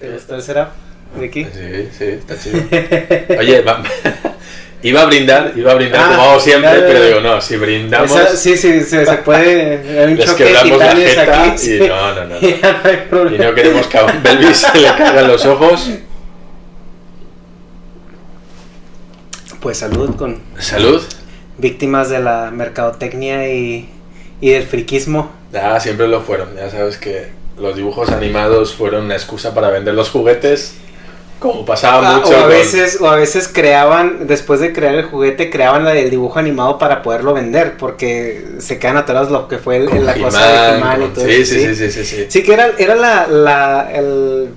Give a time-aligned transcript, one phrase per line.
[0.00, 0.68] ¿Te gustó el setup
[1.18, 1.44] de aquí?
[1.44, 2.60] Sí, sí, está chido.
[3.38, 3.82] Oye, va-
[4.82, 7.56] iba a brindar, iba a brindar Ah, como hago siempre, dale, pero digo, no, si
[7.56, 10.00] brindamos, Esa- sí, sí, se, se puede.
[10.00, 11.54] Hay un les quebramos la jeta aquí.
[11.54, 11.78] y sí.
[11.80, 12.34] no, no, no.
[12.34, 12.38] no.
[13.28, 15.90] No Y no queremos que a Belvis se le caigan los ojos.
[19.60, 21.02] Pues salud con Salud.
[21.58, 23.88] víctimas de la mercadotecnia y,
[24.40, 25.32] y del friquismo.
[25.52, 26.54] Ah, siempre lo fueron.
[26.54, 27.30] Ya sabes que
[27.60, 30.74] los dibujos animados fueron una excusa para vender los juguetes.
[31.38, 32.30] Como pasaba Ah, mucho.
[32.30, 35.92] o, a con- veces, o a veces creaban, después de crear el juguete, creaban la
[35.92, 40.04] del dibujo animado para poderlo vender, porque se quedan atorados lo que fue el- con
[40.04, 42.26] la cosa de He-Man, y todo sí, eso, sí, sí, sí, sí, sí.
[42.28, 44.48] Sí, que era, era la, la, el,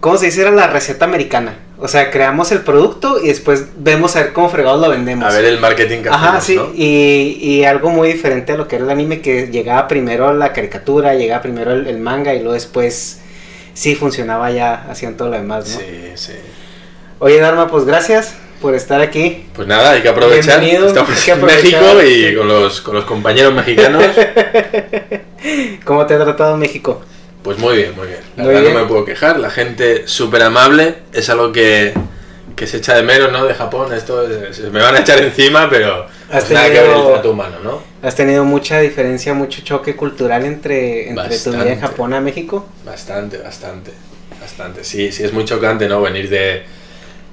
[0.00, 0.40] ¿cómo se dice?
[0.40, 1.54] Era la receta americana.
[1.80, 5.32] O sea, creamos el producto y después vemos a ver cómo fregados lo vendemos.
[5.32, 6.70] A ver el marketing que Ajá, hacemos, sí, ¿no?
[6.74, 10.52] y, y algo muy diferente a lo que era el anime, que llegaba primero la
[10.52, 13.20] caricatura, llegaba primero el, el manga y luego después
[13.74, 15.78] sí funcionaba ya, hacían todo lo demás, ¿no?
[15.78, 16.32] Sí, sí.
[17.20, 19.46] Oye, Dharma, pues gracias por estar aquí.
[19.54, 20.60] Pues nada, hay que aprovechar.
[20.60, 24.02] Bienvenido, Estamos en México y con los, con los compañeros mexicanos.
[25.84, 27.02] ¿Cómo te ha tratado México?
[27.42, 28.20] Pues muy bien, muy bien.
[28.36, 28.74] La Muy verdad bien.
[28.74, 29.38] no me puedo quejar.
[29.38, 30.96] La gente súper amable.
[31.12, 31.94] Es algo que,
[32.56, 33.44] que se echa de menos, ¿no?
[33.46, 33.92] De Japón.
[33.94, 36.90] Esto es- se me van a echar encima, pero Has pues nada que ver el
[36.92, 37.82] tenido- trato humano, ¿no?
[38.02, 41.80] ¿Has tenido mucha diferencia, mucho choque cultural entre, entre tu vida en.
[41.80, 42.66] Japón a México?
[42.84, 43.92] Bastante, bastante.
[44.40, 44.84] Bastante.
[44.84, 46.00] Sí, sí, es muy chocante, ¿no?
[46.02, 46.62] Venir de,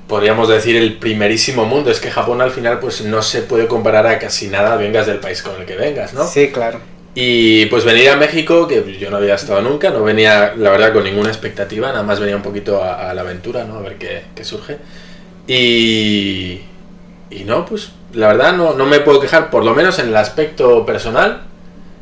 [0.07, 1.89] podríamos decir, el primerísimo mundo.
[1.91, 5.19] Es que Japón al final, pues no se puede comparar a casi nada, vengas del
[5.19, 6.25] país con el que vengas, ¿no?
[6.27, 6.79] Sí, claro.
[7.17, 10.91] Y pues venir a México, que yo no había estado nunca, no venía, la verdad,
[10.91, 13.77] con ninguna expectativa, nada más venía un poquito a, la aventura, ¿no?
[13.77, 14.77] A ver qué, surge.
[15.47, 16.59] Y,
[17.29, 20.15] y no, pues la verdad no, no me puedo quejar, por lo menos en el
[20.17, 21.43] aspecto personal,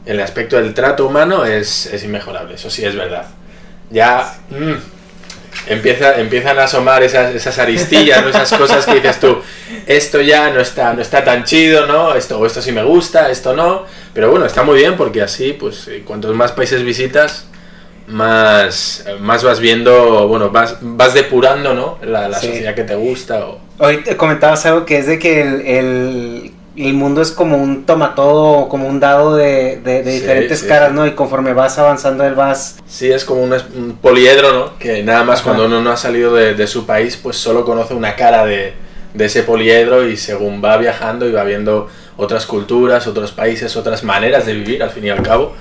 [0.05, 3.25] en el aspecto del trato humano es, es inmejorable, eso sí es verdad.
[3.91, 4.73] Ya mm,
[5.67, 9.41] empieza, empiezan a asomar esas, esas aristillas, esas cosas que dices tú,
[9.85, 12.15] esto ya no está, no está tan chido, ¿no?
[12.15, 13.85] Esto, esto sí me gusta, esto no.
[14.13, 17.47] Pero bueno, está muy bien porque así, pues, eh, cuantos más países visitas,
[18.07, 21.97] más, más vas viendo, bueno, vas, vas depurando, ¿no?
[22.03, 22.47] La, la Sí.
[22.47, 23.45] sociedad que te gusta.
[23.47, 23.59] O...
[23.79, 27.85] Hoy te comentabas algo que es de que el, el, el mundo es como un
[27.85, 30.91] tomatodo, como un dado de, de- de Sí, diferentes sí, caras.
[30.91, 31.07] ¿no?
[31.07, 32.77] Y conforme vas avanzando, él vas...
[32.85, 34.77] Sí, es como un, poliedro, ¿no?
[34.77, 35.45] Que nada más Ajá.
[35.49, 38.73] cuando uno no ha salido de, de su país, pues solo conoce una cara de,
[39.13, 41.87] de ese poliedro y según va viajando y va viendo
[42.17, 45.53] otras culturas, otros países, otras maneras de vivir, al fin y al cabo,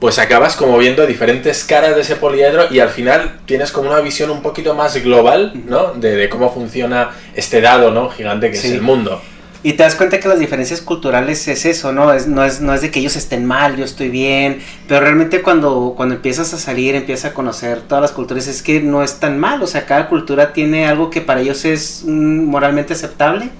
[0.00, 4.00] pues acabas como viendo diferentes caras de ese poliedro y al final tienes como una
[4.00, 5.92] visión un poquito más global, ¿no?
[5.94, 8.08] De, de cómo funciona este dado, ¿no?
[8.10, 8.68] Gigante que Sí.
[8.68, 9.20] es el mundo.
[9.64, 12.12] Y te das cuenta que las diferencias culturales es eso, ¿no?
[12.12, 15.42] Es, no, es, no es de que ellos estén mal, yo estoy bien, pero realmente
[15.42, 19.18] cuando, cuando empiezas a salir, empiezas a conocer todas las culturas, es que no es
[19.18, 23.50] tan mal, o sea, cada cultura tiene algo que para ellos es moralmente aceptable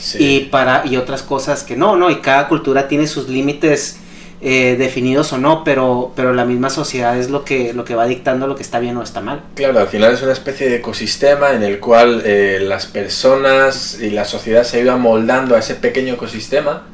[0.00, 0.18] Sí.
[0.20, 2.10] y para y otras cosas que no, ¿no?
[2.10, 3.98] Y cada cultura tiene sus límites
[4.40, 8.06] eh, definidos o no, pero, pero la misma sociedad es lo que, lo que va
[8.06, 9.42] dictando lo que está bien o está mal.
[9.56, 14.10] Claro, al final es una especie de ecosistema en el cual eh, las personas y
[14.10, 16.86] la sociedad se ha ido amoldando a ese pequeño ecosistema,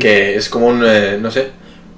[0.00, 1.50] que es como un, eh, no sé,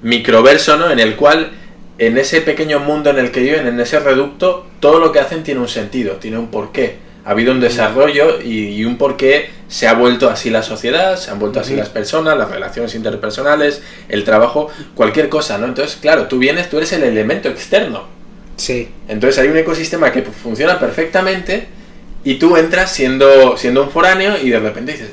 [0.03, 0.91] microverso, ¿no?
[0.91, 1.51] En el cual,
[1.97, 5.41] en ese pequeño mundo en el que viven, en ese reducto, todo lo que hacen
[5.41, 6.97] tiene un sentido, tiene un porqué.
[7.25, 11.31] Ha habido un desarrollo y, y un porqué se ha vuelto así la sociedad, se
[11.31, 15.65] han vuelto así las personas, las relaciones interpersonales, el trabajo, cualquier cosa, ¿no?
[15.65, 18.03] Entonces, claro, tú vienes, tú eres el elemento externo.
[18.57, 21.67] Sí, Entonces hay un ecosistema que funciona perfectamente
[22.23, 25.09] y tú entras siendo, siendo un foráneo y de repente dices,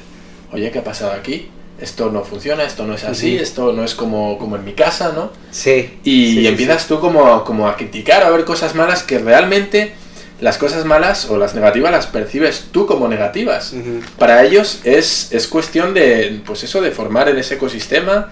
[0.53, 1.49] oye, ¿qué ha pasado aquí?
[1.81, 5.13] Esto no funciona, esto no es así, esto no es como, como en mi casa,
[5.15, 5.31] ¿no?
[5.53, 5.99] sí.
[6.03, 9.95] Y sí, sí, empiezas tú como, como a criticar, a ver cosas malas que realmente
[10.41, 13.75] las cosas malas o las negativas las percibes tú como negativas.
[14.19, 18.31] Para ellos es, es cuestión de, pues eso, de formar en ese ecosistema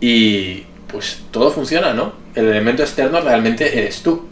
[0.00, 2.12] y pues todo funciona, ¿no?
[2.34, 4.26] El elemento externo realmente eres tú.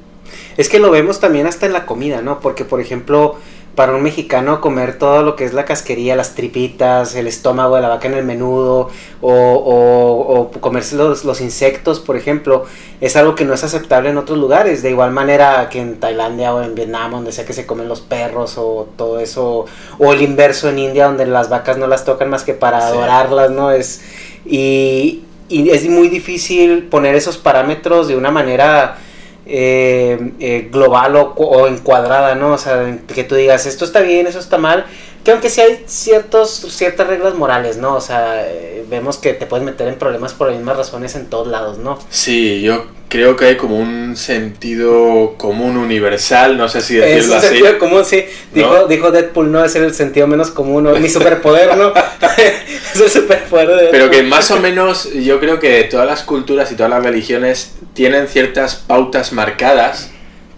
[0.57, 2.41] Es que lo vemos también hasta en la comida, ¿no?
[2.41, 3.39] Porque, por ejemplo,
[3.75, 7.83] para un mexicano comer todo lo que es la casquería, las tripitas, el estómago de
[7.83, 8.89] la vaca en el menudo,
[9.21, 12.67] o, o, o comerse los, los insectos, por ejemplo,
[13.01, 14.83] es algo que no es aceptable en otros lugares.
[14.83, 18.01] De igual manera que en Tailandia o en Vietnam, donde sea que se comen los
[18.01, 19.67] perros o todo eso,
[19.99, 22.87] o el inverso en India, donde las vacas no las tocan más que para Sí.
[22.89, 23.71] adorarlas, ¿no?
[23.73, 24.03] Es,
[24.47, 28.99] y, y es muy difícil poner esos parámetros de una manera
[29.47, 32.53] eh, eh, global o, o encuadrada, ¿no?
[32.53, 34.87] O sea, que tú digas, esto está bien, eso está mal,
[35.25, 37.95] que aunque sí hay ciertos, ciertas reglas morales, ¿no?
[37.97, 41.27] O sea, eh, vemos que te puedes meter en problemas por las mismas razones en
[41.31, 41.99] todos lados, ¿no?
[42.11, 47.29] Sí, yo creo que hay como un sentido común universal, no sé si decirlo es
[47.29, 47.47] un así.
[47.47, 48.25] sentido común, sí.
[48.53, 48.87] Dijo, ¿No?
[48.87, 51.93] dijo Deadpool, no es el sentido menos común, es mi superpoder, ¿no?
[52.95, 56.71] es el superpoder de Pero que más o menos yo creo que todas las culturas
[56.73, 60.11] y todas las religiones tienen ciertas pautas marcadas.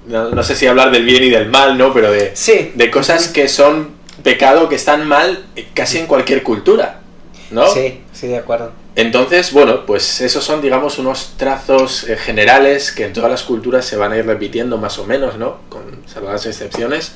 [0.06, 1.92] No, no sé si hablar del bien y del mal, ¿no?
[1.92, 2.72] Pero de, Sí.
[2.74, 7.00] de cosas que son pecado, que están mal eh, casi en cualquier cultura,
[7.50, 7.66] ¿no?
[7.68, 8.72] Sí, sí, de acuerdo.
[8.96, 13.84] Entonces, bueno, pues esos son, digamos, unos trazos eh, generales que en todas las culturas
[13.84, 15.58] se van a ir repitiendo más o menos, ¿no?
[15.68, 17.12] Con salvadas excepciones.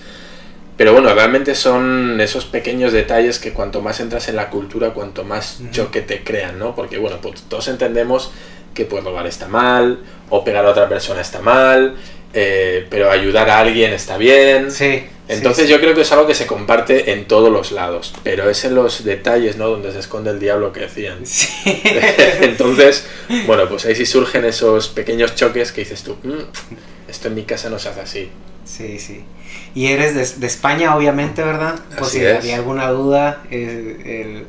[0.76, 5.24] Pero bueno, realmente son esos pequeños detalles que cuanto más entras en la cultura, cuanto
[5.24, 6.74] más choque te crean, ¿no?
[6.74, 8.30] Porque bueno, pues todos entendemos
[8.72, 10.00] que pues robar está mal,
[10.30, 11.96] o pegar a otra persona está mal,
[12.32, 14.70] eh, pero ayudar a alguien está bien.
[14.70, 15.04] Sí.
[15.28, 18.50] Entonces sí, yo creo que es algo que se comparte en todos los lados, pero
[18.50, 19.68] es en los detalles, ¿no?
[19.68, 21.24] Donde se esconde el diablo que decían.
[21.24, 21.48] Sí.
[22.40, 23.06] Entonces,
[23.46, 26.40] bueno, pues ahí sí surgen esos pequeños choques que dices tú, "Mm,
[27.08, 28.30] esto en mi casa no se hace así.
[28.64, 29.24] Sí, sí.
[29.74, 31.76] Y eres de, de España, obviamente, ¿verdad?
[31.96, 32.36] Así si es.
[32.38, 34.46] había alguna duda, eh,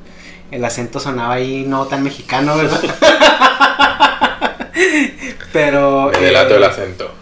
[0.52, 2.82] el, el acento sonaba ahí no tan mexicano, ¿verdad?
[5.54, 6.10] Pero...
[6.12, 7.14] Me eh, delato el acento.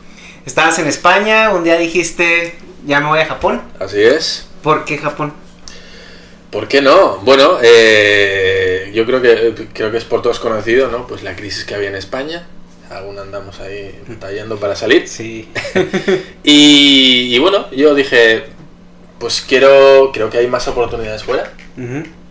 [0.49, 3.61] Estabas en España, un día dijiste, ya me voy a Japón.
[3.79, 4.47] Así es.
[4.63, 5.31] ¿Por qué Japón?
[6.49, 7.17] ¿Por qué no?
[7.17, 11.05] Bueno, eh, yo creo que creo que es por todos conocido, ¿no?
[11.05, 12.47] Pues la crisis que había en España.
[12.89, 15.07] Aún andamos ahí batallando para salir.
[15.07, 15.47] Sí.
[16.43, 18.45] Y, y bueno, yo dije,
[19.19, 21.53] pues quiero, creo que hay más oportunidades fuera.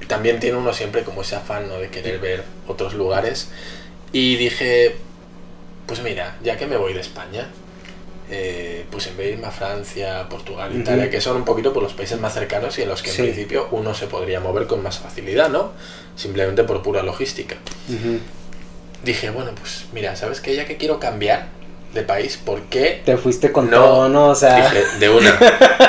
[0.08, 1.78] También tiene uno siempre como ese afán ¿no?
[1.78, 3.50] de querer ver otros lugares.
[4.10, 4.96] Y dije,
[5.86, 7.46] pues mira, ya que me voy de España,
[8.30, 10.70] eh, pues en vez de irme a Francia, Portugal.
[10.74, 13.20] Italia, que son un poquito por los países más cercanos y en los que Sí.
[13.22, 15.72] en principio uno se podría mover con más facilidad, ¿no?
[16.16, 17.56] Simplemente por pura logística.
[19.04, 20.54] Dije, bueno, pues mira, ¿sabes qué?
[20.56, 21.46] Ya que quiero cambiar
[21.94, 24.26] de país, ¿por qué Te fuiste con No, todo, ¿no?
[24.30, 24.56] O sea...
[24.56, 25.32] Dije, de una.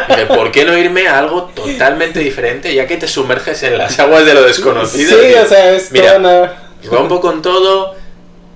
[0.07, 3.99] Dije, ¿por qué no irme a algo totalmente diferente ya que te sumerges en las
[3.99, 5.19] aguas de lo desconocido?
[5.19, 6.55] Sí, Dije, o sea, es mira,
[6.89, 7.95] rompo con todo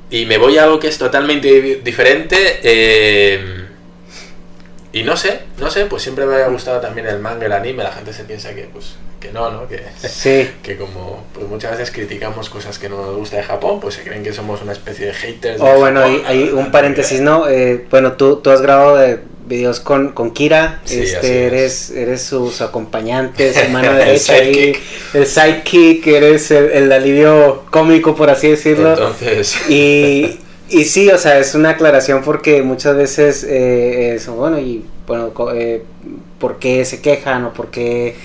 [0.10, 2.60] y me voy a algo que es totalmente di- diferente.
[2.64, 3.63] eh,
[4.94, 7.84] y no sé, no sé, pues siempre me había gustado también el manga, el anime.
[7.84, 9.68] La gente se piensa que, pues, que no, ¿no?
[9.68, 10.50] Que, Sí.
[10.64, 14.04] que como pues muchas veces criticamos cosas que no nos gusta de Japón, pues se
[14.04, 15.60] creen que somos una especie de haters.
[15.60, 16.22] de Oh, bueno, Japón.
[16.28, 17.50] hay, hay un paréntesis, ¿no?
[17.50, 21.18] Eh, bueno, tú, tú has grabado eh, videos con, con Kira, Sí, este,
[21.48, 21.52] es.
[21.54, 24.82] eres, eres su, su acompañante, su mano El derecha ahí, sidekick.
[25.16, 28.92] el sidekick, eres el, el alivio cómico, por así decirlo.
[28.92, 30.40] Entonces, Y,
[30.70, 35.32] y sí, o sea, es una aclaración porque muchas veces eh, es, bueno, y bueno,
[35.54, 35.84] eh,
[36.40, 38.16] ¿por qué se quejan o por qué...?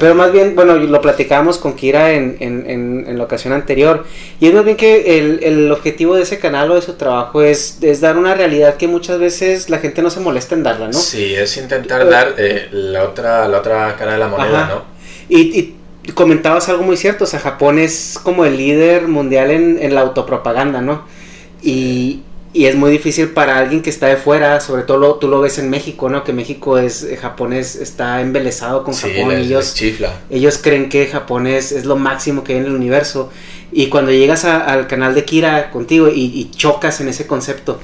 [0.00, 4.06] Pero más bien, bueno, lo platicábamos con Kira en, en, en, en la ocasión anterior,
[4.40, 7.42] y es más bien que el, el objetivo de ese canal o de su trabajo
[7.42, 10.86] es, es dar una realidad que muchas veces la gente no se molesta en darla,
[10.86, 10.94] ¿no?
[10.94, 14.74] Sí, es intentar dar eh, la, otra, la otra cara de la moneda, Ajá.
[14.76, 14.84] ¿no?
[15.28, 15.74] Y,
[16.06, 19.94] y comentabas algo muy cierto, o sea, Japón es como el líder mundial en, en
[19.94, 21.04] la autopropaganda, ¿no?
[21.62, 22.22] Y,
[22.52, 25.40] y es muy difícil para alguien que está de fuera, sobre todo lo- tú lo
[25.40, 26.22] ves en México, ¿no?
[26.24, 29.74] Que México es, eh, Japón es- está embelesado con Sí, Japón, les- y les ellos,
[29.74, 30.20] chifla.
[30.28, 33.30] ellos creen que Japón es, es lo máximo que hay en el universo.
[33.72, 37.80] Y cuando llegas a- al canal de Kira contigo y, y chocas en ese concepto,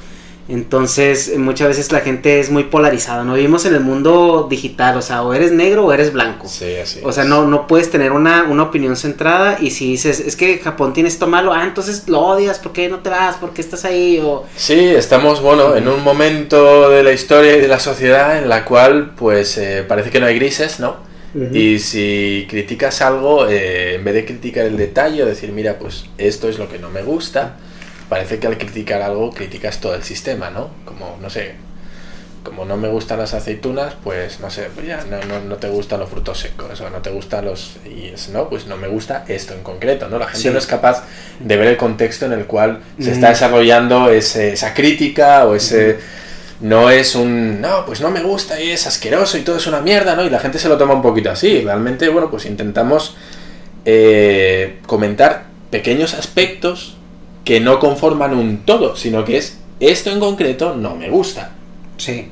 [0.48, 3.34] entonces muchas veces la gente es muy polarizada, ¿no?
[3.34, 6.48] Vivimos en el mundo digital, o sea, o eres negro o eres blanco.
[6.48, 7.00] Sí, así.
[7.05, 7.28] O sea, es.
[7.28, 11.08] no, no puedes tener una, una opinión centrada y si dices, es que Japón tiene
[11.08, 13.36] esto malo, ah, entonces lo odias, ¿por qué no te vas?
[13.36, 14.20] ¿Por qué estás ahí?
[14.24, 14.46] O...
[14.56, 18.64] Sí, estamos, bueno, en un momento de la historia y de la sociedad en la
[18.64, 21.08] cual, pues, eh, parece que no hay grises, ¿no?
[21.52, 26.48] Y si criticas algo, eh, en vez de criticar el detalle decir, mira, pues esto
[26.48, 27.58] es lo que no me gusta,
[28.08, 30.70] parece que al criticar algo criticas todo el sistema, ¿no?
[30.84, 31.55] Como, no sé,
[32.43, 35.69] como no me gustan las aceitunas, pues no sé, pues ya no, no, no te
[35.69, 37.77] gustan los frutos secos o no te gustan los...
[37.84, 40.19] Y es, no, pues no me gusta esto en concreto, ¿no?
[40.19, 40.48] La gente Sí.
[40.50, 41.05] no es capaz
[41.41, 43.12] de ver el contexto en el cual se Mm.
[43.15, 45.98] está desarrollando ese- esa crítica o ese...
[46.60, 49.81] No es un, no, pues no me gusta y es asqueroso y todo es una
[49.81, 50.24] mierda, ¿no?
[50.24, 51.60] Y la gente se lo toma un poquito así.
[51.60, 53.15] Realmente, bueno, pues intentamos
[53.84, 56.96] eh, comentar pequeños aspectos
[57.48, 61.52] que no conforman un todo, sino que es esto en concreto no me gusta.
[61.96, 62.28] Sí.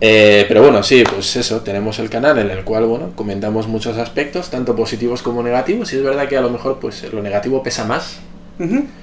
[0.00, 3.98] Eh, pero bueno, sí, pues eso, tenemos el canal en el cual, bueno, comentamos muchos
[3.98, 7.60] aspectos, tanto positivos como negativos, y es verdad que a lo mejor, pues, lo negativo
[7.64, 8.18] pesa más.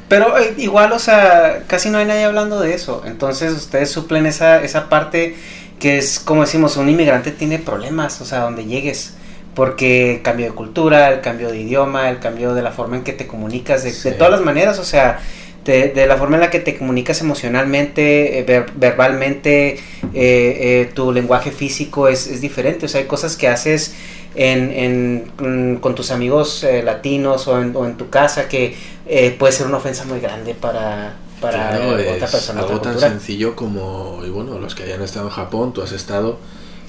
[0.07, 3.01] Pero eh, igual, o sea, casi no hay nadie hablando de eso.
[3.05, 5.35] Entonces ustedes suplen esa, esa parte
[5.77, 9.15] que es, como decimos, un inmigrante tiene problemas, o sea, donde llegues.
[9.55, 13.03] Porque el cambio de cultura, el cambio de idioma, el cambio de la forma en
[13.03, 14.09] que te comunicas, de, Sí.
[14.09, 15.19] de todas las maneras, o sea,
[15.65, 19.79] de, de la forma en la que te comunicas emocionalmente, eh, ver- verbalmente, eh,
[20.13, 23.93] eh, tu lenguaje físico es, es diferente, o sea, hay cosas que haces
[24.35, 28.75] en, en- con- con tus amigos eh, latinos o en, o en tu casa que
[29.07, 32.61] eh, puede ser una ofensa muy grande para, para Claro, otra persona.
[32.61, 35.91] algo otra tan sencillo como, y bueno, los que hayan estado en Japón, tú has
[35.91, 36.39] estado,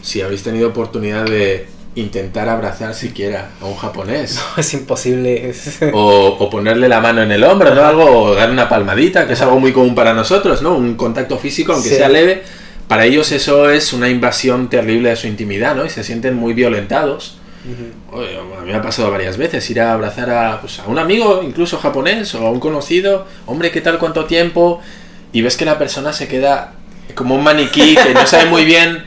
[0.02, 4.40] si habéis tenido oportunidad de intentar abrazar siquiera a un japonés.
[4.56, 5.52] Es imposible.
[5.92, 7.84] O, o ponerle la mano en el hombro, ¿no?
[7.84, 10.74] Algo, o dar una palmadita, que es algo muy común para nosotros, ¿no?
[10.74, 11.96] Un contacto físico, aunque Sí.
[11.96, 12.42] sea leve.
[12.88, 15.84] Para ellos eso es una invasión terrible de su intimidad, ¿no?
[15.86, 17.38] Y se sienten muy violentados.
[17.64, 18.18] Ujú.
[18.18, 20.98] Oye, a mí me ha pasado varias veces ir a abrazar a, pues, a un
[20.98, 23.26] amigo, incluso japonés, o a un conocido.
[23.46, 23.98] Hombre, ¿qué tal?
[23.98, 24.80] ¿Cuánto tiempo?
[25.32, 26.74] Y ves que la persona se queda
[27.14, 29.04] como un maniquí que no sabe muy bien.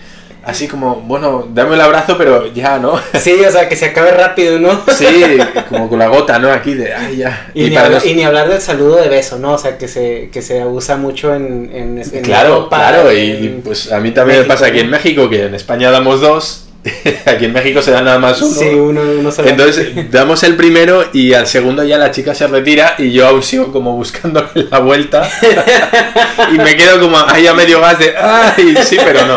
[0.48, 2.98] Así como, bueno, dame el abrazo, pero ya, ¿no?
[3.20, 4.82] Sí, o sea, que se acabe rápido, ¿no?
[4.96, 5.38] Sí,
[5.68, 6.50] como con la gota, ¿no?
[6.50, 7.52] Aquí de, ay, ya.
[7.54, 9.52] Y, ni para habla- los- y ni hablar del saludo de beso, ¿no?
[9.54, 13.30] O sea, que se, que se usa mucho en, en, en Claro, Europa, claro, y,
[13.32, 16.22] en- y, pues a mí también me pasa aquí en México, que en España damos
[16.22, 16.64] dos,
[17.26, 18.56] aquí en México se da nada más uno.
[18.56, 19.50] Sí, uno, uno solo.
[19.50, 23.44] Entonces damos el primero y al segundo ya la chica se retira y yo aún
[23.44, 25.30] sigo como buscándole la vuelta
[26.54, 28.78] y me quedo como ahí a medio gas de ¡ay!
[28.86, 29.36] Sí, pero no.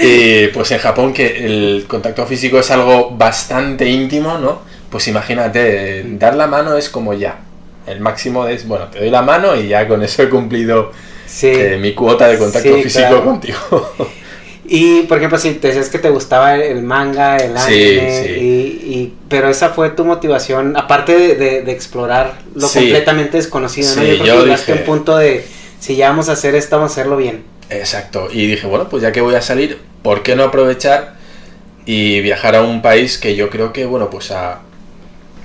[0.00, 4.60] Y pues en Japón que el contacto físico es algo bastante íntimo, ¿no?
[4.90, 7.38] Pues imagínate, dar la mano es como ya.
[7.86, 10.92] El máximo es, bueno, te doy la mano y ya con eso he cumplido
[11.26, 11.48] Sí.
[11.48, 13.24] eh, mi cuota de contacto Sí, físico claro.
[13.24, 13.58] contigo.
[14.70, 18.30] Y, por ejemplo, si te decías que te gustaba el manga, el Sí, anime, sí.
[18.32, 22.80] Y, y- pero esa fue tu motivación, aparte de, de- de explorar lo Sí.
[22.80, 24.02] completamente desconocido, ¿no?
[24.02, 25.42] Sí, Yo creo yo que llegaste a un punto de,
[25.80, 27.44] si ya vamos a hacer esto, vamos a hacerlo bien.
[27.70, 28.28] Exacto.
[28.30, 31.14] Y dije, bueno, pues ya que voy a salir, ¿por qué no aprovechar
[31.86, 34.60] y viajar a un país que yo creo que, bueno, pues a,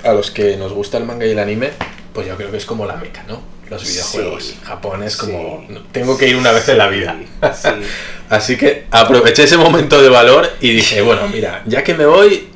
[0.03, 1.71] a los que nos gusta el manga y el anime,
[2.13, 3.41] pues yo creo que es como la meca, ¿no?
[3.69, 4.43] Los videojuegos.
[4.43, 4.59] Sí.
[4.63, 5.77] Japón es como, Sí.
[5.91, 7.15] tengo que ir una vez en la vida.
[7.53, 7.69] Sí.
[8.29, 12.49] Así que aproveché ese momento de valor y dije, bueno, mira, ya que me voy,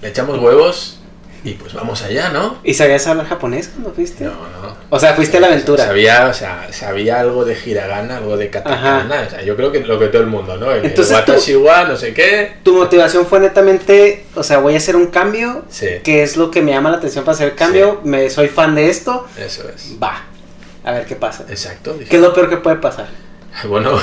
[0.00, 0.98] le echamos huevos
[1.44, 2.58] y pues vamos allá, ¿no?
[2.62, 4.24] ¿Y sabías hablar japonés cuando fuiste?
[4.24, 4.76] No, no.
[4.90, 5.84] O sea, fuiste a la aventura.
[5.84, 9.80] Sabía, o sea, sabía algo de hiragana, algo de katakana, o sea, yo creo que
[9.80, 10.70] lo que todo el mundo, ¿no?
[10.70, 12.52] El, Entonces no sé qué.
[12.62, 16.50] Tu motivación fue netamente, o sea, voy a hacer un cambio, Sí, que es lo
[16.50, 19.64] que me llama la atención para hacer el cambio, me soy fan de esto, eso
[19.74, 19.96] es.
[20.02, 20.24] va,
[20.84, 21.44] a ver qué pasa.
[21.48, 21.94] Exacto.
[21.94, 23.08] dije, ¿Qué es lo peor que puede pasar?
[23.64, 23.92] Bueno,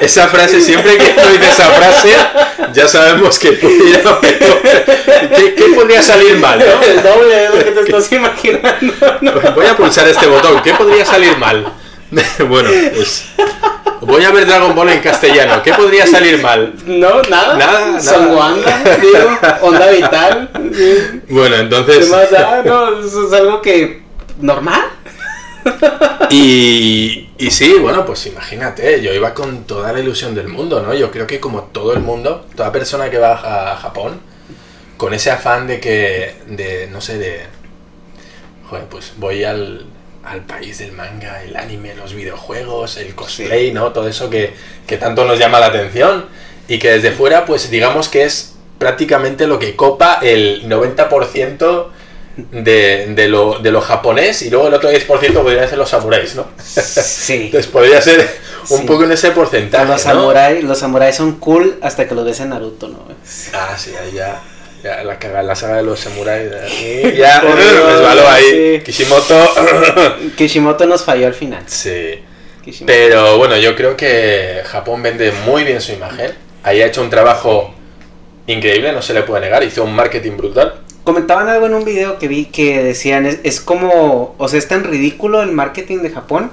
[0.00, 2.14] esa frase, siempre que uno dice esa frase,
[2.74, 4.18] ya sabemos que pudiera.
[4.20, 6.82] ¿Qué, qué podría salir mal, no?
[6.82, 8.94] El doble de lo que te estás imaginando.
[9.20, 9.32] ¿no?
[9.54, 11.72] Voy a pulsar este botón, ¿qué podría salir mal?
[12.48, 13.26] Bueno, pues
[14.00, 16.72] voy a ver Dragon Ball en castellano, ¿qué podría salir mal?
[16.86, 17.56] No, nada.
[17.56, 18.32] Nada, Son.
[18.32, 20.50] Wanda, digo, onda vital.
[21.28, 22.08] Bueno, ¿Qué entonces...
[22.10, 22.62] más da?
[22.64, 24.02] No, eso es algo que
[24.40, 24.82] normal.
[26.30, 30.92] Y, y sí, bueno, pues imagínate, yo iba con toda la ilusión del mundo, ¿no?
[30.94, 34.20] Yo creo que como todo el mundo, toda persona que va a Japón,
[34.96, 37.42] con ese afán de que, de, no sé, de,
[38.68, 39.86] joder, pues voy al,
[40.24, 43.92] al país del manga, el anime, los videojuegos, el cosplay, ¿no?
[43.92, 44.54] Todo eso que,
[44.86, 46.26] que tanto nos llama la atención
[46.66, 51.86] y que desde fuera, pues digamos que es prácticamente lo que copa el 90%
[52.36, 55.06] de, de, lo, de lo japonés y luego el otro 10%
[55.42, 56.46] podría ser los samuráis, ¿no?
[56.62, 57.34] Sí.
[57.46, 58.28] Entonces podría ser
[58.68, 58.86] un Sí.
[58.86, 60.12] poco en ese porcentaje, Los ¿no?
[60.12, 63.06] samuráis, los samuráis son cool hasta que los ves en Naruto, ¿no?
[63.54, 64.42] Ah, sí, ahí ya,
[64.82, 66.50] ya la, caga- la saga de los samuráis.
[67.16, 68.76] Ya, resbaló ahí.
[68.78, 68.82] sí.
[68.84, 69.48] Kishimoto.
[70.36, 71.62] Kishimoto nos falló al final.
[71.66, 72.20] sí.
[72.64, 72.92] Kishimoto.
[72.92, 76.32] Pero bueno, yo creo que Japón vende muy bien su imagen.
[76.64, 77.72] Ahí ha hecho un trabajo
[78.48, 79.62] increíble, no se le puede negar.
[79.62, 80.74] Hizo un marketing brutal.
[81.06, 84.66] Comentaban algo en un video que vi que decían, es, es como, o sea, es
[84.66, 86.50] tan ridículo el marketing de Japón,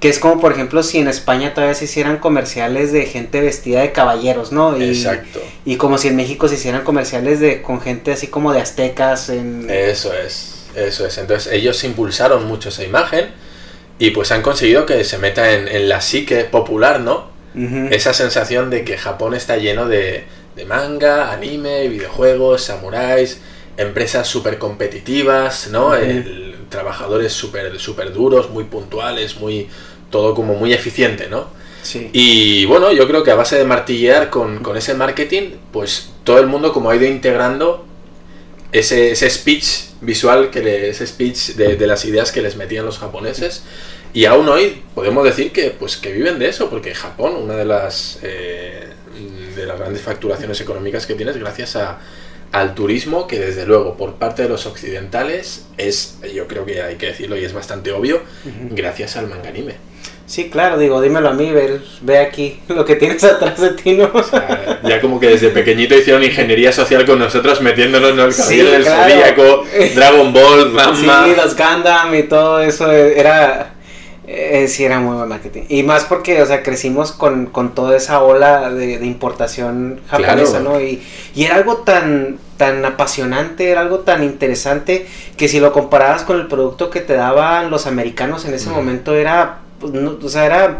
[0.00, 3.82] que es como, por ejemplo, si en España todavía se hicieran comerciales de gente vestida
[3.82, 4.76] de caballeros, ¿no?
[4.76, 5.40] Y, Exacto.
[5.64, 9.28] y como si en México se hicieran comerciales de con gente así como de aztecas
[9.28, 9.70] en...
[9.70, 11.18] Eso es, eso es.
[11.18, 13.26] Entonces ellos impulsaron mucho esa imagen
[14.00, 17.26] y pues han conseguido que se meta en, en la psique popular, ¿no?
[17.54, 17.86] Ujú.
[17.92, 20.24] Esa sensación de que Japón está lleno de,
[20.56, 23.40] de manga, anime, videojuegos, samuráis,
[23.82, 25.94] empresas súper competitivas, ¿no?
[25.94, 29.68] El- trabajadores súper super duros, muy puntuales, muy
[30.10, 31.48] todo como muy eficiente, ¿no?
[31.82, 32.08] Sí.
[32.14, 36.38] Y bueno, yo creo que a base de martillear con, con ese marketing, pues todo
[36.38, 37.84] el mundo como ha ido integrando
[38.72, 39.66] ese, ese speech
[40.00, 43.62] visual, que le- ese speech de, de las ideas que les metían los japoneses,
[44.14, 47.64] Y aún hoy podemos decir que, pues, que viven de eso, porque Japón, una de
[47.64, 48.88] las, eh,
[49.56, 51.98] de las grandes facturaciones económicas que tiene es gracias a,
[52.52, 56.96] al turismo, que desde luego por parte de los occidentales es, yo creo que hay
[56.96, 58.20] que decirlo y es bastante obvio,
[58.70, 59.74] gracias al manga anime.
[60.24, 63.92] Sí, claro, digo, dímelo a mí, ve, ve aquí lo que tienes atrás de ti,
[63.94, 64.10] ¿no?
[64.14, 68.32] O sea, ya como que desde pequeñito hicieron ingeniería social con nosotros, metiéndonos en el
[68.32, 69.12] Sí, camino del claro.
[69.12, 71.24] Zodíaco, Dragon Ball, Ranma.
[71.26, 73.74] Sí, los Gundam y todo eso eh, era.
[74.26, 75.62] Eh, sí, era muy buen marketing.
[75.68, 80.60] Y más porque, o sea, crecimos con, con toda esa ola de, de importación japonesa,
[80.60, 80.74] Claro.
[80.74, 80.80] ¿no?
[80.80, 81.02] Y,
[81.34, 86.38] y era algo tan, tan apasionante, era algo tan interesante que si lo comparabas con
[86.38, 89.58] el producto que te daban los americanos en ese momento era.
[89.80, 90.78] pues, no, o sea, era,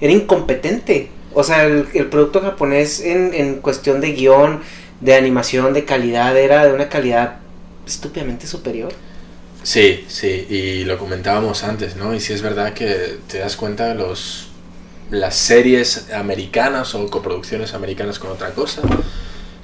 [0.00, 1.10] era incompetente.
[1.34, 4.60] O sea, el, el producto japonés en, en cuestión de guion,
[5.00, 7.36] de animación, de calidad, era de una calidad
[7.86, 8.92] estúpidamente superior.
[9.64, 12.14] Sí, sí, y lo comentábamos antes, ¿no?
[12.14, 14.48] Y sí es verdad que te das cuenta de los
[15.10, 18.80] las series americanas o coproducciones americanas con otra cosa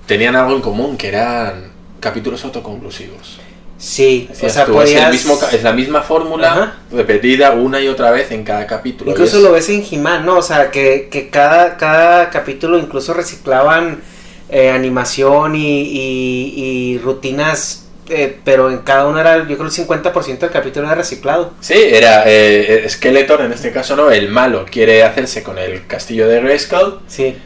[0.06, 3.38] tenían algo en común, que eran capítulos autoconclusivos.
[3.78, 6.74] Sí, o sea, tú, es, el mismo es la misma fórmula Ajá.
[6.92, 9.10] repetida una y otra vez en cada capítulo.
[9.12, 10.36] Incluso es- lo ves en He-Man, ¿no?
[10.38, 14.02] O sea, que, que cada, cada capítulo incluso reciclaban
[14.50, 16.52] eh, animación y, y-
[16.94, 20.94] y rutinas, eh, pero en cada uno era, yo creo, el 50% del capítulo era
[20.94, 21.52] reciclado.
[21.60, 26.28] Sí, era eh, Skeletor, en este caso no, el malo quiere hacerse con el castillo
[26.28, 27.36] de Grayskull Sí.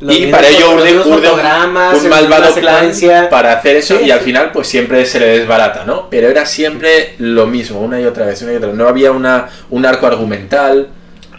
[0.00, 1.38] y para ello urde, urde un,
[2.04, 2.90] un malvado plan
[3.30, 6.10] para hacer eso Sí, y al final pues siempre se le desbarata, ¿no?
[6.10, 8.76] Pero era siempre lo mismo, una y otra vez, una y otra vez.
[8.76, 10.88] No había una, un arco argumental,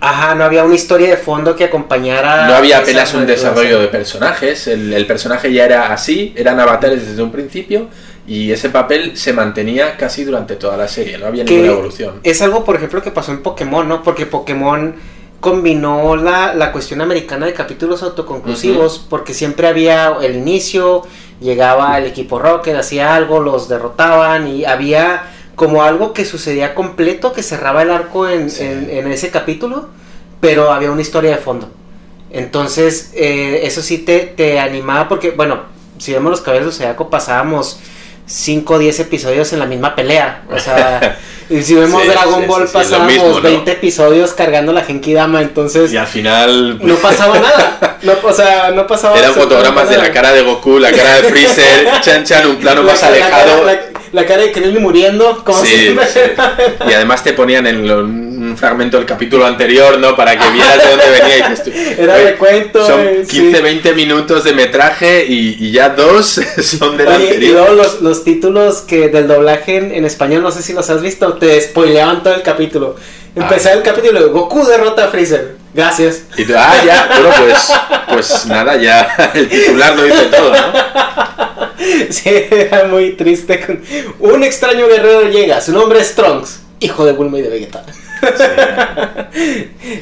[0.02, 2.48] Ajá, no había una historia de fondo que acompañara...
[2.48, 7.08] no había apenas un desarrollo de personajes, el, el personaje ya era así, eran avatares
[7.08, 7.88] desde un principio
[8.28, 12.20] y ese papel se mantenía casi durante toda la serie, no había Que ninguna evolución.
[12.24, 14.02] Es algo, por ejemplo, que pasó en Pokémon, ¿no?
[14.04, 14.96] Porque Pokémon
[15.40, 21.04] combinó la, la cuestión americana de capítulos autoconclusivos, porque siempre había el inicio,
[21.40, 27.32] llegaba el equipo Rocket, hacía algo, los derrotaban y había como algo que sucedía completo,
[27.32, 28.64] que cerraba el arco en, Sí.
[28.64, 29.90] en- en ese capítulo,
[30.42, 31.70] pero había una historia de fondo.
[32.32, 35.60] Entonces, eh, eso sí te, te animaba porque, bueno,
[36.00, 37.80] si vemos los caballeros de Zodiaco pasábamos
[38.28, 40.44] 5 o 10 episodios en la misma pelea.
[40.52, 41.18] O sea,
[41.50, 43.42] y si vemos Sí, Dragon sí, Ball sí, pasábamos mismo, ¿no?
[43.42, 47.98] 20 episodios cargando la Genki Dama, entonces Y al final no pasaba nada.
[48.02, 51.30] No, o sea, no pasaba eran fotogramas de la cara de Goku, la cara de
[51.30, 53.64] Freezer, Chan Chan, un plano La- más alejado.
[53.64, 53.80] La,
[54.12, 55.96] la cara de Krillin muriendo, como sí.
[56.90, 58.25] Y además te ponían en lo-
[58.56, 60.16] un fragmento del capítulo anterior, ¿no?
[60.16, 61.38] Para que vieras de dónde venía.
[61.38, 63.62] Y dices tú, Era "Oye, recuento, Son eh, 15, sí.
[63.64, 67.54] 20 minutos de metraje y, y ya dos son del Oye, y anterior.
[67.54, 71.02] luego los, los títulos que del doblaje en, en español, no sé si los has
[71.02, 72.96] visto, te spoileaban todo el capítulo.
[73.36, 73.78] Empezaba Ah.
[73.80, 75.56] el capítulo y Goku derrota a Freezer.
[75.74, 76.22] Gracias.
[76.38, 77.74] Y tú, ah, ya, bueno, pues,
[78.30, 80.96] pues nada, ya el titular lo dice todo, ¿no?
[82.10, 83.82] Sí, era muy triste.
[84.20, 87.84] Un extraño guerrero llega, su nombre es Trunks, hijo de Bulma y de Vegeta.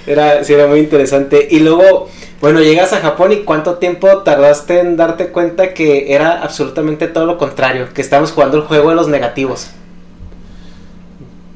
[0.07, 1.47] Era, sí, era muy interesante.
[1.49, 2.09] Y luego,
[2.41, 7.25] bueno, llegas a Japón y cuánto tiempo tardaste en darte cuenta que era absolutamente todo
[7.25, 9.67] lo contrario, que estábamos jugando el juego de los negativos.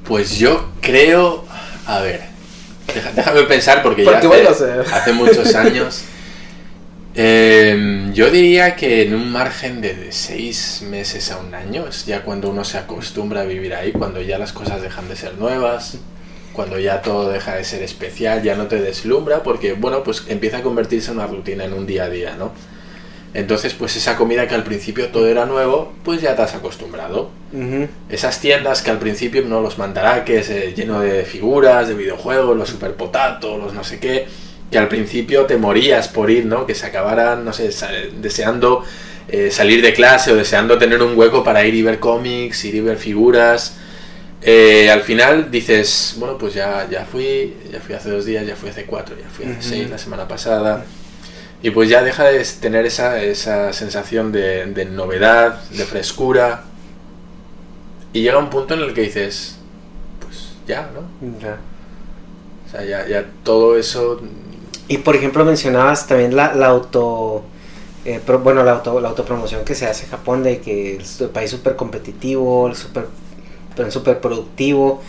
[0.05, 1.43] Pues yo creo,
[1.85, 2.21] a ver,
[2.93, 4.53] deja- déjame pensar porque, ya Porque hace, bueno, o
[4.85, 6.03] sea- hace muchos años.
[7.19, 12.05] Eh, yo diría que en un margen de, de seis meses a un año es
[12.05, 15.33] ya cuando uno se acostumbra a vivir ahí, cuando ya las cosas dejan de ser
[15.39, 15.97] nuevas,
[16.57, 20.57] cuando ya todo deja de ser especial, ya no te deslumbra, porque bueno, pues empieza
[20.57, 22.51] a convertirse en una rutina, en un día a día, ¿no?
[23.35, 27.29] Entonces, pues esa comida que al principio todo era nuevo, pues ya te has acostumbrado.
[28.09, 32.69] Esas tiendas que al principio no los mandaraques eh, lleno de figuras, de videojuegos, los
[32.69, 34.25] super potato, los no sé qué,
[34.71, 36.65] que al principio te morías por ir, ¿no?
[36.65, 37.69] Que se acabaran, no sé,
[38.19, 38.83] deseando
[39.27, 42.73] eh, salir de clase o deseando tener un hueco para ir y ver cómics, ir
[42.73, 43.76] y ver figuras.
[44.49, 48.55] Eh, al final dices, bueno, pues ya, ya fui, ya fui hace dos días, ya
[48.55, 50.85] fui hace cuatro, ya fui hace seis la semana pasada.
[51.61, 56.63] Y pues ya deja de tener esa, esa sensación de, de novedad, de frescura.
[58.13, 59.57] Y llega un punto en el que dices,
[60.21, 61.01] pues ya, ¿no?
[61.41, 61.57] Ya.
[62.67, 64.21] O sea, ya, ya todo eso...
[64.87, 67.43] Y por ejemplo mencionabas también la, la auto,
[68.05, 71.27] eh, bueno, la, auto, la autopromoción que se hace en Japón de que es un
[71.27, 73.07] país súper competitivo, súper
[73.91, 75.01] súper productivo.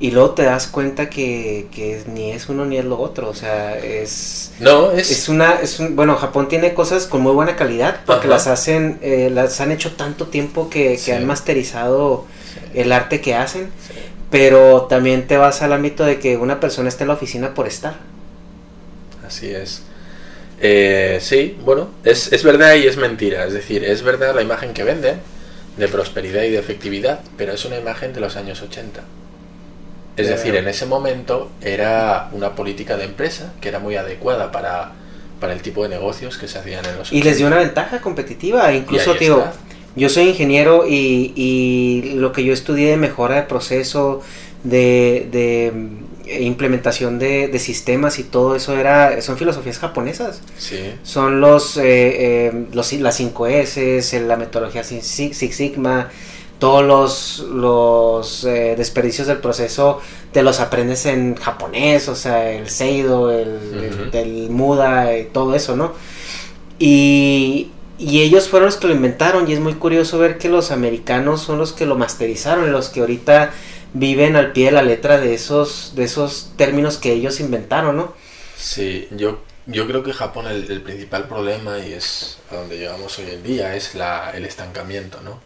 [0.00, 3.28] Y luego te das cuenta que, que ni es uno ni es lo otro.
[3.28, 5.10] O sea, es, No, es...
[5.12, 5.54] es una...
[5.60, 8.34] Es un, bueno, Japón tiene cosas con muy buena calidad porque Ajá.
[8.34, 11.10] las hacen, eh, las han hecho tanto tiempo que, que Sí.
[11.12, 13.70] han masterizado Sí, el arte que hacen.
[13.86, 13.94] sí.
[14.30, 17.66] pero también te vas al ámbito de que una persona está en la oficina por
[17.68, 17.94] estar.
[19.26, 19.82] Así es.
[20.60, 23.44] Eh, sí, bueno, es, es verdad y es mentira.
[23.46, 25.16] Es decir, es verdad la imagen que venden
[25.76, 29.02] de prosperidad y de efectividad, pero es una imagen de los años 80.
[30.16, 34.92] Es decir, en ese momento era una política de empresa que era muy adecuada para,
[35.40, 37.46] para el tipo de negocios que se hacían en los Y les dio 80.
[37.46, 38.74] una ventaja competitiva.
[38.74, 39.54] Incluso, está.
[39.96, 44.20] yo soy ingeniero y, y lo que yo estudié de mejora de proceso,
[44.64, 45.72] de, de,
[46.40, 50.40] implementación de, de sistemas y todo eso era son filosofías japonesas.
[50.56, 51.82] Sí, Son los, eh,
[52.46, 56.10] eh, los las 5 S, la metodología Six Sigma,
[56.62, 62.70] todos los, los eh, desperdicios del proceso te los aprendes en japonés, o sea, el
[62.70, 65.92] Seido, el, el, el Muda, eh, todo eso, ¿no?
[66.78, 70.70] Y, y ellos fueron los que lo inventaron y es muy curioso ver que los
[70.70, 73.50] americanos son los que lo masterizaron, los que ahorita
[73.94, 78.14] viven al pie de la letra de esos, de esos términos que ellos inventaron, ¿no?
[78.54, 83.18] sí, yo, yo creo que Japón el, el principal problema y es a donde llegamos
[83.18, 85.40] hoy en día es la, el estancamiento, ¿no?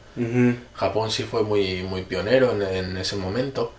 [0.74, 3.72] Japón sí fue muy, muy pionero en, en ese momento,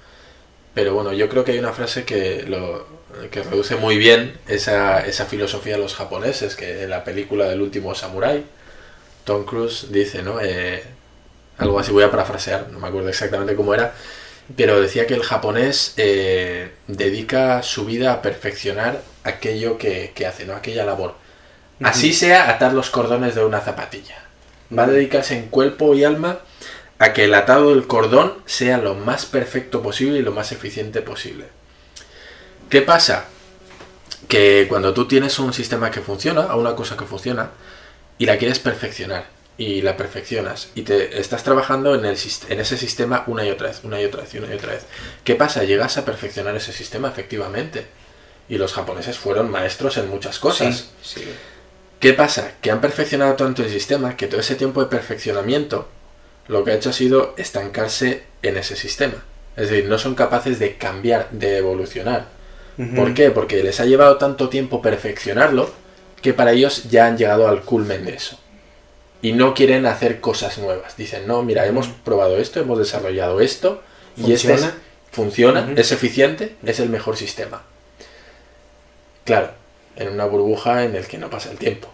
[0.74, 2.88] pero bueno, yo creo que hay una frase que, lo,
[3.32, 7.62] que reduce muy bien esa, esa filosofía de los japoneses, que en la película del
[7.62, 8.46] último samurái,
[9.26, 10.40] Tom Cruise dice, ¿no?
[10.42, 10.84] Eh,
[11.58, 13.96] algo así voy a parafrasear, no me acuerdo exactamente cómo era,
[14.56, 20.46] pero decía que el japonés eh, dedica su vida a perfeccionar aquello que, que hace,
[20.46, 20.56] ¿no?
[20.56, 21.16] Aquella labor.
[21.84, 24.16] Así sea atar los cordones de una zapatilla.
[24.76, 26.40] Va a dedicarse en cuerpo y alma
[27.00, 31.02] a que el atado del cordón sea lo más perfecto posible y lo más eficiente
[31.02, 31.46] posible.
[32.70, 33.26] ¿Qué pasa?
[34.28, 37.52] Que cuando tú tienes un sistema que funciona, o una cosa que funciona,
[38.18, 39.26] y la quieres perfeccionar,
[39.58, 42.18] y la perfeccionas, y te estás trabajando en, el,
[42.50, 44.86] en ese sistema una y otra vez, una y otra vez, una y otra vez.
[45.24, 45.64] ¿Qué pasa?
[45.64, 47.88] Llegas a perfeccionar ese sistema efectivamente.
[48.50, 50.90] Y los japoneses fueron maestros en muchas cosas.
[51.02, 51.26] Sí, sí.
[52.00, 52.54] ¿Qué pasa?
[52.62, 55.90] Que han perfeccionado tanto el sistema que todo ese tiempo de perfeccionamiento
[56.48, 59.24] lo que ha hecho ha sido estancarse en ese sistema.
[59.56, 62.28] Es decir, no son capaces de cambiar, de evolucionar.
[62.96, 63.32] ¿Por qué?
[63.32, 65.72] Porque les ha llevado tanto tiempo perfeccionarlo
[66.22, 68.40] que para ellos ya han llegado al culmen de eso.
[69.22, 70.96] Y no quieren hacer cosas nuevas.
[70.98, 73.82] Dicen, no, mira, hemos probado esto, hemos desarrollado esto
[74.16, 74.78] y este es- ¿Funciona?
[75.12, 77.64] funciona, es eficiente, es el mejor sistema.
[79.26, 79.52] Claro,
[79.96, 81.90] en una burbuja en el que no pasa el tiempo.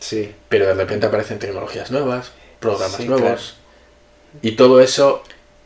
[0.00, 0.32] Sí.
[0.48, 3.56] Pero de repente aparecen tecnologías nuevas, programas Sí, nuevos.
[4.42, 5.22] Y todo eso,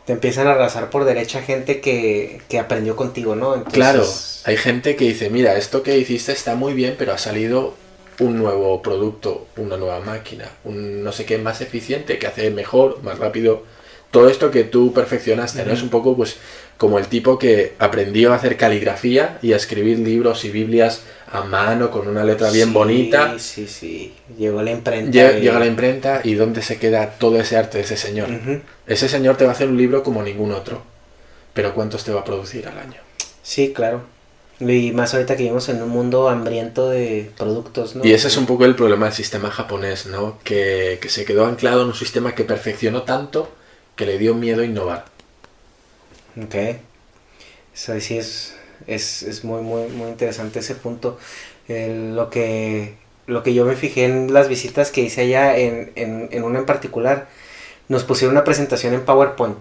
[0.06, 3.54] Te empiezan a arrasar por derecha gente que, que aprendió contigo, ¿no?
[3.54, 4.04] Entonces, claro,
[4.44, 7.74] hay gente que dice, mira, esto que hiciste está muy bien, pero ha salido
[8.22, 13.02] un nuevo producto, una nueva máquina, un no sé qué más eficiente, que hace mejor,
[13.02, 13.62] más rápido.
[14.10, 15.72] Todo esto que tú perfeccionaste, ¿no?
[15.72, 16.36] Es un poco pues
[16.76, 21.44] como el tipo que aprendió a hacer caligrafía y a escribir libros y Biblias a
[21.44, 23.38] mano con una letra bien Sí, bonita.
[23.38, 24.12] Sí, sí.
[24.38, 25.10] Llegó la imprenta.
[25.32, 28.28] Y- Llega la imprenta y ¿dónde se queda todo ese arte de ese señor?
[28.86, 30.82] Ese señor te va a hacer un libro como ningún otro.
[31.54, 33.00] Pero ¿cuántos te va a producir al año?
[33.42, 34.02] Sí, claro.
[34.68, 38.04] Y más ahorita que vivimos en un mundo hambriento de productos, ¿no?
[38.04, 40.38] Y ese es un poco el problema del sistema japonés, ¿no?
[40.44, 43.50] Que, que se quedó anclado en un sistema que perfeccionó tanto
[43.96, 45.06] que le dio miedo innovar.
[46.40, 46.54] Ok.
[47.74, 48.54] Eso sí es,
[48.86, 51.18] es, es muy, muy, muy interesante ese punto.
[51.66, 52.94] Lo, que,
[53.26, 56.60] lo que yo me fijé en las visitas que hice allá, en, en, en una
[56.60, 57.28] en particular,
[57.88, 59.58] nos pusieron una presentación en PowerPoint.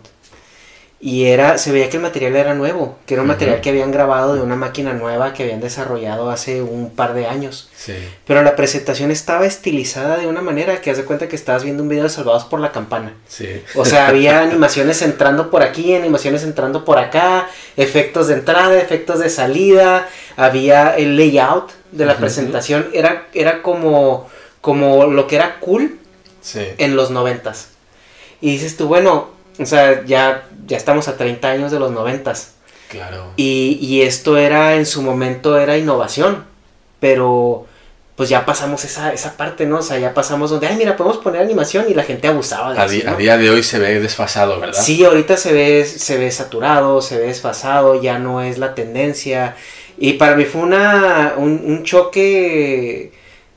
[1.04, 3.92] Y era, se veía que el material era nuevo, que era un material que habían
[3.92, 7.72] grabado de una máquina nueva que habían desarrollado hace un par de años.
[7.76, 7.96] Sí.
[8.28, 11.90] Pero la presentación estaba estilizada de una manera que hace cuenta que estabas viendo un
[11.90, 13.16] video de Salvados por la Campana.
[13.28, 13.64] Sí.
[13.74, 19.18] O sea, había animaciones entrando por aquí, animaciones entrando por acá, efectos de entrada, efectos
[19.20, 24.30] de salida, había el layout de la presentación, era, era como,
[24.62, 25.98] como lo que era cool
[26.42, 26.62] Sí.
[26.78, 27.70] en los noventas.
[28.40, 32.53] Y dices tú, bueno, o sea, ya, ya estamos a 30 años de los noventas.
[32.89, 33.31] Claro.
[33.38, 36.43] Y, y esto era, en su momento, era innovación.
[36.99, 37.65] Pero,
[38.15, 39.77] pues ya pasamos esa, esa parte, ¿no?
[39.77, 42.79] O sea, ya pasamos donde, ay, mira, podemos poner animación y la gente abusaba de
[42.79, 44.81] A, eso, di- a día de hoy se ve desfasado, ¿verdad?
[44.81, 49.55] Sí, ahorita se ve, se ve saturado, se ve desfasado, ya no es la tendencia.
[49.97, 53.12] Y para mí fue una, un, un choque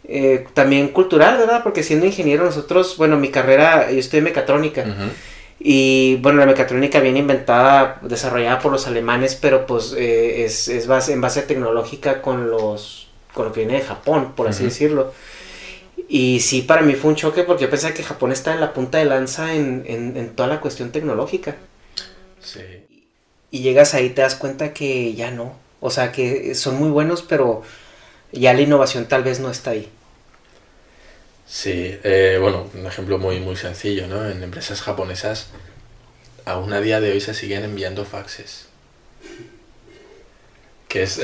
[0.09, 1.63] eh, también cultural, ¿verdad?
[1.63, 4.83] Porque siendo ingeniero nosotros, bueno, mi carrera, yo estoy en mecatrónica.
[4.83, 5.11] Ujú.
[5.59, 10.87] Y bueno, la mecatrónica viene inventada, desarrollada por los alemanes, pero pues eh, es, es
[10.87, 15.13] base, en base tecnológica con los con lo que viene de Japón, por así decirlo.
[16.09, 18.73] Y sí, para mí fue un choque porque yo pensaba que Japón está en la
[18.75, 21.57] punta de lanza en, en, en toda la cuestión tecnológica.
[22.41, 22.61] Sí.
[23.51, 25.57] y llegas ahí te das cuenta que ya no.
[25.81, 27.63] O sea, que son muy buenos, pero
[28.33, 29.91] ya la innovación tal vez no está ahí.
[31.47, 34.27] Sí, eh, bueno, un ejemplo muy, muy sencillo, ¿no?
[34.29, 35.49] En empresas japonesas,
[36.45, 38.67] aún a día de hoy se siguen enviando faxes.
[40.89, 41.21] Que es,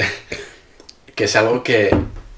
[1.15, 1.91] que es algo que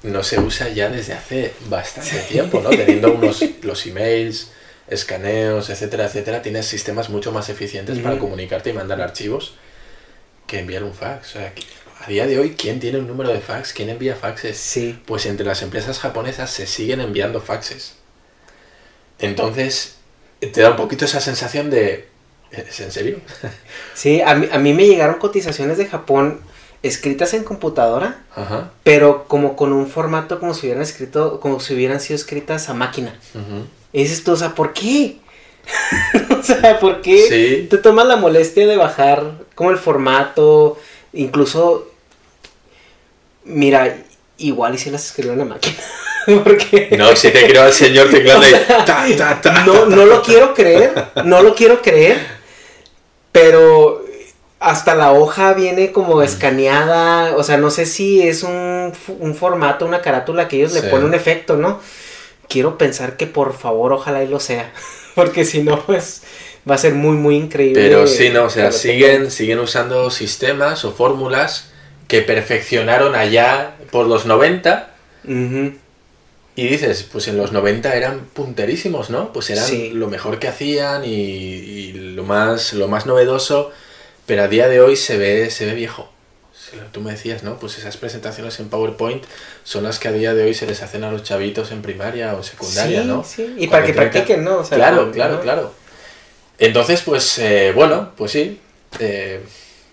[0.03, 2.69] no se usa ya desde hace bastante tiempo, ¿no?
[2.69, 4.51] Teniendo unos, los emails,
[4.87, 9.55] escaneos, etcétera, etcétera, tienes sistemas mucho más eficientes para comunicarte y mandar archivos
[10.47, 11.35] que enviar un fax.
[11.35, 11.53] O sea,
[12.05, 13.71] a día de hoy, ¿quién tiene un número de fax?
[13.73, 14.57] ¿Quién envía faxes?
[14.57, 14.99] Sí.
[15.05, 17.95] Pues entre las empresas japonesas se siguen enviando faxes.
[19.19, 19.95] Entonces,
[20.39, 22.07] te da un poquito esa sensación de...
[22.51, 23.17] ¿Es en serio?
[23.95, 26.41] Sí, a mí, a mí me llegaron cotizaciones de Japón
[26.81, 28.71] escritas en computadora, Ajá.
[28.83, 32.73] pero como con un formato como si hubieran escrito, como si hubieran sido escritas a
[32.73, 33.17] máquina.
[33.93, 35.19] Y dices tú, o sea, ¿por qué?
[36.39, 37.27] o sea, ¿por qué
[37.61, 37.67] Sí.
[37.69, 40.77] te tomas la molestia de bajar como el formato?
[41.13, 41.89] Incluso,
[43.45, 43.97] mira,
[44.37, 45.75] igual y si las escribió una máquina.
[46.43, 48.09] Porque No, si te creo al señor
[48.85, 50.93] ta, ta, ta, no, no lo quiero creer,
[51.25, 52.17] no lo quiero creer,
[53.31, 54.03] pero
[54.59, 59.85] hasta la hoja viene como escaneada, o sea, no sé si es un, un formato,
[59.85, 60.81] una carátula que ellos Sí.
[60.81, 61.81] le ponen un efecto, ¿no?
[62.47, 64.71] Quiero pensar que por favor, ojalá y lo sea,
[65.15, 66.21] porque si no, pues
[66.69, 67.81] va a ser muy, muy increíble.
[67.81, 71.72] Pero sí, no, o sea, siguen, siguen usando sistemas o fórmulas
[72.13, 74.91] que perfeccionaron allá por los 90
[75.25, 75.77] tengan- Ujú.
[76.55, 79.33] y dices, pues en los 90 eran punterísimos, ¿no?
[79.33, 79.89] Pues eran Sí.
[79.95, 83.71] lo mejor que hacían y, y lo, más, lo más novedoso,
[84.27, 86.07] pero a día de hoy se ve, se ve viejo.
[86.91, 87.57] Tú me decías, ¿no?
[87.59, 89.23] Pues esas presentaciones en PowerPoint
[89.63, 92.35] son las que a día de hoy se les hacen a los chavitos en primaria
[92.35, 93.23] o secundaria, Sí, ¿no?
[93.23, 94.57] sí, y Cuando para que practiquen, ¿no?
[94.57, 95.41] O sea, claro, claro, ¿no?
[95.41, 95.73] claro.
[96.59, 98.59] Entonces, pues, eh, bueno, pues sí.
[98.99, 99.41] eh,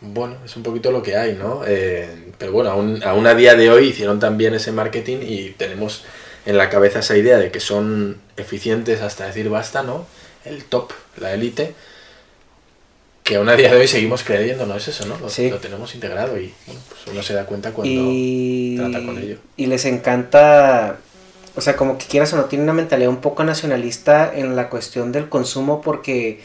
[0.01, 1.63] bueno, es un poquito lo que hay, ¿no?
[1.67, 2.09] Eh,
[2.39, 6.05] pero bueno, aún, aún a día de hoy hicieron también ese marketing y tenemos
[6.47, 10.07] en la cabeza esa idea de que son eficientes hasta decir basta, ¿no?
[10.45, 11.75] El top, la élite.
[13.23, 14.75] Que aún a día de hoy seguimos creyendo, ¿no?
[14.77, 15.19] Es eso, ¿no?
[15.19, 15.51] Lo, Sí.
[15.51, 19.37] lo tenemos integrado y bueno, pues uno se da cuenta cuando y, trata con ello.
[19.57, 20.97] y les encanta,
[21.55, 24.71] o sea, como que quieras o no, tiene una mentalidad un poco nacionalista en la
[24.71, 26.41] cuestión del consumo porque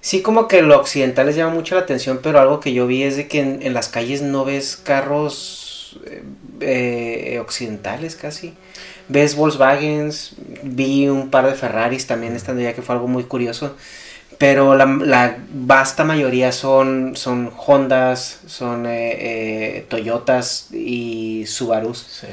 [0.00, 3.02] sí como que lo occidental les llama mucho la atención, pero algo que yo vi
[3.02, 6.00] es de que en, en las calles no ves carros
[6.60, 8.54] eh, eh, occidentales casi.
[9.08, 13.74] Ves Volkswagens, vi un par de Ferraris también estando ya que fue algo muy curioso.
[14.36, 22.06] Pero la, la vasta mayoría son, son Hondas, son eh, eh, Toyotas y Subarus.
[22.20, 22.26] Sí.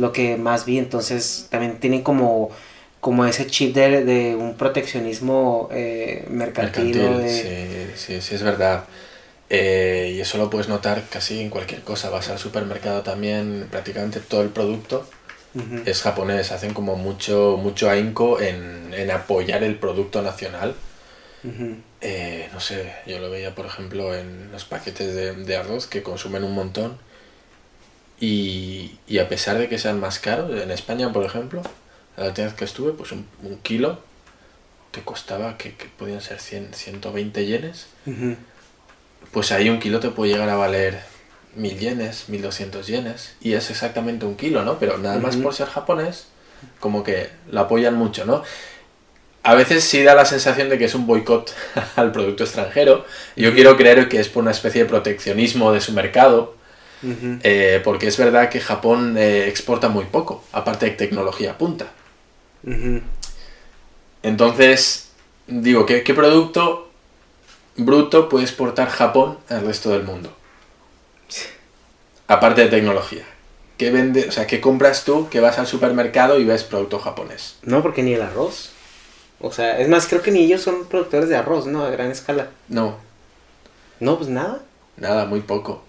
[0.00, 0.78] Lo que más vi.
[0.78, 2.50] Entonces también tienen como,
[3.00, 6.96] como ese chip de, de un proteccionismo eh, mercantil.
[6.96, 8.84] Mercantil, sí, sí, sí, es verdad.
[9.48, 12.10] Eh, y eso lo puedes notar casi en cualquier cosa.
[12.10, 15.08] Vas al supermercado también, prácticamente todo el producto
[15.84, 16.52] es japonés.
[16.52, 20.74] Hacen como mucho, mucho ahínco en, en apoyar el producto nacional.
[22.02, 26.02] Eh, no sé, yo lo veía por ejemplo en los paquetes de, de arroz que
[26.02, 26.98] consumen un montón.
[28.20, 31.62] Y, y a pesar de que sean más caros, en España por ejemplo,
[32.20, 33.98] la última vez que estuve, pues un, un kilo
[34.90, 37.86] te costaba que, que podían ser 100, 120 yenes.
[39.32, 41.00] Pues ahí un kilo te puede llegar a valer
[41.56, 43.36] 1000 yenes, 1200 yenes.
[43.40, 44.78] Y es exactamente un kilo, ¿no?
[44.78, 46.26] Pero nada más por ser japonés,
[46.78, 48.42] como que lo apoyan mucho, ¿no?
[49.42, 51.54] A veces sí da la sensación de que es un boicot
[51.96, 53.06] al producto extranjero.
[53.34, 56.54] Yo quiero creer que es por una especie de proteccionismo de su mercado,
[57.42, 61.86] eh, porque es verdad que Japón eh, exporta muy poco, aparte de tecnología punta.
[64.22, 65.10] Entonces,
[65.46, 66.90] digo, ¿qué, qué producto
[67.76, 70.32] bruto puede exportar Japón al resto del mundo?
[72.28, 73.24] Aparte de tecnología.
[73.76, 77.56] ¿Qué vende, o sea, qué compras tú que vas al supermercado y ves producto japonés?
[77.62, 78.70] No, porque ni el arroz.
[79.40, 81.82] O sea, es más, creo que ni ellos son productores de arroz, ¿no?
[81.82, 82.50] A gran escala.
[82.68, 82.98] No,
[83.98, 84.60] No, pues nada.
[84.96, 85.82] nada, muy poco.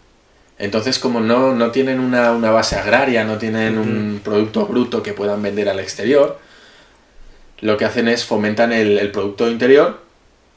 [0.57, 5.11] Entonces, como no, no tienen una, una base agraria, no tienen un producto bruto que
[5.13, 6.39] puedan vender al exterior,
[7.61, 10.01] lo que hacen es fomentan el, el producto interior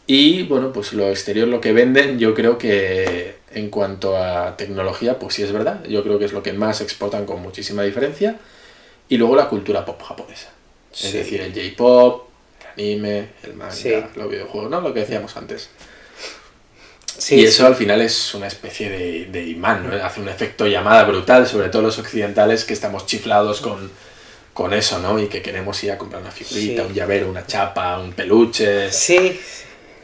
[0.06, 5.18] y, bueno, pues lo exterior, lo que venden, yo creo que en cuanto a tecnología,
[5.18, 5.82] pues sí es verdad.
[5.88, 8.38] Yo creo que es lo que más exportan con muchísima diferencia.
[9.08, 10.50] Y luego la cultura pop japonesa.
[10.92, 12.28] Es decir, el J-pop,
[12.76, 13.92] el anime, el manga, Sí.
[14.16, 14.80] los videojuegos, ¿no?
[14.80, 15.70] Lo que decíamos antes.
[17.16, 20.04] Sí, y eso al final es una especie de, de imán, ¿no?
[20.04, 23.90] Hace un efecto llamada brutal, sobre todo los occidentales que estamos chiflados con,
[24.54, 25.18] con eso, ¿no?
[25.18, 26.88] Y que queremos ir a comprar una figurita, Sí.
[26.88, 28.90] un llavero, una chapa, un peluche.
[28.90, 29.38] Sí.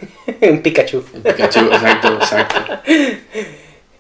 [0.43, 1.05] un Pikachu.
[1.15, 2.61] Un Pikachu, exacto, exacto.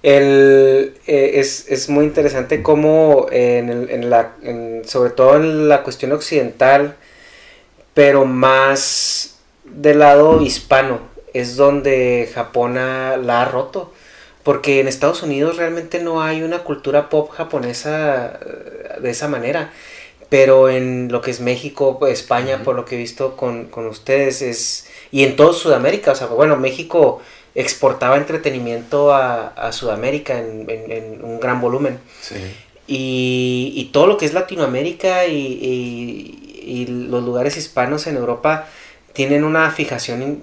[0.02, 5.68] El, eh, es, es, muy interesante cómo en, el, en la, en, sobre todo en
[5.68, 6.96] la cuestión occidental,
[7.94, 11.00] pero más del lado hispano,
[11.32, 13.92] es donde Japón la ha roto.
[14.42, 19.70] Porque en Estados Unidos realmente no hay una cultura pop japonesa eh, de esa manera.
[20.30, 24.40] Pero en lo que es México, España, por lo que he visto con, con ustedes,
[24.40, 24.86] es.
[25.10, 27.20] Y en todo Sudamérica, o sea, bueno, México
[27.54, 31.98] exportaba entretenimiento a, a Sudamérica en, en, un gran volumen.
[32.20, 32.36] Sí.
[32.86, 38.68] Y, y, todo lo que es Latinoamérica y, y, y, los lugares hispanos en Europa
[39.12, 40.42] tienen una fijación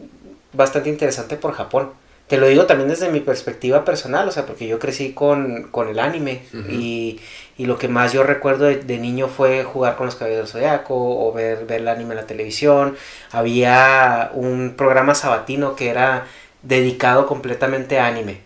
[0.54, 1.92] bastante interesante por Japón.
[2.28, 5.88] Te lo digo también desde mi perspectiva personal, o sea, porque yo crecí con, con
[5.88, 7.22] el anime y,
[7.58, 11.32] lo que más yo recuerdo de, niño fue jugar con los caballeros del zodiaco o
[11.34, 12.98] ver, ver el anime en la televisión.
[13.32, 16.28] Había un programa sabatino que era
[16.64, 18.42] dedicado completamente a anime.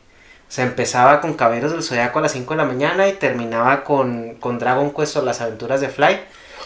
[0.47, 3.83] O sea, empezaba con Caballeros del Zodiaco a las 5 de la mañana y terminaba
[3.83, 6.19] con, con Dragon Quest o las aventuras de Fly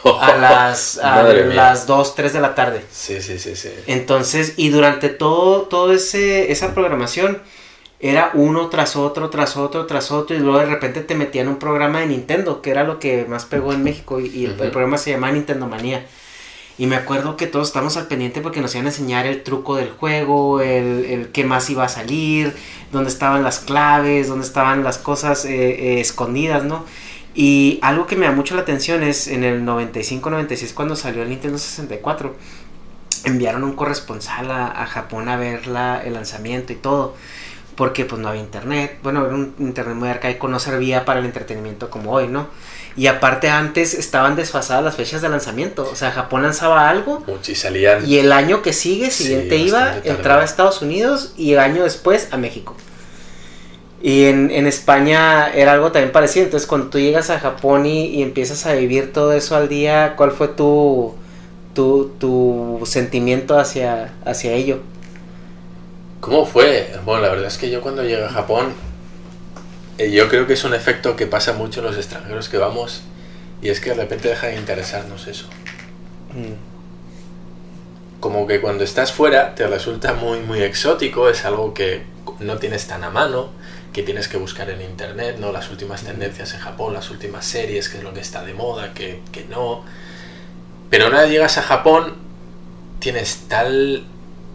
[0.21, 2.81] a las, a las 2, 3 de la tarde.
[2.91, 3.69] Sí, sí, sí, sí.
[3.87, 7.41] Entonces, y durante todo, todo ese, esa programación
[7.99, 11.57] era uno tras otro, tras otro, tras otro, y luego de repente te metían un
[11.57, 14.97] programa de Nintendo, que era lo que más pegó en México, y, el, el, programa
[14.97, 16.05] se llamaba Nintendo Manía.
[16.77, 19.77] Y me acuerdo que todos estábamos al pendiente porque nos iban a enseñar el truco
[19.77, 22.53] del juego, el, el qué más iba a salir,
[22.91, 26.85] dónde estaban las claves, dónde estaban las cosas eh, eh, escondidas, ¿no?
[27.35, 31.29] Y algo que me da mucho la atención es en el 95-96 cuando salió el
[31.29, 32.35] Nintendo 64,
[33.25, 37.15] enviaron un corresponsal a, a Japón a ver la, el lanzamiento y todo
[37.75, 41.25] porque pues no había internet, bueno, era un internet muy arcaico, no servía para el
[41.25, 42.47] entretenimiento como hoy, ¿no?
[42.97, 45.87] Y aparte antes estaban desfasadas las fechas de lanzamiento.
[45.91, 47.25] O sea, Japón lanzaba algo.
[47.45, 48.07] Y salían.
[48.07, 52.29] Y el año que sigue, siguiente iba, entraba a Estados Unidos y el año después
[52.31, 52.77] a México.
[54.05, 56.45] Y en, España era algo también parecido.
[56.45, 60.31] Entonces, cuando tú llegas a Japón y, empiezas a vivir todo eso al día, ¿cuál
[60.31, 61.15] fue tu,
[61.73, 64.81] tu, tu sentimiento hacia, hacia ello?
[66.19, 66.87] ¿Cómo fue?
[67.03, 68.75] Bueno, la verdad es que yo cuando llegué a Japón
[69.97, 73.01] eh, yo creo que es un efecto que pasa mucho en los extranjeros que vamos
[73.59, 75.47] y es que de repente deja de interesarnos eso.
[76.33, 78.19] Mm.
[78.19, 82.03] Como que cuando estás fuera te resulta muy muy exótico, es algo que
[82.39, 83.49] no tienes tan a mano,
[83.95, 85.53] que tienes que buscar en internet, ¿no?
[85.53, 88.93] Las últimas tendencias en Japón, las últimas series, qué es lo que está de moda,
[88.93, 89.85] que, que no.
[90.89, 92.15] Pero una vez llegas a Japón,
[92.99, 94.03] tienes tal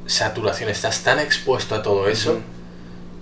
[0.05, 2.39] saturación, estás tan expuesto a todo eso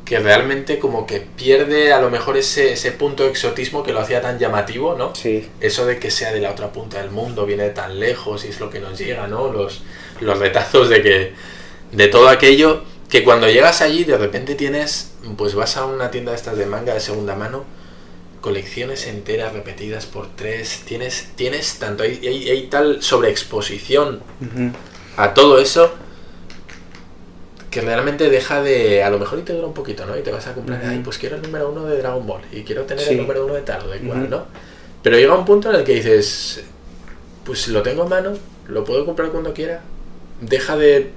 [0.05, 4.01] que realmente como que pierde a lo mejor ese, ese punto de exotismo que lo
[4.01, 5.15] hacía tan llamativo, ¿no?
[5.15, 5.49] Sí.
[5.61, 8.49] Eso de que sea de la otra punta del mundo, viene de tan lejos y
[8.49, 9.53] es lo que nos llega, ¿no?
[9.53, 9.83] Los,
[10.21, 11.33] los retazos de que
[11.93, 16.33] de todo aquello que cuando llegas allí de repente tienes, pues vas a una tienda
[16.33, 17.65] de estas de manga de segunda mano,
[18.41, 24.21] colecciones enteras repetidas por tres, tienes, tienes tanto, hay, hay, tal sobreexposición
[25.17, 25.93] a todo eso
[27.71, 29.03] que realmente deja de.
[29.03, 30.17] A lo mejor y te dura un poquito, ¿no?
[30.17, 32.63] Y te vas a comprar, ay, pues quiero el número uno de Dragon Ball y
[32.63, 34.47] quiero tener el número uno de tal o de cual, ¿no?
[35.03, 36.65] Pero llega un punto en el que dices,
[37.45, 38.33] pues lo tengo en mano,
[38.69, 39.83] lo puedo comprar cuando quiera.
[40.41, 41.13] Deja de.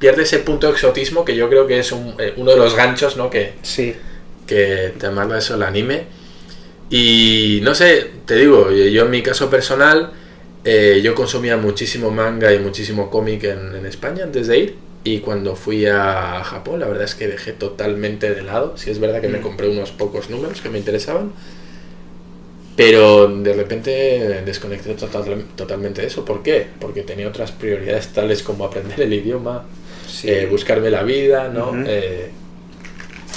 [0.00, 3.16] Pierde ese punto de exotismo que yo creo que es eh, uno de los ganchos,
[3.16, 3.30] ¿no?
[3.30, 3.94] Que, sí.
[4.46, 6.06] que te amarga eso el anime.
[6.90, 10.10] Y no sé, te digo, yo en mi caso personal,
[10.64, 15.20] eh, yo consumía muchísimo manga y muchísimo cómic en, en España antes de ir y
[15.20, 18.76] cuando fui a Japón, la verdad es que dejé totalmente de lado.
[18.76, 19.42] Si es verdad que me mm.
[19.42, 21.32] compré unos pocos números que me interesaban,
[22.76, 26.24] pero de repente desconecté totalmente de eso.
[26.24, 26.66] ¿Por qué?
[26.78, 29.64] Porque tenía otras prioridades tales como aprender el idioma,
[30.24, 31.72] eh, buscarme la vida, ¿no?
[31.86, 32.30] Eh,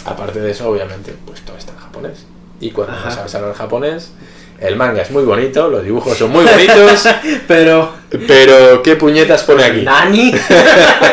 [0.05, 2.25] aparte de eso, obviamente, pues todo está en japonés.
[2.59, 4.11] Y cuando no sabes hablar japonés,
[4.59, 7.07] el manga es muy bonito, los dibujos son muy bonitos,
[7.47, 7.93] pero...
[8.27, 9.81] Pero, ¿qué puñetas pone aquí?
[9.81, 10.33] ¿Nani?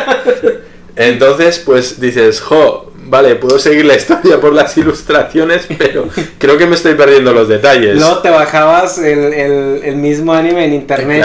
[0.97, 6.67] Entonces, pues dices, jo, vale, puedo seguir la historia por las ilustraciones, pero creo que
[6.67, 7.97] me estoy perdiendo los detalles.
[7.97, 11.25] No, te bajabas el, mismo anime en internet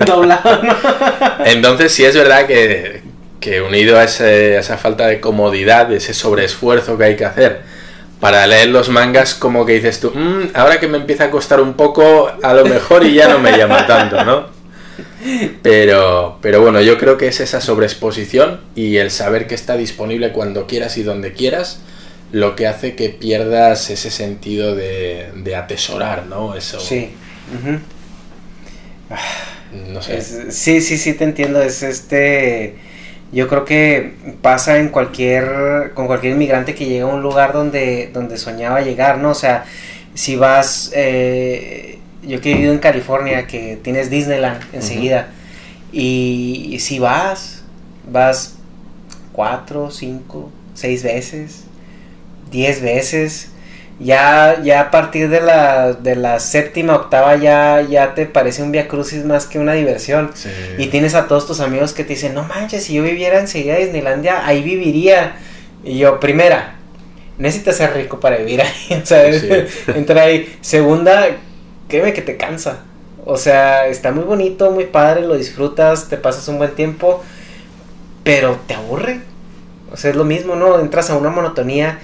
[0.06, 0.60] doblado.
[1.44, 3.02] Entonces, sí es verdad que,
[3.46, 7.60] que unido a, ese, a esa falta de comodidad, ese sobreesfuerzo que hay que hacer,
[8.18, 11.60] para leer los mangas como que dices tú, mm, ahora que me empieza a costar
[11.60, 14.48] un poco, a lo mejor y ya no me llama tanto, ¿no?
[15.62, 20.32] Pero, pero bueno, yo creo que es esa sobreexposición y el saber que está disponible
[20.32, 21.80] cuando quieras y donde quieras
[22.32, 26.56] lo que hace que pierdas ese sentido de, de atesorar, ¿no?
[26.56, 26.80] Eso.
[26.80, 27.10] Sí.
[29.92, 30.50] No sé.
[30.50, 31.62] sí, sí, sí, te entiendo.
[31.62, 32.76] Es este
[33.32, 38.10] Yo creo que pasa en cualquier, con cualquier inmigrante que llega a un lugar donde,
[38.12, 39.30] donde soñaba llegar, ¿no?
[39.30, 39.64] O sea,
[40.14, 45.28] si vas, eh, yo que he vivido en California, que tienes Disneyland enseguida,
[45.92, 47.62] y, si vas,
[48.10, 48.56] vas
[49.32, 51.64] cuatro, cinco, seis veces,
[52.50, 53.50] diez veces,
[53.98, 58.70] ya, ya a partir de la, de la séptima, octava, ya, ya te parece un
[58.70, 60.30] via crucis más que una diversión.
[60.78, 63.74] Y tienes a todos tus amigos que te dicen, no manches, si yo viviera enseguida
[63.74, 65.36] de Disneylandia, ahí viviría.
[65.82, 66.76] Y yo, primera,
[67.38, 69.00] necesitas ser rico para vivir ahí.
[69.02, 69.26] O sea,
[69.94, 70.54] entra ahí.
[70.60, 71.28] Segunda,
[71.88, 72.80] créeme que te cansa.
[73.24, 77.24] O sea, está muy bonito, muy padre, lo disfrutas, te pasas un buen tiempo,
[78.22, 79.20] pero te aburre.
[79.90, 80.78] O sea, es lo mismo, ¿no?
[80.78, 81.98] Entras a una monotonía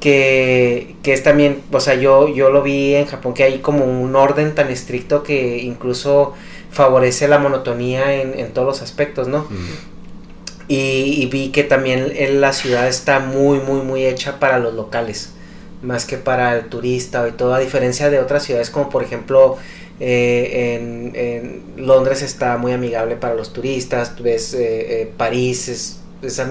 [0.00, 3.84] que, que es también, o sea, yo, yo lo vi en Japón que hay como
[3.84, 6.34] un orden tan estricto que incluso
[6.70, 9.46] favorece la monotonía en, en todos los aspectos, ¿no?
[10.68, 15.30] Y, vi que también en la ciudad está muy, muy, muy hecha para los locales,
[15.82, 19.56] más que para el turista y todo, a diferencia de otras ciudades como por ejemplo
[19.98, 26.00] eh, en, Londres está muy amigable para los turistas, tú ves eh, eh, París, es,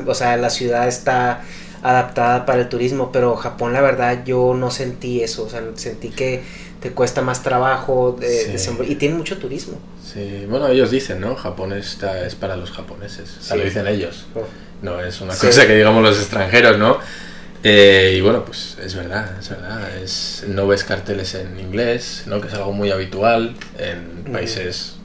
[0.08, 1.44] o sea, la ciudad está
[1.84, 6.10] adaptada para el turismo, pero Japón la verdad yo no sentí eso, o sea, sentí
[6.10, 6.44] que
[6.82, 8.18] te cuesta más trabajo
[8.88, 9.78] y tiene mucho turismo.
[10.04, 11.36] Sí, bueno, ellos dicen, ¿no?
[11.36, 14.26] Japón está, es para los japoneses, o sea, lo dicen ellos.
[14.36, 14.42] Oh.
[14.82, 17.00] No es una cosa que digamos los extranjeros, ¿no?
[17.64, 19.98] Eh, y bueno, pues es verdad, es verdad.
[19.98, 22.40] Es, no ves carteles en inglés, ¿no?
[22.40, 24.98] Que es algo muy habitual en países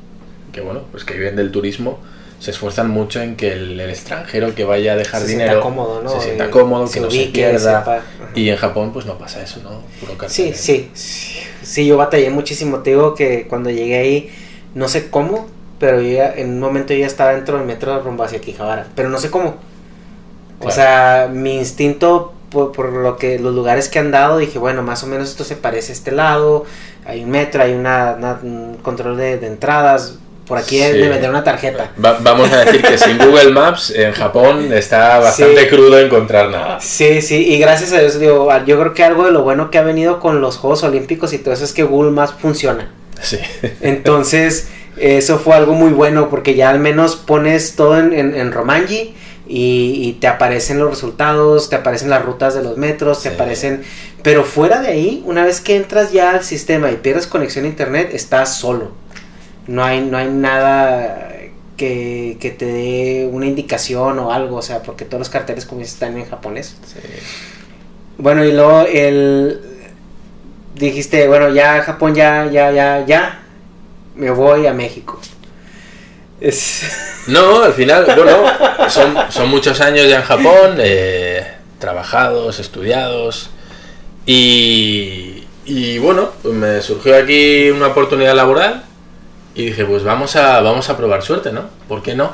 [0.52, 2.00] que, bueno, pues que viven del turismo
[2.42, 6.10] se esfuerzan mucho en que el, extranjero que vaya a dejar se dinero cómodo, ¿no?
[6.10, 8.02] se sienta cómodo, que no se pierda.
[8.34, 9.82] Y en Japón pues no pasa eso, ¿no?
[10.00, 12.80] Puro sí, sí, sí, yo batallé muchísimo.
[12.80, 14.30] Te digo que cuando llegué ahí,
[14.74, 15.46] no sé cómo,
[15.78, 18.88] pero yo ya, en un momento yo ya estaba dentro del metro rumbo hacia Quijabara,
[18.96, 19.54] pero no sé cómo.
[20.58, 25.04] O sea, mi instinto por, lo que los lugares que han dado, dije, bueno, más
[25.04, 26.64] o menos esto se parece a este lado,
[27.04, 30.92] hay un metro, hay una, un control de, de entradas, por aquí sí.
[30.92, 31.92] de vender una tarjeta.
[31.96, 36.80] vamos a decir que sin Google Maps en Japón está bastante crudo encontrar nada.
[36.80, 39.78] Sí, sí, y gracias a Dios, digo, yo creo que algo de lo bueno que
[39.78, 42.90] ha venido con los Juegos Olímpicos y todo eso es que Google Maps funciona.
[43.20, 43.38] Sí.
[43.80, 49.14] Entonces, eso fue algo muy bueno porque ya al menos pones todo en, en, Romanji
[49.46, 53.82] y, te aparecen los resultados, te aparecen las rutas de los metros, te aparecen...
[54.22, 57.68] Pero fuera de ahí, una vez que entras ya al sistema y pierdes conexión a
[57.68, 59.01] internet, estás solo
[59.66, 61.32] no hay, no hay nada
[61.76, 66.16] que, te dé una indicación o algo, o sea, porque todos los carteles como están
[66.16, 66.76] en japonés.
[68.18, 69.60] Bueno, y luego el
[70.74, 73.42] dijiste, bueno, ya Japón ya ya ya ya
[74.14, 75.20] me voy a México.
[77.28, 78.42] No, al final, bueno,
[78.88, 81.46] son, son muchos años ya en Japón, eh,
[81.78, 83.50] trabajados, estudiados
[84.26, 88.82] y, y bueno, pues me surgió aquí una oportunidad laboral
[89.54, 91.64] y dije, pues vamos a, vamos a probar suerte, ¿no?
[91.88, 92.32] ¿Por qué no?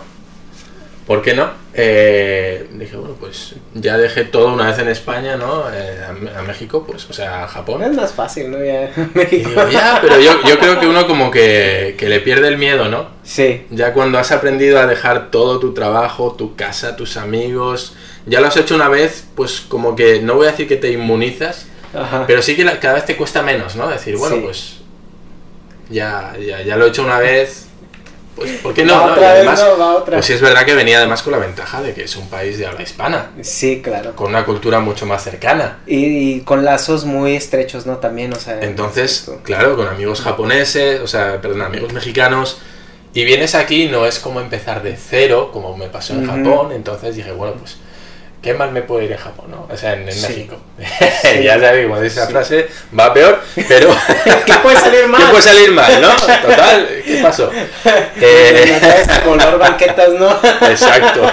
[1.09, 1.49] ¿Por qué no?
[1.73, 5.65] Eh, dije, bueno, pues ya dejé todo una vez en España, ¿no?
[5.73, 6.03] Eh,
[6.37, 7.83] a, México, pues, o sea, a Japón.
[7.83, 8.63] Es más fácil, ¿no?
[8.63, 9.51] Ya, México.
[9.73, 13.09] ya, pero yo, yo, creo que uno como que, que, le pierde el miedo, ¿no?
[13.23, 13.67] Sí.
[13.71, 17.95] Ya cuando has aprendido a dejar todo tu trabajo, tu casa, tus amigos,
[18.27, 20.93] ya lo has hecho una vez, pues como que, no voy a decir que te
[20.93, 21.69] inmunizas,
[22.27, 23.89] pero sí que cada vez te cuesta menos, ¿no?
[23.89, 24.78] Decir, bueno, pues
[25.89, 27.67] ya, ya, ya lo he hecho una vez.
[28.37, 28.95] Pues, ¿por qué no?
[28.95, 29.65] además,
[30.07, 32.57] Pues sí es verdad que venía además con la ventaja de que es un país
[32.57, 33.33] de habla hispana.
[33.41, 34.15] Sí, claro.
[34.15, 35.79] Con una cultura mucho más cercana.
[35.87, 37.97] Y, con lazos muy estrechos, ¿no?
[37.97, 38.61] También, o sea.
[38.61, 42.59] Entonces, claro, con amigos japoneses, o sea, perdón, amigos mexicanos.
[43.13, 46.71] Y vienes aquí, no es como empezar de cero, como me pasó en Japón.
[46.73, 47.77] Entonces dije, bueno, pues
[48.43, 49.67] ¿qué mal me puede ir en Japón, no?
[49.71, 50.57] O sea, en, México.
[51.43, 52.69] ya sabes, como dice esa frase,
[52.99, 53.89] va peor, pero...
[54.47, 55.21] ¿Qué puede salir mal?
[55.21, 56.15] ¿Qué puede salir mal, no?
[56.15, 57.51] Total, ¿qué pasó?
[58.21, 58.81] Eh...
[59.25, 60.31] Color banquetas, ¿no?
[60.69, 61.33] Exacto.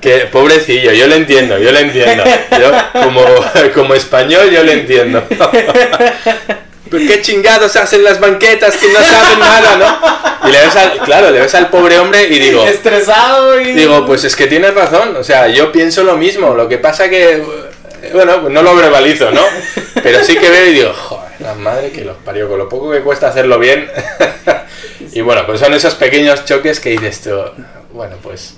[0.00, 2.24] que pobrecillo, yo lo entiendo, yo lo entiendo.
[2.50, 3.24] Yo, como,
[3.74, 5.24] como español, yo lo entiendo.
[6.98, 10.48] ¿Qué chingados hacen las banquetas que no saben nada, no?
[10.48, 12.66] Y le ves al, claro, le ves al pobre hombre y digo...
[12.66, 13.72] Estresado y...
[13.72, 17.08] Digo, pues es que tienes razón, o sea, yo pienso lo mismo, lo que pasa
[17.08, 17.42] que...
[18.12, 19.42] Bueno, pues no lo verbalizo, ¿no?
[20.02, 22.90] Pero sí que veo y digo, joder, la madre que los parió, con lo poco
[22.90, 23.90] que cuesta hacerlo bien.
[25.12, 27.30] y bueno, pues son esos pequeños choques que dices tú,
[27.92, 28.54] bueno, pues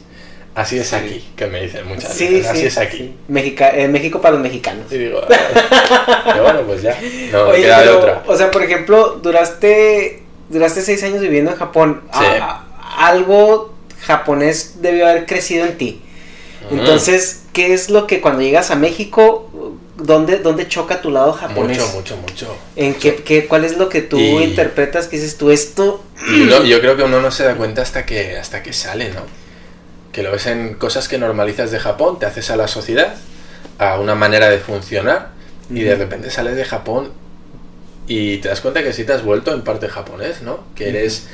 [0.57, 2.47] Así es aquí, que me dicen muchas sí, veces.
[2.51, 3.15] Así es aquí.
[3.29, 4.91] en México para los mexicanos.
[4.91, 6.99] Y digo, ah, pero bueno, pues ya.
[7.31, 8.23] No queda de otra.
[8.27, 12.01] O sea, por ejemplo, duraste, duraste seis años viviendo en Japón.
[12.11, 12.25] Sí.
[12.97, 16.01] ¿Algo japonés debió haber crecido en ti.
[16.71, 19.51] Entonces, ¿qué es lo que cuando llegas a México,
[19.97, 21.79] dónde, dónde choca tu lado japonés?
[21.79, 22.57] Mucho, mucho, mucho.
[22.77, 26.03] ¿En qué, qué, cuál es lo que tú Y- interpretas que dices tú esto?
[26.29, 29.11] Y uno- yo creo que uno no se da cuenta hasta que, hasta que sale,
[29.11, 29.21] ¿no?
[30.17, 33.15] Que lo ves en cosas que normalizas de Japón, te haces a la sociedad,
[33.79, 35.29] a una manera de funcionar,
[35.69, 37.13] y de repente sales de Japón
[38.07, 40.61] y te das cuenta que sí te has vuelto en parte japonés, ¿no?
[40.75, 41.27] Que eres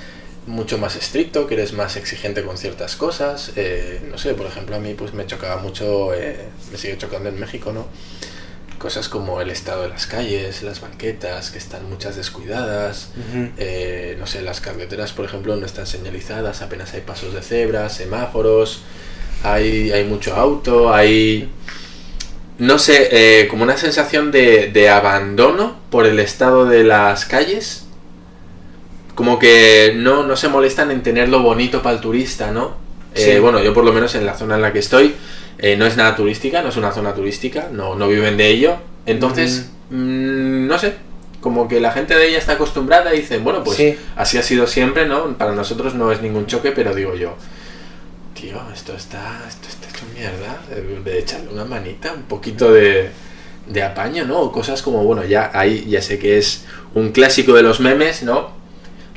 [0.48, 3.52] mucho más estricto, que eres más exigente con ciertas cosas.
[3.54, 7.28] eh, no sé, por ejemplo, a mí pues me chocaba mucho, eh, me sigue chocando
[7.28, 7.86] en México, ¿no?
[8.82, 13.10] Cosas como el estado de las calles, las banquetas, que están muchas descuidadas.
[13.56, 17.88] Eh, no sé, las carreteras, por ejemplo, no están señalizadas, apenas hay pasos de cebra,
[17.88, 18.82] semáforos,
[19.44, 21.48] hay, hay mucho auto, hay,
[22.58, 27.84] no sé, eh, como una sensación de, de abandono por el estado de las calles.
[29.14, 32.76] Como que no, no se molestan en tenerlo bonito para el turista, ¿no?
[33.14, 35.14] Eh, bueno, yo por lo menos en la zona en la que estoy,
[35.62, 38.76] eh, no es nada turística, no es una zona turística, no, no viven de ello.
[39.06, 40.94] Entonces, mm, no sé,
[41.40, 43.96] como que la gente de ella está acostumbrada y dicen, bueno, pues Sí.
[44.16, 45.36] así ha sido siempre, ¿no?
[45.38, 47.34] Para nosotros no es ningún choque, pero digo yo,
[48.34, 53.10] tío, esto está, esto está hecho mierda, de, de echarle una manita, un poquito de,
[53.66, 54.40] de apaño, ¿no?
[54.40, 58.22] O cosas como, bueno, ya ahí ya sé que es un clásico de los memes,
[58.22, 58.50] ¿no?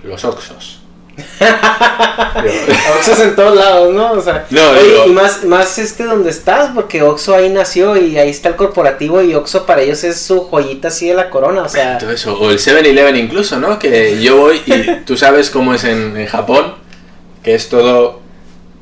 [0.04, 0.82] Los Oxos.
[2.98, 4.12] Oxxos en todos lados, ¿no?
[4.14, 7.96] O sea, No, oye, digo- y más, más este donde estás, porque Oxxo ahí nació
[7.98, 11.30] y ahí está el corporativo y Oxxo para ellos es su joyita así de la
[11.30, 13.80] corona, o sea, Todo eso, o el 7-Eleven incluso, ¿no?
[13.80, 16.76] Que yo voy y tú sabes cómo es en, en Japón,
[17.44, 18.20] que es todo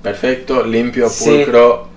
[0.01, 1.25] perfecto, limpio, Sí.
[1.29, 1.87] pulcro,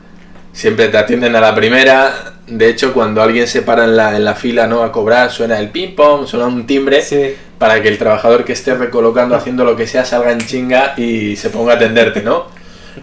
[0.53, 2.35] siempre te atienden a la primera.
[2.47, 4.83] De hecho, cuando alguien se para en la, en la fila ¿no?
[4.83, 7.35] a cobrar, suena el ping-pong, suena un timbre sí.
[7.59, 11.35] para que el trabajador que esté recolocando, haciendo lo que sea, salga en chinga y
[11.37, 12.47] se ponga a atenderte, ¿no?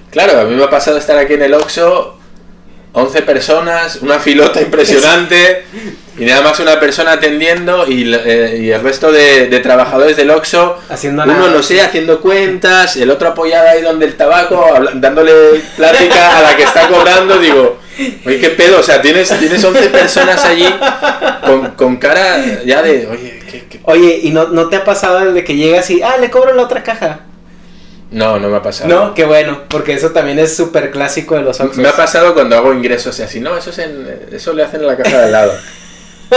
[0.09, 2.17] Claro, a mí me ha pasado estar aquí en el Oxxo,
[2.93, 5.65] 11 personas, una filota impresionante
[6.17, 10.29] y nada más una persona atendiendo y, eh, y el resto de, de trabajadores del
[10.29, 11.49] Oxxo, Haciendo uno nada.
[11.49, 14.63] no sé, haciendo cuentas, el otro apoyado ahí donde el tabaco,
[14.93, 15.33] dándole
[15.75, 17.79] plática a la que está cobrando, digo,
[18.25, 20.67] oye, qué pedo, o sea, tienes, tienes 11 personas allí
[21.45, 25.19] con, con cara ya de, oye, ¿qué, qué Oye, ¿y no, no te ha pasado
[25.19, 27.21] el de que llegas y, ah, le cobro la otra caja?
[28.13, 28.89] No, no me ha pasado.
[28.89, 31.77] No, qué bueno, porque eso también es súper clásico de los Oxxos.
[31.79, 34.81] Me ha pasado cuando hago ingresos y así, no, eso, es en, eso le hacen
[34.81, 35.53] en la casa de al lado.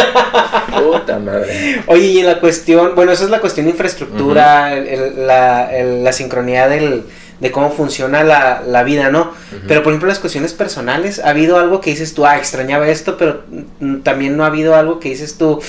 [0.82, 1.82] Puta madre.
[1.86, 6.04] Oye, y en la cuestión, bueno, eso es la cuestión de infraestructura, el- la, el-
[6.04, 7.04] la sincronía del,
[7.40, 9.32] de cómo funciona la, la vida, ¿no?
[9.68, 13.16] Pero por ejemplo, las cuestiones personales, ¿ha habido algo que dices tú, ah, extrañaba esto,
[13.16, 13.42] pero
[13.80, 15.60] mm, también no ha habido algo que dices tú,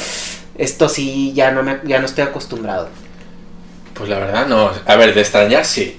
[0.58, 2.90] esto sí, ya no, me, ya no estoy acostumbrado?
[3.98, 4.72] Pues la verdad no.
[4.86, 5.98] A ver, de extrañar sí.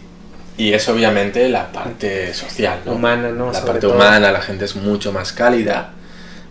[0.57, 2.93] Y es obviamente la parte social, ¿no?
[2.93, 3.47] Humana, ¿no?
[3.47, 3.95] La Sobre parte todo.
[3.95, 5.93] humana, la gente es mucho más cálida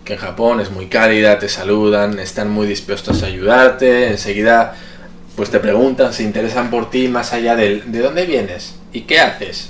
[0.05, 4.75] que en Japón, es muy cálida, te saludan, están muy dispuestos a ayudarte, enseguida
[5.35, 8.75] pues te preguntan, se interesan por ti más allá del ¿de dónde vienes?
[8.93, 9.69] ¿Y qué haces?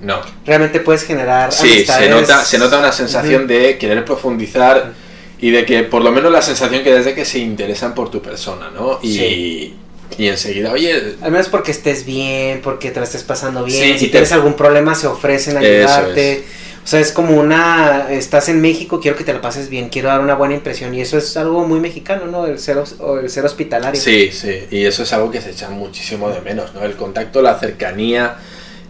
[0.00, 0.20] No.
[0.46, 3.52] Realmente puedes generar Sí, se amistades- nota, se nota una sensación Ujú.
[3.52, 4.92] de querer profundizar
[5.40, 8.22] y de que por lo menos la sensación que desde que se interesan por tu
[8.22, 9.00] persona, ¿no?
[9.02, 9.76] Y, Sí.
[10.18, 13.94] Y enseguida, oye, Al menos porque estés bien, porque te la estés pasando bien.
[13.94, 16.44] Sí, si te- tienes algún problema, se ofrecen a ayudarte.
[16.84, 18.08] O sea, es como una.
[18.10, 20.92] Estás en México, quiero que te la pases bien, quiero dar una buena impresión.
[20.94, 22.44] Y eso es algo muy mexicano, ¿no?
[22.46, 22.76] El ser,
[23.22, 24.00] el ser hospitalario.
[24.00, 26.82] sí, sí, y eso es algo que se echa muchísimo de menos, ¿no?
[26.84, 28.36] El contacto, la cercanía,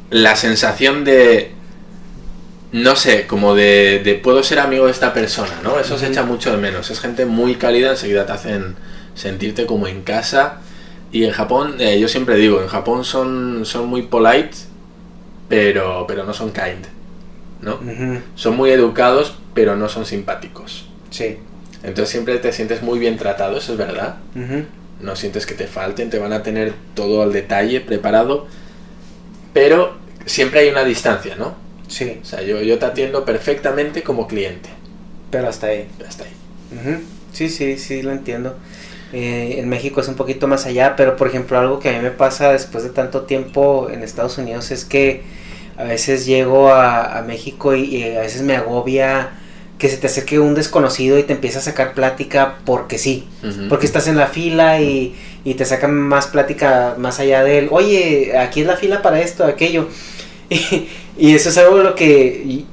[0.08, 1.52] la sensación de,
[2.72, 5.78] no sé, como de, de puedo ser amigo de esta persona, ¿no?
[5.78, 6.90] Eso se echa mucho de menos.
[6.90, 8.76] Es gente muy cálida, enseguida te hacen
[9.14, 10.60] sentirte como en casa.
[11.12, 14.56] Y en Japón, eh, yo siempre digo, en Japón son, son muy polite,
[15.48, 16.86] pero, pero no son kind,
[17.60, 17.78] ¿no?
[18.34, 20.88] Son muy educados, pero no son simpáticos.
[21.10, 21.36] Sí.
[21.82, 24.16] Entonces siempre te sientes muy bien tratado, eso es verdad.
[25.00, 28.46] No sientes que te falten, te van a tener todo al detalle preparado,
[29.52, 31.54] pero siempre hay una distancia, ¿no?
[31.88, 34.70] Sí, O sea, yo, yo te atiendo perfectamente como cliente.
[35.30, 35.88] pero hasta ahí.
[36.08, 37.02] Hasta ahí.
[37.32, 38.56] Sí, sí, sí, lo entiendo.
[39.12, 41.98] Eh, en México es un poquito más allá, pero por ejemplo algo que a mí
[41.98, 45.22] me pasa después de tanto tiempo en Estados Unidos es que
[45.76, 49.32] a veces llego a, a México y, y a veces me agobia
[49.78, 53.26] que se te acerque un desconocido y te empieza a sacar plática porque sí,
[53.68, 57.68] porque estás en la fila y, y te sacan más plática más allá de él,
[57.70, 59.88] oye, aquí es la fila para esto, aquello.
[60.50, 62.64] Y, y eso es algo lo que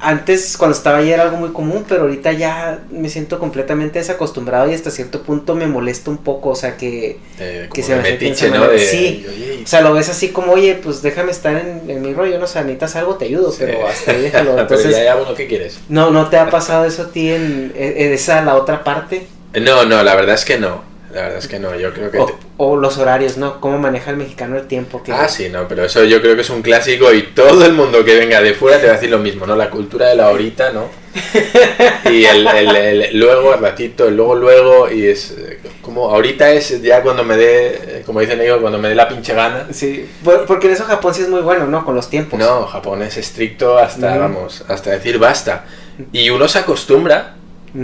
[0.00, 4.70] antes cuando estaba allí era algo muy común, pero ahorita ya me siento completamente desacostumbrado
[4.70, 8.02] y hasta cierto punto me molesta un poco, o sea que Eh, que se me
[8.02, 8.66] metiche, ¿no?
[8.68, 9.26] De, Sí.
[9.28, 12.38] oye, O sea, lo ves así como, oye, pues déjame estar en, en mi rollo,
[12.38, 13.58] no o sea, necesitas algo, te ayudo, Sí.
[13.60, 14.50] pero hasta ahí déjalo.
[14.58, 15.78] Entonces, Entonces, ya, ya, bueno, ¿qué quieres?
[15.88, 19.26] no, ¿no te ha pasado eso a ti en, en- en esa, la otra parte?
[19.60, 20.82] No, no, la verdad es que no.
[21.14, 22.18] La verdad es que no, yo creo que...
[22.18, 23.60] O, te- o los horarios, ¿no?
[23.60, 25.02] ¿Cómo maneja el mexicano el tiempo?
[25.02, 27.72] Que, Ah, sí, no, pero eso yo creo que es un clásico y todo el
[27.72, 29.54] mundo que venga de fuera te va a decir lo mismo, ¿no?
[29.54, 30.88] La cultura de la horita, ¿no?
[32.10, 36.50] Y el, el- el luego, el ratito, el luego, luego, y es eh, como ahorita
[36.50, 39.68] es ya cuando me dé, eh, como dicen ellos, cuando me dé la pinche gana.
[39.72, 41.84] Sí, por- porque en eso Japón sí es muy bueno, ¿no?
[41.84, 42.38] Con los tiempos.
[42.38, 45.64] No, Japón es estricto hasta, vamos, hasta decir basta.
[46.12, 47.36] Y uno se acostumbra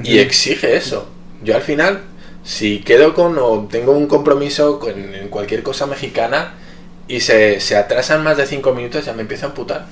[0.03, 1.09] y exige eso.
[1.43, 2.01] Yo al final,
[2.43, 6.55] si quedo con o tengo un compromiso con, en cualquier cosa mexicana
[7.09, 9.87] y se, se atrasan más de cinco minutos, ya me empiezo a amputar.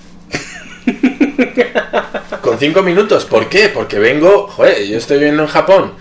[2.42, 3.68] con cinco minutos, ¿por qué?
[3.68, 5.92] Porque vengo, joder, yo estoy viviendo en Japón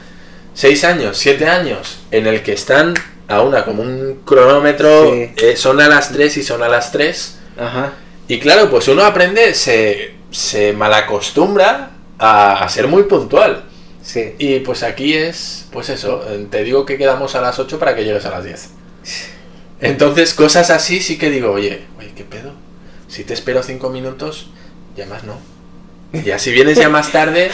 [0.54, 2.93] seis años, siete años, en el que están
[3.28, 5.32] a una como un cronómetro, Sí.
[5.38, 7.38] eh, son a las tres y son a las tres.
[7.60, 7.93] Ajá.
[8.28, 13.64] Y claro, pues uno aprende, se, se malacostumbra a, a ser muy puntual.
[14.08, 14.36] Sí.
[14.38, 18.05] Y pues aquí es, pues eso, te digo que quedamos a las 8 para que
[18.05, 18.70] llegues a las 10.
[19.82, 22.53] Entonces, cosas así sí que digo, oye, oye, ¿qué pedo?
[23.10, 24.49] Si te espero 5 minutos,
[24.95, 25.38] ya más no.
[26.14, 27.51] Ya si vienes ya más tarde,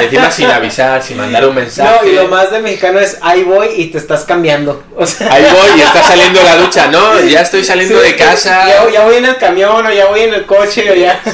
[0.00, 1.90] encima sin avisar, sin mandar un mensaje.
[2.02, 4.82] No, y lo más de mexicano es ahí voy y te estás cambiando.
[4.96, 8.16] O sea, Ahí voy y está saliendo la ducha, no, ya estoy saliendo sí, de
[8.16, 8.64] casa.
[8.68, 11.20] Ya, ya voy en el camión o ya voy en el coche o ya.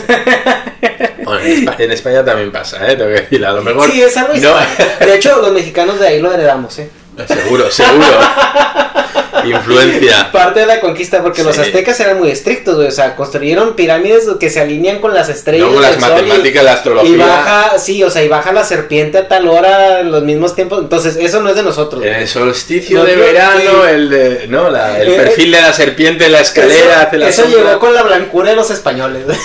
[1.24, 2.96] Bueno, en, Espa- en España también pasa, ¿eh?
[2.96, 3.88] Tengo que decir, a lo mejor.
[3.90, 5.06] Sí, es algo no.
[5.06, 6.90] De hecho, los mexicanos de ahí lo heredamos, ¿eh?
[7.28, 8.04] Seguro, seguro.
[9.57, 10.30] Influencia.
[10.32, 12.88] Parte de la conquista, porque los aztecas eran muy estrictos, güey.
[12.88, 15.68] O sea, construyeron pirámides que se alinean con las estrellas.
[15.80, 17.26] Las y- matemáticas, la Y astrología.
[17.26, 20.80] baja, sí, o sea, y baja la serpiente a tal hora en los mismos tiempos.
[20.80, 22.05] Entonces, eso no es de nosotros.
[22.05, 24.47] El solsticio No, de verano, el de.
[24.49, 27.78] No, la- el Eh, perfil de la serpiente en la escalera, eso la eso llegó
[27.78, 29.24] con la blancura de los españoles.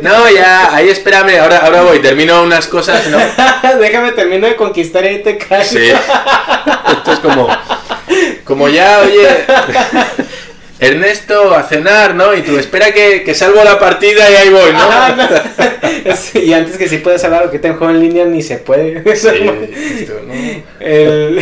[0.00, 3.18] No, ya, ahí espérame, ahora, ahora voy, termino unas cosas, ¿no?
[3.78, 5.68] Déjame termino de conquistar y ahí te caes.
[5.68, 5.90] Sí.
[5.90, 7.48] Esto es como.
[8.44, 9.28] Como ya, oye.
[10.80, 12.34] Ernesto, a cenar, ¿no?
[12.34, 16.14] Y tú, espera que, que salvo la partida y ahí voy, ¿no?
[16.16, 19.02] Sí, y antes que sí puedes hablar, lo que te en línea ni se puede.
[19.16, 20.34] Sí, esto, ¿no?
[20.80, 21.38] El-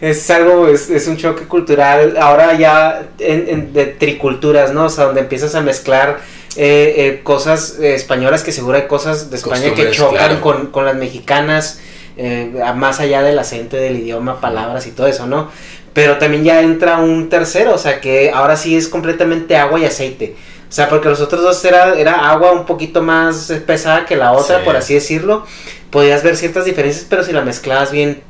[0.00, 4.86] es algo, es, es un choque cultural, ahora ya en, en- de triculturas, ¿no?
[4.86, 6.20] O sea, donde empiezas a mezclar
[6.56, 10.40] eh, eh, cosas eh, españolas, que seguro hay cosas de España que chocan claro.
[10.40, 11.80] con, con las mexicanas,
[12.16, 15.50] eh, más allá del acento, del idioma, palabras y todo eso, ¿no?
[15.94, 19.84] Pero también ya entra un tercero, o sea, que ahora sí es completamente agua y
[19.84, 20.36] aceite.
[20.68, 24.32] O sea, porque los otros dos era, era agua un poquito más pesada que la
[24.32, 24.64] otra, Sí.
[24.64, 25.44] por así decirlo.
[25.90, 28.22] Podías ver ciertas diferencias, pero si la mezclabas bien,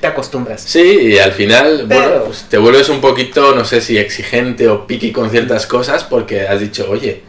[0.00, 0.60] te acostumbras.
[0.62, 4.86] Sí, y al final, bueno, pues te vuelves un poquito, no sé si exigente o
[4.86, 7.22] piqui con ciertas cosas porque has dicho, oye,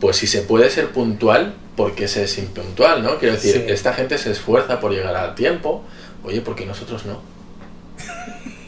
[0.00, 3.18] pues si se puede ser puntual, ¿por qué se es impuntual, no?
[3.18, 3.72] Quiero decir, Sí.
[3.72, 5.84] esta gente se esfuerza por llegar a tiempo,
[6.24, 7.20] oye, ¿por qué nosotros no?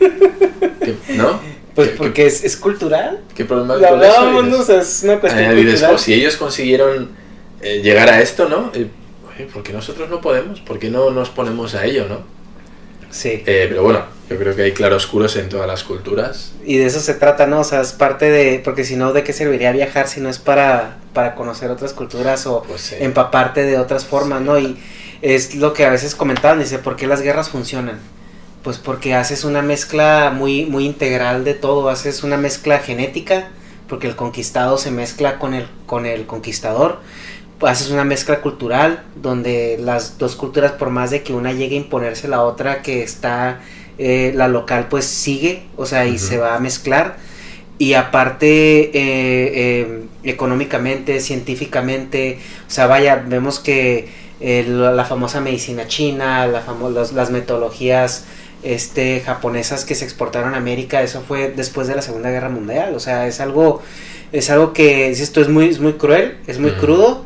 [0.00, 1.40] ¿Qué- ¿No?
[1.74, 3.20] Pues ¿Qué- porque es, es cultural.
[3.34, 4.58] ¿Qué, problema hablábamos, ¿no?
[4.58, 5.94] O sea, es una cuestión Ah, cultural.
[5.94, 7.10] "Oh, si ellos consiguieron
[7.62, 8.70] eh, llegar a esto, ¿no?
[8.74, 8.88] Eh,
[9.34, 10.60] oye, ¿por qué nosotros no podemos?
[10.60, 12.22] ¿Por qué no nos ponemos a ello, no?
[13.10, 13.42] Sí.
[13.46, 16.52] Eh, pero bueno, yo creo que hay claroscuros en todas las culturas.
[16.64, 17.60] Y de eso se trata, ¿no?
[17.60, 18.60] O sea, es parte de...
[18.64, 22.46] Porque si no, ¿de qué serviría viajar si no es para, para conocer otras culturas
[22.46, 22.94] o Pues sí.
[23.00, 24.58] empaparte de otras formas, ¿no?
[24.60, 24.76] Y
[25.22, 27.98] es lo que a veces comentaban, dice, ¿por qué las guerras funcionan?
[28.62, 33.48] Pues porque haces una mezcla muy, muy integral de todo, haces una mezcla genética,
[33.88, 37.00] porque el conquistado se mezcla con el, con el conquistador,
[37.62, 41.78] haces una mezcla cultural, donde las dos culturas, por más de que una llegue a
[41.78, 43.60] imponerse la otra que está,
[43.98, 47.16] eh, la local, pues sigue, o sea, y se va a mezclar.
[47.78, 48.46] Y aparte,
[48.84, 52.38] eh, eh, económicamente, científicamente,
[52.68, 54.08] o sea, vaya, vemos que
[54.40, 58.24] eh, la, la famosa medicina china, la famo- los- las metodologías
[58.62, 62.94] este, japonesas que se exportaron a América, eso fue después de la Segunda Guerra Mundial.
[62.94, 63.82] O sea, es algo,
[64.32, 67.24] es algo que, esto es muy, es muy cruel, es muy crudo,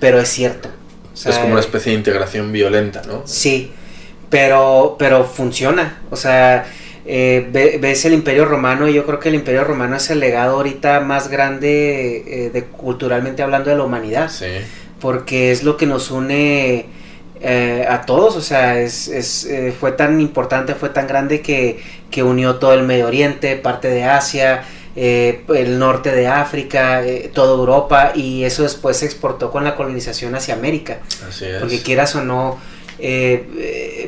[0.00, 0.68] pero es cierto.
[1.12, 3.22] O sea, es como una especie de integración violenta, ¿no?
[3.26, 3.72] Sí,
[4.30, 5.98] pero, pero funciona.
[6.10, 6.66] O sea,
[7.06, 10.20] eh, ve- ves el Imperio Romano y yo creo que el Imperio Romano es el
[10.20, 14.46] legado ahorita más grande eh, de culturalmente hablando de la humanidad, Sí.
[15.00, 16.86] porque es lo que nos une
[17.40, 18.36] eh, a todos.
[18.36, 22.74] O sea, es, es, eh, fue tan importante, fue tan grande que, que unió todo
[22.74, 24.64] el Medio Oriente, parte de Asia.
[24.96, 30.34] eh, el norte de África, toda Europa y eso después se exportó con la colonización
[30.34, 31.00] hacia América.
[31.20, 31.58] Así es.
[31.58, 32.60] Porque quieras o no,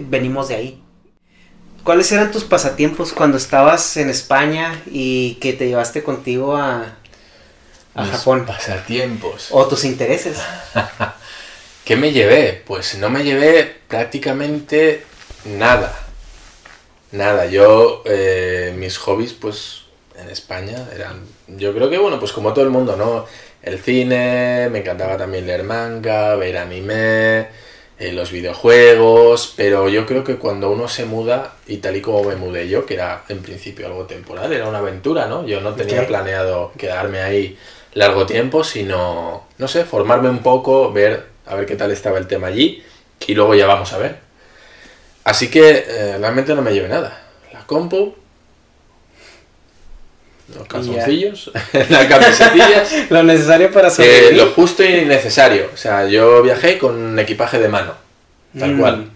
[0.00, 0.82] venimos de ahí.
[1.82, 6.98] cuáles eran tus pasatiempos cuando estabas en España y que te llevaste contigo a,
[7.94, 8.46] a Mis Japón?
[8.46, 9.48] Pasatiempos.
[9.50, 10.50] O tus intereses.
[11.90, 12.62] ¿Qué me llevé?
[12.64, 15.02] Pues no me llevé prácticamente
[15.44, 15.92] nada.
[17.10, 17.46] Nada.
[17.46, 19.86] Yo, eh, mis hobbies, pues
[20.16, 21.24] en España eran.
[21.48, 23.26] Yo creo que, bueno, pues como todo el mundo, ¿no?
[23.60, 27.48] El cine, me encantaba también leer manga, ver anime,
[27.98, 32.22] eh, los videojuegos, pero yo creo que cuando uno se muda, y tal y como
[32.22, 35.44] me mudé yo, que era en principio algo temporal, era una aventura, ¿no?
[35.44, 37.58] Yo no tenía planeado quedarme ahí
[37.94, 42.26] largo tiempo, sino, no sé, formarme un poco, ver a ver qué tal estaba el
[42.26, 42.82] tema allí,
[43.26, 44.16] y luego ya vamos a ver.
[45.24, 47.20] Así que eh, realmente no me llevé nada.
[47.52, 48.14] La compu,
[50.56, 51.50] los calzoncillos,
[51.90, 54.34] las camisetillas, Lo necesario para eh, sobrevivir.
[54.36, 55.70] lo justo y necesario.
[55.72, 57.94] O sea, yo viajé con equipaje de mano,
[58.58, 58.80] tal Mm.
[58.80, 59.10] cual.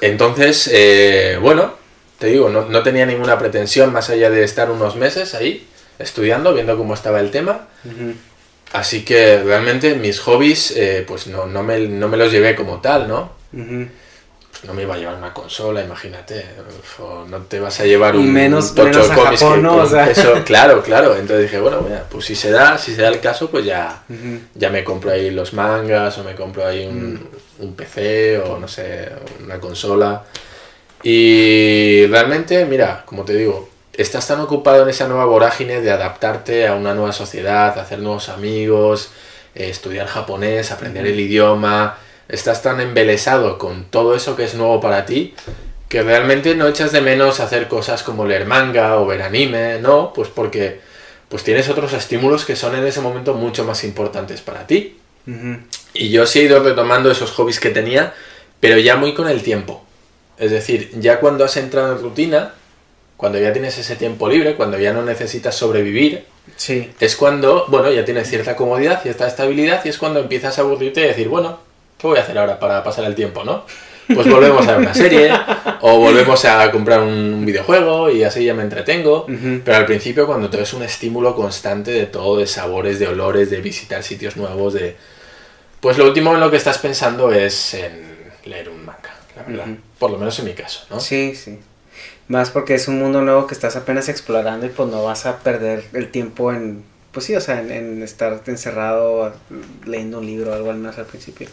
[0.00, 1.74] Entonces, eh, bueno,
[2.18, 5.66] te digo, no, no tenía ninguna pretensión más allá de estar unos meses ahí
[5.98, 7.66] estudiando, viendo cómo estaba el tema.
[8.72, 12.80] Así que realmente mis hobbies, eh, pues no, no, me, no me los llevé como
[12.80, 13.32] tal, ¿no?
[13.52, 16.44] Pues no me iba a llevar una consola, imagínate.
[17.00, 19.62] o no te vas a llevar un, menos- un tocho menos a cómics Japón, que
[19.62, 19.70] ¿no?
[19.72, 20.10] con O sea.
[20.10, 21.16] eso- claro, claro.
[21.16, 24.02] Entonces dije, bueno, mira, pues si se da, si se da el caso, pues ya,
[24.54, 27.62] ya me compro ahí los mangas o me compro ahí un, Mm.
[27.64, 29.08] un PC o no sé,
[29.42, 30.24] una consola.
[31.02, 33.68] Y realmente, mira, como te digo,
[34.00, 38.28] estás tan ocupado en esa nueva vorágine de adaptarte a una nueva sociedad, hacer nuevos
[38.28, 39.10] amigos,
[39.54, 41.98] eh, estudiar japonés, aprender el idioma,
[42.28, 45.34] estás tan embelesado con todo eso que es nuevo para ti
[45.90, 50.12] que realmente no echas de menos hacer cosas como leer manga o ver anime, no,
[50.12, 50.80] pues porque
[51.28, 54.98] pues tienes otros estímulos que son en ese momento mucho más importantes para ti.
[55.92, 58.14] Y yo sí he ido retomando esos hobbies que tenía,
[58.60, 59.84] pero ya muy con el tiempo.
[60.38, 62.54] Es decir, ya cuando has entrado en rutina,
[63.20, 66.24] cuando ya tienes ese tiempo libre, cuando ya no necesitas sobrevivir,
[66.56, 66.90] Sí.
[66.98, 71.02] es cuando, bueno, ya tienes cierta comodidad, cierta estabilidad, y es cuando empiezas a aburrirte
[71.02, 71.58] y decir, bueno,
[71.98, 73.66] ¿qué voy a hacer ahora para pasar el tiempo, no?
[74.14, 75.30] Pues volvemos a ver una serie,
[75.82, 79.26] o volvemos a comprar un videojuego, y así ya me entretengo.
[79.28, 79.60] Ujú.
[79.66, 83.50] Pero al principio, cuando todo es un estímulo constante de todo, de sabores, de olores,
[83.50, 84.96] de visitar sitios nuevos, de.
[85.80, 89.66] Pues lo último en lo que estás pensando es en leer un manga, la verdad.
[89.98, 90.98] Por lo menos en mi caso, ¿no?
[91.00, 91.58] Sí, sí.
[92.30, 95.38] Más porque es un mundo nuevo que estás apenas explorando y pues no vas a
[95.40, 99.32] perder el tiempo en, pues sí, o sea, en, en estar encerrado
[99.84, 101.48] leyendo un libro o algo al menos al principio.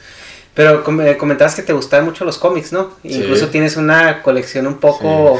[0.53, 2.91] Pero eh, comentabas que te gustaban mucho los cómics, ¿no?
[3.03, 3.09] Sí.
[3.13, 5.39] Incluso tienes una colección un poco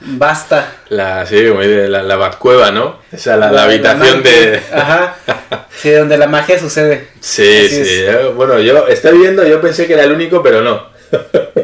[0.00, 0.72] vasta.
[0.88, 2.98] La, sí, la, la Batcueva, ¿no?
[3.12, 4.60] O sea, la, la habitación de.
[4.72, 5.16] Ajá.
[5.80, 7.08] Sí, donde la magia sucede.
[7.20, 7.80] Sí, Así sí.
[7.80, 7.88] es.
[7.88, 10.86] eh, Bueno, yo estoy viendo, yo pensé que era el único, pero no.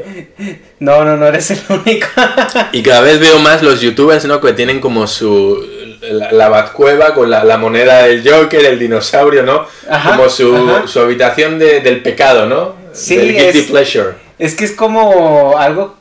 [0.81, 2.07] No, no, no eres el único.
[2.73, 4.41] Y cada vez veo más los youtubers, ¿no?
[4.41, 5.65] Que tienen como su.
[6.01, 9.67] La, la Batcueva con la, la moneda del Joker, el dinosaurio, ¿no?
[9.91, 10.87] Ajá, como su, ajá.
[10.87, 12.77] su habitación de- del pecado, ¿no?
[12.93, 14.15] Sí, del guilty es- pleasure.
[14.39, 15.97] Es que es como algo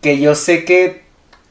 [0.00, 1.02] que yo sé que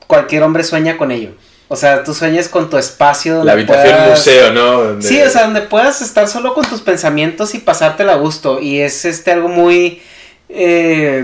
[0.07, 1.31] cualquier hombre sueña con ello.
[1.67, 4.81] O sea, tú sueñas con tu espacio donde La habitación puedas- museo, ¿no?
[4.83, 8.59] Donde- Sí, o sea, donde puedas estar solo con tus pensamientos y pasártela a gusto.
[8.61, 10.01] Y es este algo muy
[10.49, 11.23] eh,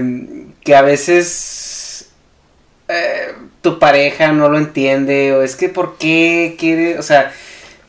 [0.64, 2.10] que a veces
[2.88, 5.34] eh, tu pareja no lo entiende.
[5.34, 7.32] O es que por qué quiere, o sea,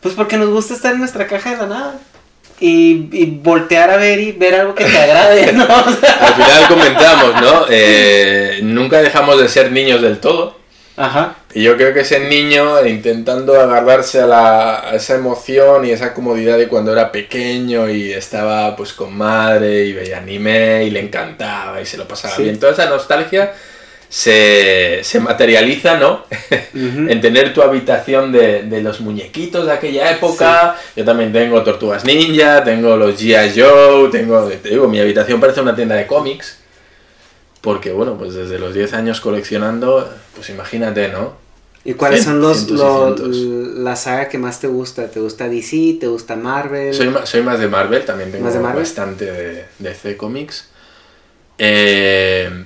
[0.00, 2.00] pues porque nos gusta estar en nuestra caja de la nada.
[2.62, 5.64] Y, y voltear a ver y ver algo que te agrade, ¿no?
[5.64, 7.66] O sea, Al final comentamos, ¿no?
[7.70, 10.58] Eh, nunca dejamos de ser niños del todo.
[10.96, 11.36] Ajá.
[11.52, 16.14] Y yo creo que ese niño intentando agarrarse a, la, a esa emoción y esa
[16.14, 21.00] comodidad de cuando era pequeño y estaba pues con madre y veía anime y le
[21.00, 22.44] encantaba y se lo pasaba Sí.
[22.44, 22.60] bien.
[22.60, 23.52] Toda esa nostalgia
[24.08, 26.24] se, se materializa, ¿no?
[26.74, 30.76] En tener tu habitación de, de los muñequitos de aquella época.
[30.94, 33.60] Yo también tengo Tortugas Ninja, tengo los G.I.
[33.60, 36.59] Joe, tengo, te digo, mi habitación parece una tienda de cómics.
[37.60, 41.34] Porque, bueno, pues desde los 10 años coleccionando, pues imagínate, ¿no?
[41.84, 43.20] ¿Y cuáles son los, los-
[43.78, 45.10] la saga que más te gusta?
[45.10, 45.96] ¿Te gusta DC?
[46.00, 46.92] ¿Te gusta Marvel?
[46.94, 48.82] Soy, soy más de Marvel, también tengo ¿Más de Marvel?
[48.82, 50.68] bastante de, de C Comics.
[51.58, 52.64] Eh,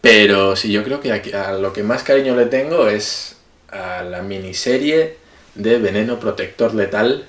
[0.00, 3.36] pero sí, yo creo que aquí- a lo que más cariño le tengo es
[3.70, 5.16] a la miniserie
[5.54, 7.26] de Veneno Protector Letal,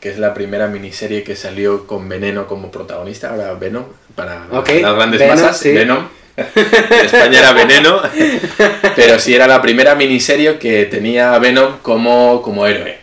[0.00, 3.84] que es la primera miniserie que salió con Veneno como protagonista, ahora Venom,
[4.14, 5.72] para las grandes Venom, masas, sí.
[5.72, 6.08] Venom.
[6.36, 8.00] En España era Veneno,
[8.96, 12.98] pero sí era la primera miniserie que tenía a Venom como, como héroe,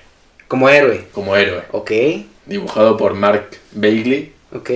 [0.47, 1.05] Como héroe.
[1.11, 1.91] como héroe Ok,
[2.47, 4.33] dibujado por Mark Bagley.
[4.55, 4.69] ok.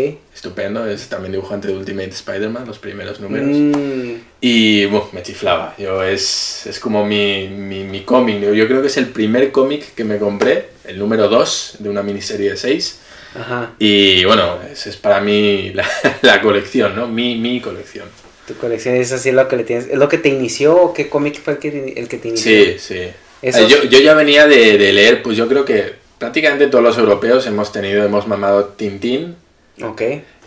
[0.46, 3.48] Estupendo, es también dibujante de Ultimate Spider-Man, los primeros números.
[3.48, 5.76] Mm, Y bueno, me chiflaba.
[5.78, 8.42] Yo, es, es como mi, mi, mi cómic.
[8.42, 12.02] Yo creo que es el primer cómic que me compré, el número 2 de una
[12.02, 13.00] miniserie de 6.
[13.36, 15.88] ajá, Y bueno, ese es para mí la,
[16.24, 17.08] la colección, ¿no?
[17.08, 18.08] Mi, mi colección.
[18.48, 19.89] tu colección es así lo que le tienes.
[19.89, 22.52] ¿Es lo que te inició o qué cómic fue el que, el que te inició?
[22.52, 22.96] Sí, sí.
[23.44, 26.98] Eh, Yo, yo ya venía de, de leer, pues yo creo que prácticamente todos los
[26.98, 29.36] europeos hemos tenido, hemos mamado Tintín
[29.84, 30.02] Ok.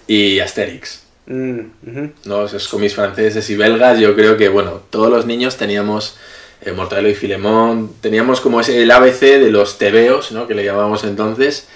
[0.06, 1.04] y Asterix.
[1.26, 1.60] Mm.
[2.26, 2.44] ¿no?
[2.44, 6.16] Esos cómics franceses y belgas, yo creo que, bueno, todos los niños teníamos
[6.60, 10.46] eh, Mortadelo y Filemón, teníamos como ese, el ABC de los tebeos, ¿no?
[10.46, 11.68] Que le llamábamos entonces,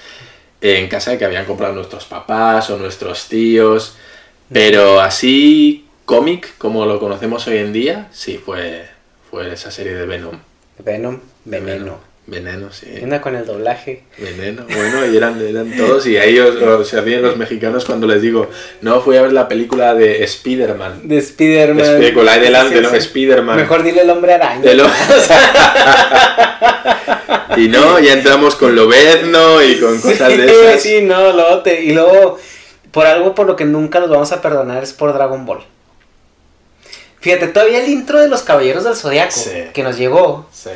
[0.61, 3.97] eh, en casa que habían comprado nuestros papás o nuestros tíos,
[4.53, 8.87] pero así cómic, como lo conocemos hoy en día, sí, fue,
[9.31, 10.39] fue esa serie de Venom.
[10.79, 12.08] Venom, veneno.
[12.31, 12.85] Veneno, sí.
[12.95, 14.03] ¿Qué onda con el doblaje?
[14.19, 18.07] Veneno, bueno, y eran, eran todos, y ahí os- os- se ríen los mexicanos cuando
[18.07, 18.51] les digo,
[18.83, 21.09] no, fui a ver la película de Spider-Man.
[21.09, 22.13] De Spider-Man.
[22.13, 22.91] Con la ahí delante, Sí, ¿no?
[22.91, 22.97] sí.
[22.97, 23.57] Spider-Man.
[23.57, 24.61] Mejor dile el hombre araña.
[24.61, 24.87] De lo-
[27.57, 30.83] y no, ya entramos con Lobezno y con cosas de esas.
[30.83, 32.39] Sí, no, luego te- y luego,
[32.93, 35.61] por algo por lo que nunca los vamos a perdonar es por Dragon Ball.
[37.21, 39.51] Fíjate, todavía el intro de los Caballeros del Zodiaco Sí.
[39.73, 40.71] que nos llegó Sí.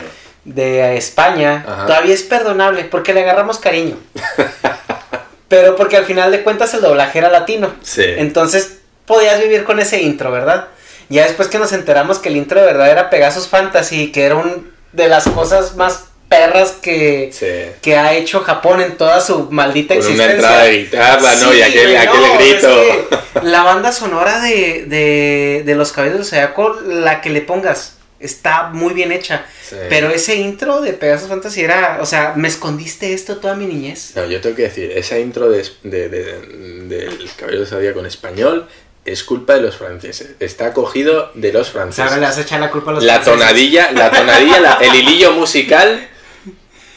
[0.44, 1.86] De España, Ajá.
[1.86, 3.96] todavía es perdonable porque le agarramos cariño.
[5.48, 7.74] Pero porque al final de cuentas el doblaje era latino.
[7.82, 8.02] Sí.
[8.06, 10.68] Entonces podías vivir con ese intro, ¿verdad?
[11.10, 14.36] Ya después que nos enteramos que el intro de verdad era Pegasus Fantasy, que era
[14.36, 17.76] un de las cosas más perras que, Sí.
[17.82, 20.34] que ha hecho Japón en toda su maldita Con una existencia.
[20.36, 21.52] entrada de guitarra, ¿no?
[21.54, 21.98] Y aquel,
[22.38, 22.82] grito.
[22.82, 27.42] es que la banda sonora de, de, de Los Caballeros del Zodiaco, la que le
[27.42, 29.44] pongas, está muy bien hecha.
[29.68, 29.76] Sí.
[29.88, 34.12] Pero ese intro de Pegasus Fantasy era, o sea, me escondiste esto toda mi niñez.
[34.16, 38.06] No, yo tengo que decir, esa intro de, de, de- del Caballero de Zodíaco en
[38.06, 38.68] español
[39.04, 40.30] es culpa de los franceses.
[40.38, 42.04] Está cogido de los franceses.
[42.04, 43.38] ahora le vas a echar la culpa a los la franceses.
[43.40, 46.08] tonadilla, la tonadilla, la- el hilillo musical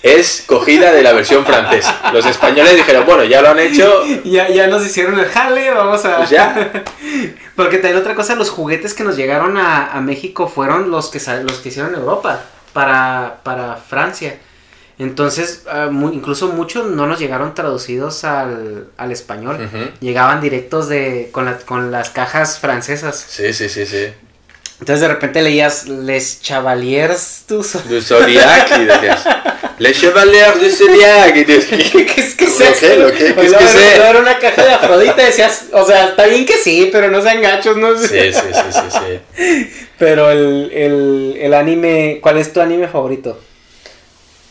[0.07, 2.11] es cogida de la versión francesa.
[2.13, 6.05] Los españoles dijeron, bueno, ya lo han hecho, Ya, ya nos hicieron el jale, vamos
[6.05, 6.17] a...
[6.17, 6.71] pues ya.
[7.55, 11.19] Porque también otra cosa, los juguetes que nos llegaron a, a México fueron los que,
[11.43, 12.41] los que hicieron Europa,
[12.71, 14.37] para, para Francia.
[14.99, 19.69] Entonces, ah, mu- incluso muchos no nos llegaron traducidos al, al español.
[20.01, 23.25] Llegaban directos de con, la- con las cajas francesas.
[23.27, 24.13] Sí, sí, sí, sí.
[24.79, 29.23] Entonces de repente leías Les Chevaliers du Zo- Du Zodiac y decías,
[29.79, 31.35] Les Chevaliers du Zodiac.
[31.35, 32.95] Y ¿Qué, qué es que es ¿Lo qué?
[32.97, 33.33] ¿Lo qué?
[33.33, 33.95] ¿Qué Oye, es que era- sé?
[34.09, 37.21] era una caja de Afrodita y decías, o sea, está bien que sí, pero no
[37.21, 38.31] sean gachos, no sé.
[38.31, 38.97] Sí, sí, sí, sí,
[39.35, 39.87] sí.
[39.97, 43.39] Pero el, el, el anime, ¿cuál es tu anime favorito?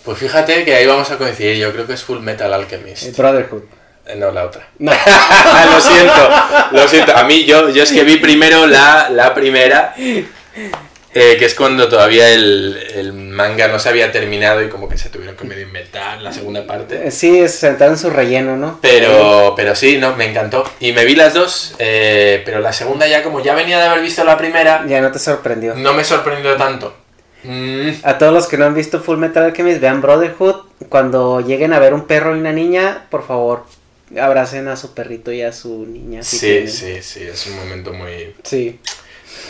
[0.04, 1.56] Pues fíjate que ahí vamos a coincidir.
[1.56, 3.16] Yo creo que es Full Metal El Alchemist.
[3.16, 3.62] Brotherhood.
[4.06, 4.68] Eh, No, la otra.
[4.78, 4.92] No.
[5.72, 6.30] lo siento,
[6.72, 7.16] lo siento.
[7.16, 9.94] A mí, yo, yo es que vi primero la, la primera,
[11.14, 14.98] eh, que es cuando todavía el, el manga no se había terminado y como que
[14.98, 17.10] se tuvieron que medio inventar la segunda parte.
[17.10, 18.78] Sí, es sentaron su relleno, ¿no?
[18.82, 20.64] Pero, pero sí, no, me encantó.
[20.80, 24.02] Y me vi las dos, eh, pero la segunda ya, como ya venía de haber
[24.02, 25.74] visto la primera, Ya no te sorprendió.
[25.74, 26.94] no me sorprendió tanto.
[27.44, 30.56] Mm, A todos los que no han visto Full Metal Alchemist, vean Brotherhood.
[30.88, 33.64] Cuando lleguen a ver un perro y una niña, por favor,
[34.18, 36.22] abracen a su perrito y a su niña.
[36.22, 36.68] si sí, tienen.
[36.70, 38.34] sí, sí, es un momento muy...
[38.44, 38.80] Sí,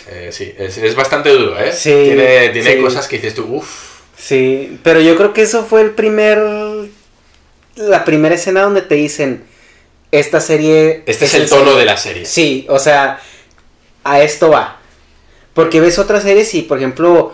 [0.09, 1.73] eh, sí, es, es bastante duro, ¿eh?
[1.73, 2.81] Sí, tiene tiene sí.
[2.83, 4.01] cosas que dices tú, uff.
[4.17, 4.79] sí.
[4.83, 6.39] Pero yo creo que eso fue el primer.
[7.77, 9.45] La primera escena donde te dicen.
[10.13, 11.03] Esta serie.
[11.07, 12.25] Este es el tono de la serie.
[12.25, 13.19] Sí, o sea,
[14.05, 14.79] a esto va.
[15.55, 17.33] Porque ves otras series y, por ejemplo,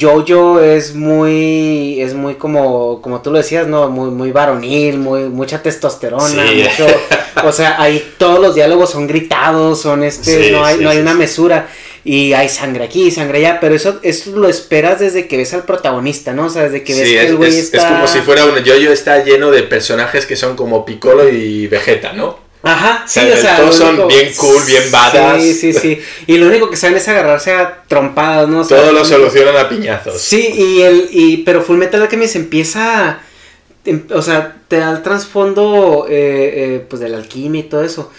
[0.00, 3.88] Jojo es muy, es muy como, como tú lo decías, ¿no?
[3.88, 6.62] Muy, muy varonil, muy, mucha testosterona, Sí.
[6.62, 6.86] mucho,
[7.44, 11.14] o sea, ahí todos los diálogos son gritados, son este, no hay, no hay una
[11.14, 11.68] mesura.
[12.04, 15.64] Y hay sangre aquí, sangre allá, pero eso, eso lo esperas desde que ves al
[15.64, 16.46] protagonista, ¿no?
[16.46, 17.78] O sea, desde que ves Sí, que es, el güey es- está...
[17.78, 21.66] es como si fuera un yoyo está lleno de personajes que son como Piccolo y
[21.66, 22.38] Vegeta, ¿no?
[22.62, 25.42] Ajá, sí, o sea, todos son bien cool, bien badass.
[25.42, 25.98] Sí, sí, sí.
[26.26, 28.60] Y lo único que saben es agarrarse a trompadas, ¿no?
[28.60, 30.20] O sea, Todo lo solucionan a piñazos.
[30.20, 33.20] Sí, y el, y, pero Full Metal Alchemist empieza,
[33.86, 37.82] em- o sea, te da el trasfondo, eh, eh, pues, de la alquimia y todo
[37.82, 38.12] eso.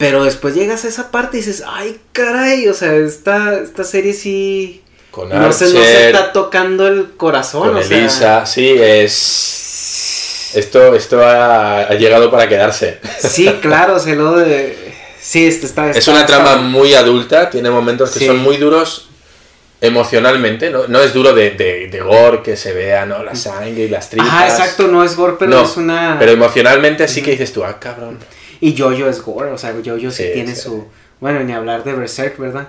[0.00, 4.14] Pero después llegas a esa parte y dices, ay, caray, o sea, esta, esta serie
[4.14, 4.82] sí...
[5.10, 7.98] Con No se, Archer, no se está tocando el corazón, con o sea...
[7.98, 10.52] Elisa, sí, es...
[10.54, 12.98] Esto, esto ha, ha llegado para quedarse.
[13.20, 14.74] Sí, claro, se lo de...
[15.20, 15.90] Sí, este está...
[15.90, 18.26] Es está- una trama está- muy adulta, tiene momentos que Sí.
[18.26, 19.10] son muy duros
[19.82, 20.86] emocionalmente, ¿no?
[20.88, 23.22] No es duro de, de, de gore, que se vea, ¿no?
[23.22, 24.28] La sangre y las tripas.
[24.28, 26.16] Ajá, exacto, no es gore, pero No, es una...
[26.18, 28.18] Pero emocionalmente sí que dices tú, ah, cabrón.
[28.60, 30.62] Y Jojo es gore, o sea, Jojo sí, Sí, tiene sí.
[30.62, 30.86] su...
[31.20, 32.68] Bueno, ni hablar de Berserk, ¿verdad?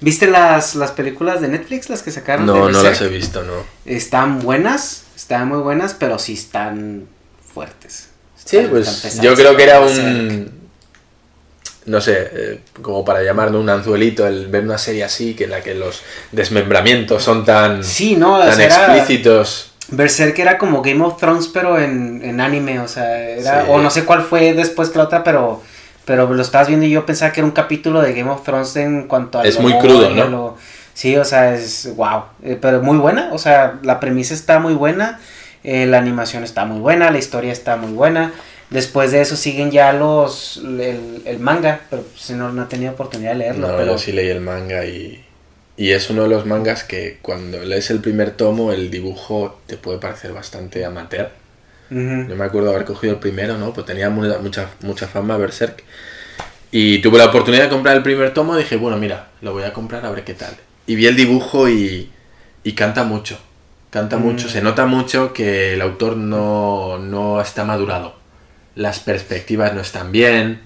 [0.00, 2.46] ¿Viste las, las películas de Netflix, las que sacaron?
[2.46, 3.52] de No, no las he visto, no.
[3.84, 7.06] Están buenas, están muy buenas, pero sí están
[7.54, 8.08] fuertes.
[8.44, 10.62] Sí, Están- pues están pesadas yo creo que era un...
[11.84, 15.50] No sé, eh, como para llamarlo un anzuelito, el ver una serie así, que en
[15.50, 19.71] la que los desmembramientos son tan, Sí, no, tan explícitos.
[19.92, 23.70] Berserk era como Game of Thrones, pero en, en anime, o sea, era, Sí.
[23.70, 25.62] o no sé cuál fue después que la otra, pero,
[26.04, 28.74] pero lo estabas viendo y yo pensaba que era un capítulo de Game of Thrones
[28.76, 29.44] en cuanto a...
[29.44, 30.24] Es lo muy crudo, ¿no?
[30.28, 30.56] lo-
[30.94, 34.74] sí, o sea, es wow, eh, pero muy buena, o sea, la premisa está muy
[34.74, 35.20] buena,
[35.64, 38.32] eh, la animación está muy buena, la historia está muy buena.
[38.70, 42.92] Después de eso siguen ya los el, el manga, pero si no, no he tenido
[42.92, 43.68] oportunidad de leerlo.
[43.68, 45.22] No, pero yo sí leí el manga y,
[45.76, 49.76] y es uno de los mangas que cuando lees el primer tomo el dibujo te
[49.76, 51.30] puede parecer bastante amateur.
[51.90, 53.74] Yo me acuerdo haber cogido el primero, ¿no?
[53.74, 55.82] Pues tenía mu- mucha, mucha fama Berserk.
[56.70, 59.64] Y tuve la oportunidad de comprar el primer tomo y dije, bueno, mira, lo voy
[59.64, 60.54] a comprar a ver qué tal.
[60.86, 62.10] Y vi el dibujo y,
[62.64, 63.38] y canta mucho.
[63.90, 64.22] Canta Mm.
[64.22, 64.48] mucho.
[64.48, 68.14] Se nota mucho que el autor no, no está madurado.
[68.74, 70.62] Las perspectivas no están bien.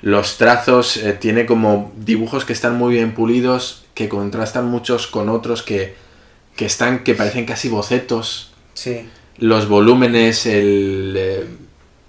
[0.00, 5.28] Los trazos eh, tiene como dibujos que están muy bien pulidos, que contrastan muchos con
[5.28, 5.96] otros que,
[6.54, 9.08] que están, que parecen casi bocetos Sí.
[9.38, 11.14] los volúmenes, el...
[11.16, 11.46] eh,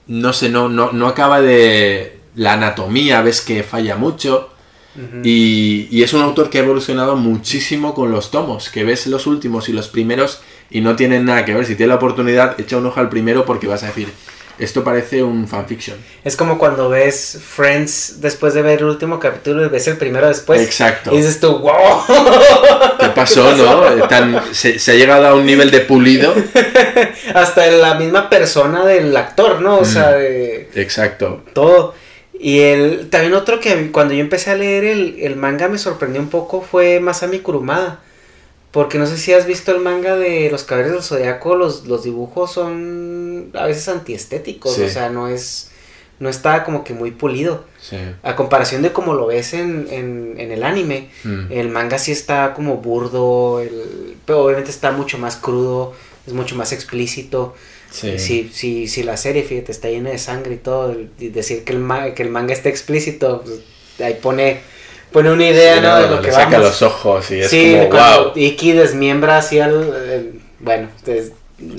[0.05, 2.19] no sé, no, no, no acaba de...
[2.35, 4.49] La anatomía, ves que falla mucho.
[5.23, 9.27] Y, y es un autor que ha evolucionado muchísimo con los tomos, que ves los
[9.27, 11.65] últimos y los primeros y no tienen nada que ver.
[11.65, 14.09] Si tienes la oportunidad, echa un ojo al primero porque vas a decir,
[14.60, 15.97] esto parece un fanfiction.
[16.24, 20.28] Es como cuando ves Friends después de ver el último capítulo y ves el primero
[20.28, 20.62] después.
[20.62, 21.14] Exacto.
[21.14, 21.72] Y dices tú, wow.
[22.99, 24.07] ¿Qué pasó, no?
[24.07, 26.34] Tan- se, se ha llegado a un nivel de pulido.
[27.34, 29.78] Hasta la misma persona del actor, ¿no?
[29.80, 31.43] O sea, de Exacto.
[31.53, 31.93] todo.
[32.41, 36.22] Y el, también otro que cuando yo empecé a leer el, el manga me sorprendió
[36.22, 37.99] un poco fue Masami Kurumada.
[38.72, 42.03] Porque no sé si has visto el manga de los caballeros del zodiaco, los, los
[42.03, 44.84] dibujos son a veces antiestéticos, Sí.
[44.84, 45.72] o sea, no es,
[46.20, 47.63] no está como que muy pulido.
[47.82, 47.97] Sí.
[48.22, 51.51] A comparación de como lo ves en, en, en el anime, Mm.
[51.51, 55.93] el manga sí está como burdo, el, pero obviamente está mucho más crudo,
[56.28, 57.55] es mucho más explícito.
[57.89, 58.20] Sí.
[58.20, 61.74] Si, si, si la serie, fíjate, está llena de sangre y todo, y decir que
[61.74, 63.61] el, ma- que el manga está explícito, pues,
[63.99, 64.61] ahí pone,
[65.12, 65.95] pone una idea, Sí, ¿no?
[65.99, 66.68] De lo le que saca vamos.
[66.68, 68.34] los ojos y es sí, como, cuando wow.
[68.36, 69.74] Iki desmiembra así al...
[69.74, 71.32] el- bueno, entonces,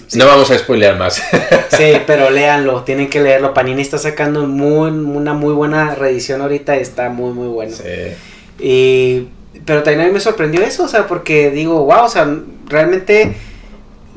[0.09, 0.19] sí.
[0.19, 1.23] No vamos a spoilear más.
[1.77, 3.55] Sí, pero léanlo, tienen que leerlo.
[3.55, 7.75] Panini está sacando muy, una muy buena reedición ahorita y está muy, muy bueno.
[7.77, 8.15] Sí.
[8.59, 9.29] Y,
[9.65, 12.29] pero también a mí me sorprendió eso, o sea, porque digo, wow, o sea,
[12.67, 13.37] realmente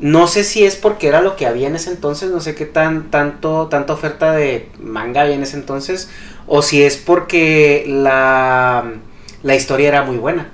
[0.00, 2.66] no sé si es porque era lo que había en ese entonces, no sé qué
[2.66, 6.10] tan tanto tanta oferta de manga había en ese entonces,
[6.46, 8.84] o si es porque la,
[9.42, 10.50] la historia era muy buena.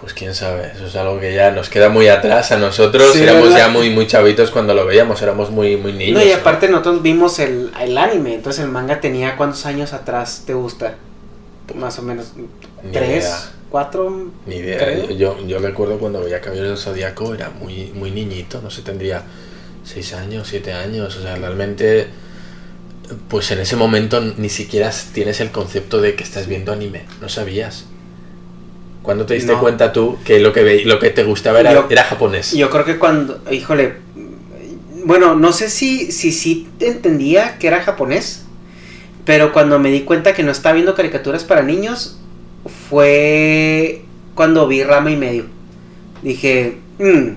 [0.00, 3.12] Pues quién sabe, eso es algo que ya nos queda muy atrás a nosotros.
[3.14, 3.58] Sí, éramos ¿verdad?
[3.58, 6.20] ya muy, muy chavitos cuando lo veíamos, éramos muy, muy niños.
[6.22, 6.36] no, y ¿no?
[6.36, 10.96] aparte nosotros vimos el, el anime, entonces el manga tenía cuántos años atrás te gusta?
[11.74, 12.34] Más o menos
[12.82, 13.38] Ni tres, idea.
[13.70, 14.78] cuatro, Ni idea.
[14.78, 15.10] creo.
[15.12, 19.22] Yo, yo recuerdo cuando veía Caballeros del Zodíaco era muy, muy niñito, no sé, tendría
[19.82, 21.16] 6 años, 7 años.
[21.16, 22.06] O sea, realmente,
[23.28, 27.28] pues en ese momento ni siquiera tienes el concepto de que estás viendo anime, no
[27.28, 27.84] sabías.
[29.02, 29.60] ¿Cuándo te diste No.
[29.60, 32.52] cuenta tú que lo que, ve- lo que te gustaba era, Yo- era japonés?
[32.52, 33.94] Yo creo que cuando, híjole,
[35.04, 38.42] bueno, no sé si si sí entendía que era japonés,
[39.24, 42.18] pero cuando me di cuenta que no estaba viendo caricaturas para niños
[42.90, 44.02] fue
[44.34, 45.44] cuando vi Rama y medio.
[46.22, 47.36] Dije, "Mm,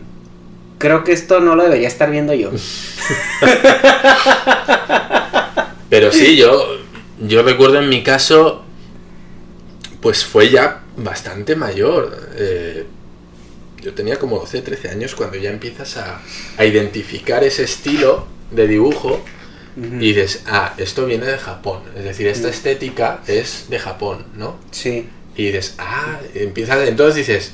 [0.79, 2.49] creo que esto no lo debería estar viendo yo.
[5.89, 6.77] Pero sí, yo,
[7.19, 8.63] yo recuerdo en mi caso,
[10.01, 12.29] pues fue ya bastante mayor.
[12.35, 12.85] Eh,
[13.81, 16.21] yo tenía como 12, 13 años cuando ya empiezas a,
[16.57, 19.23] a identificar ese estilo de dibujo
[19.75, 21.81] y dices, ah, esto viene de Japón.
[21.95, 24.57] Es decir, esta estética es de Japón, ¿no?
[24.71, 25.07] Sí.
[25.35, 27.53] Y dices, ah, empiezas, entonces dices,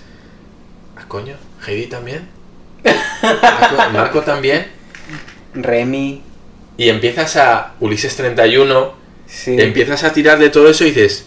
[0.95, 1.35] ah, coño,
[1.67, 2.27] Heidi también.
[3.21, 4.67] Marco, Marco también.
[5.53, 6.23] Remy.
[6.77, 8.93] Y empiezas a Ulises 31,
[9.27, 9.55] Sí.
[9.59, 11.25] empiezas a tirar de todo eso y dices,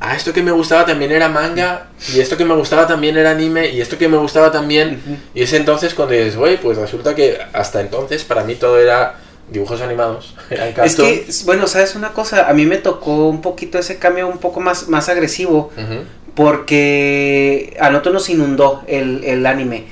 [0.00, 3.30] ah, esto que me gustaba también era manga, y esto que me gustaba también era
[3.30, 5.00] anime, y esto que me gustaba también.
[5.34, 9.14] Y es entonces cuando dices, güey, pues resulta que hasta entonces para mí todo era
[9.50, 10.34] dibujos animados.
[10.50, 12.48] Eran Es que, bueno, ¿sabes una cosa?
[12.48, 15.70] A mí me tocó un poquito ese cambio un poco más, más agresivo.
[15.76, 16.04] Ujú.
[16.34, 19.84] porque a nosotros nos inundó el, el anime.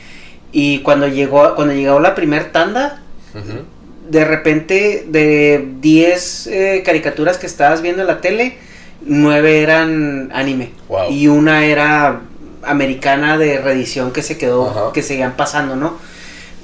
[0.53, 3.03] Y cuando llegó, cuando llegó la primer tanda,
[3.34, 3.64] Ujú.
[4.11, 8.58] De repente de 10 eh, caricaturas que estabas viendo en la tele,
[9.02, 10.70] 9 eran anime.
[10.88, 11.11] Wow.
[11.11, 12.20] Y una era
[12.62, 14.92] americana de reedición que se quedó, Ajá.
[14.92, 15.96] que seguían pasando, ¿no?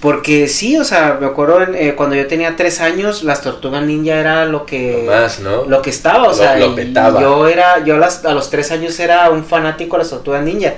[0.00, 3.82] Porque sí, o sea, me acuerdo en, eh, cuando yo tenía 3 años, las tortugas
[3.82, 5.04] ninja era lo que...
[5.06, 5.64] Lo más, ¿no?
[5.64, 7.18] lo que estaba, o Lo- sea, lo y petaba.
[7.20, 10.42] yo era, yo a, las- a los tres años era un fanático de las tortugas
[10.44, 10.74] ninja.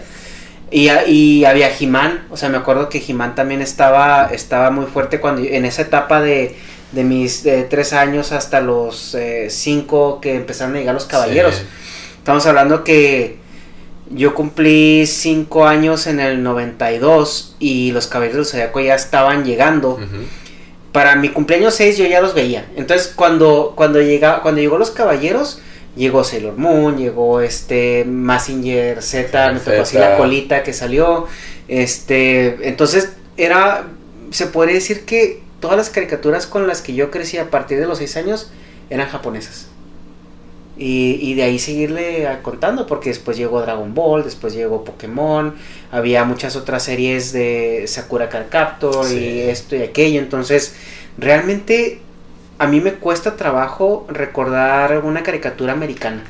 [0.70, 5.42] Y, había He-Man, o sea, me acuerdo que He-Man también estaba, estaba muy fuerte cuando
[5.42, 6.54] en esa etapa de,
[6.92, 11.54] de mis de tres años hasta los eh, cinco que empezaron a llegar los caballeros.
[11.54, 11.62] Sí.
[12.18, 13.38] Estamos hablando que
[14.10, 19.98] yo cumplí cinco años en el 92 y los caballeros del Zodiaco ya estaban llegando
[20.92, 22.66] para mi cumpleaños 6 yo ya los veía.
[22.76, 25.60] Entonces cuando cuando llega cuando llegó los caballeros
[25.98, 31.26] llegó Sailor Moon, llegó este Massinger Z, me tocó así la colita que salió.
[31.68, 33.88] Este, entonces era
[34.30, 37.86] se puede decir que todas las caricaturas con las que yo crecí a partir de
[37.86, 38.50] los 6 años
[38.90, 39.66] eran japonesas.
[40.80, 45.54] Y, y de ahí seguirle contando, porque después llegó Dragon Ball, después llegó Pokémon,
[45.90, 49.18] había muchas otras series de Sakura Card Captor Sí.
[49.18, 50.20] y esto y aquello.
[50.20, 50.74] Entonces,
[51.16, 52.00] realmente
[52.58, 56.24] a mí me cuesta trabajo recordar una caricatura americana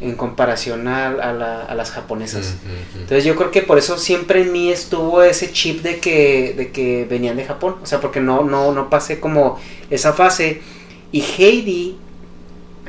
[0.00, 2.56] en comparación a, a la- a las japonesas.
[3.02, 6.72] Entonces yo creo que por eso siempre en mí estuvo ese chip de que, de
[6.72, 7.76] que venían de Japón.
[7.82, 9.58] O sea, porque no, no, no pasé como
[9.90, 10.60] esa fase.
[11.12, 11.96] Y Heidi,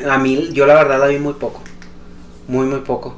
[0.09, 1.61] a mí, yo la verdad la vi muy poco.
[2.47, 3.15] Muy, muy poco.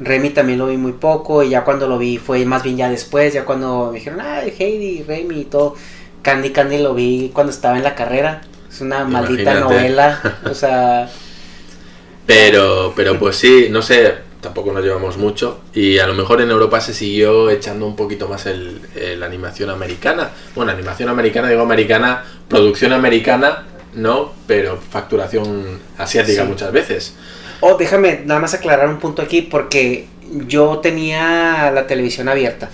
[0.00, 1.44] Remy también lo vi muy poco.
[1.44, 3.32] Y ya cuando lo vi fue más bien ya después.
[3.34, 5.76] Ya cuando me dijeron, ay, Heidi, Remy y todo.
[6.22, 8.42] Candy Candy lo vi cuando estaba en la carrera.
[8.70, 10.20] Es una maldita novela.
[10.50, 11.08] O sea,
[12.26, 15.60] Pero, pero pues sí, no sé, tampoco nos llevamos mucho.
[15.74, 18.80] Y a lo mejor en Europa se siguió echando un poquito más el,
[19.22, 20.30] animación americana.
[20.54, 23.64] Bueno, animación americana, digo americana, producción americana,
[23.94, 26.48] no, pero facturación asiática Sí.
[26.48, 27.14] muchas veces.
[27.60, 30.06] Oh, déjame nada más aclarar un punto aquí porque
[30.46, 32.70] yo tenía la televisión abierta.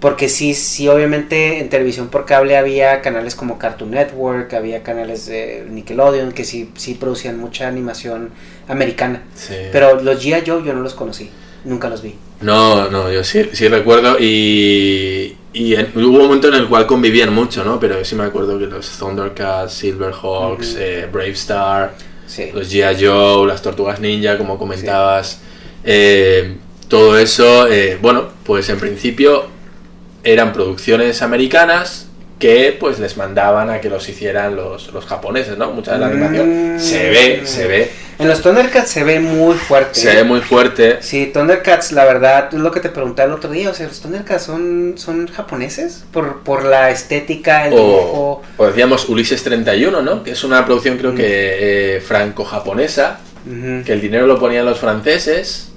[0.00, 5.26] Porque sí, sí, obviamente en televisión por cable había canales como Cartoon Network, había canales
[5.26, 8.30] de Nickelodeon que sí, sí producían mucha animación
[8.66, 9.22] americana.
[9.34, 9.54] Sí.
[9.70, 10.42] Pero los G.I.
[10.46, 11.28] Joe yo no los conocí,
[11.66, 12.14] nunca los vi.
[12.40, 16.86] No, no, yo sí, sí recuerdo y, y en- hubo un momento en el cual
[16.86, 17.78] convivían mucho, ¿no?
[17.78, 20.78] Pero sí me acuerdo que los Thundercats, Silverhawks, Ujú.
[20.80, 21.92] eh, Brave Star,
[22.26, 22.48] Sí.
[22.54, 23.04] los G.I.
[23.04, 25.40] Joe, las Tortugas Ninja, como comentabas,
[25.84, 26.54] eh,
[26.88, 29.59] todo eso, eh, bueno, pues en principio
[30.24, 32.06] eran producciones americanas
[32.38, 35.72] que pues les mandaban a que los hicieran los, los japoneses, ¿no?
[35.72, 36.80] Mucha de la animación Mm.
[36.80, 39.98] se ve, se ve, En los Thundercats se ve muy fuerte.
[40.00, 40.98] se ve muy fuerte.
[41.02, 43.68] Sí, Thundercats, la verdad, es lo que te pregunté el otro día.
[43.70, 48.42] O sea, los Thundercats son, son japoneses por, por la estética, el O, dibujo.
[48.58, 50.22] o decíamos Ulises 31, ¿no?
[50.22, 51.16] Que es una producción creo Mm.
[51.16, 53.20] que eh, franco-japonesa,
[53.84, 55.69] que el dinero lo ponían los franceses,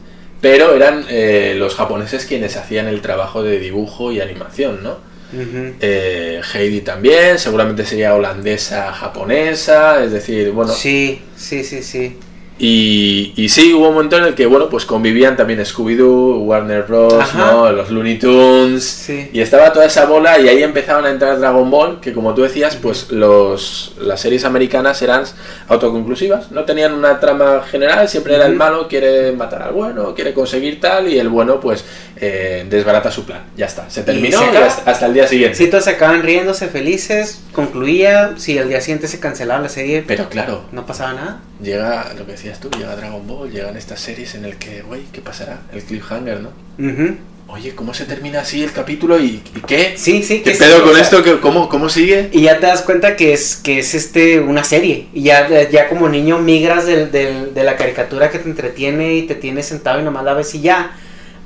[0.43, 4.97] pero eran eh, los japoneses quienes hacían el trabajo de dibujo y animación, ¿no?
[5.31, 5.75] Ujú.
[5.79, 12.17] Eh, Heidi también, seguramente sería holandesa, japonesa, es decir, bueno, Sí, sí, sí, sí.
[12.65, 16.83] Y, y sí, hubo un momento en el que, bueno, pues convivían también Scooby-Doo, Warner
[16.83, 17.51] Bros., Ajá.
[17.51, 17.71] ¿no?
[17.73, 19.29] Los Looney Tunes, Sí.
[19.33, 22.43] y estaba toda esa bola y ahí empezaban a entrar Dragon Ball, que como tú
[22.43, 25.23] decías, pues los, las series americanas eran
[25.67, 30.33] autoconclusivas, no tenían una trama general, siempre era el malo, quiere matar al bueno, quiere
[30.33, 31.83] conseguir tal, y el bueno pues
[32.15, 34.65] eh, desbarata su plan, ya está, se terminó se y acaba.
[34.67, 35.57] hasta, hasta el día siguiente.
[35.57, 40.03] Sí, todos se acaban riéndose felices, concluía, si al día siguiente se cancelaba la serie,
[40.07, 41.41] Pero claro, no pasaba nada.
[41.63, 45.03] Llega lo que decías tú, llega Dragon Ball, llegan estas series en el que, güey,
[45.11, 45.61] ¿qué pasará?
[45.73, 46.49] El cliffhanger, ¿no?
[46.79, 47.15] Ujú.
[47.47, 49.93] Oye, ¿cómo se termina así el capítulo y, y qué?
[49.97, 50.39] Sí, sí.
[50.39, 51.23] ¿Qué que pedo sí, o con sea, esto?
[51.23, 52.29] ¿Qué- ¿Cómo, ¿Cómo sigue?
[52.31, 55.07] Y ya te das cuenta que es, que es este una serie.
[55.13, 59.23] Y ya, ya como niño migras del, del- de la caricatura que te entretiene y
[59.23, 60.97] te tienes sentado y nomás la ves y ya.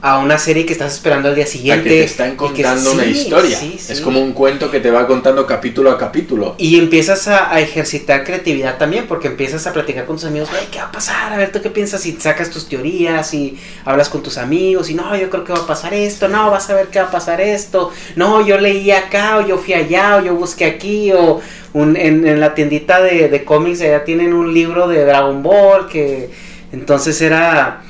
[0.09, 1.83] A una serie que estás esperando al día A siguiente.
[1.83, 3.59] que te están que- contando una sí, historia.
[3.59, 3.91] sí, sí.
[3.91, 6.55] Es como un cuento que te va contando capítulo a capítulo.
[6.57, 10.67] Y empiezas a, a ejercitar creatividad también, porque empiezas a platicar con tus amigos, "Güey,
[10.71, 11.33] ¿qué va a pasar?
[11.33, 12.05] A ver, ¿tú qué piensas?
[12.05, 15.59] Y sacas tus teorías y hablas con tus amigos y no, yo creo que va
[15.59, 18.89] a pasar esto, no, vas a ver qué va a pasar esto, no, yo leí
[18.91, 21.41] acá o yo fui allá o yo busqué aquí o
[21.73, 25.89] un, en, en la tiendita de, de cómics allá tienen un libro de Dragon Ball
[25.89, 26.29] que
[26.71, 27.81] entonces era...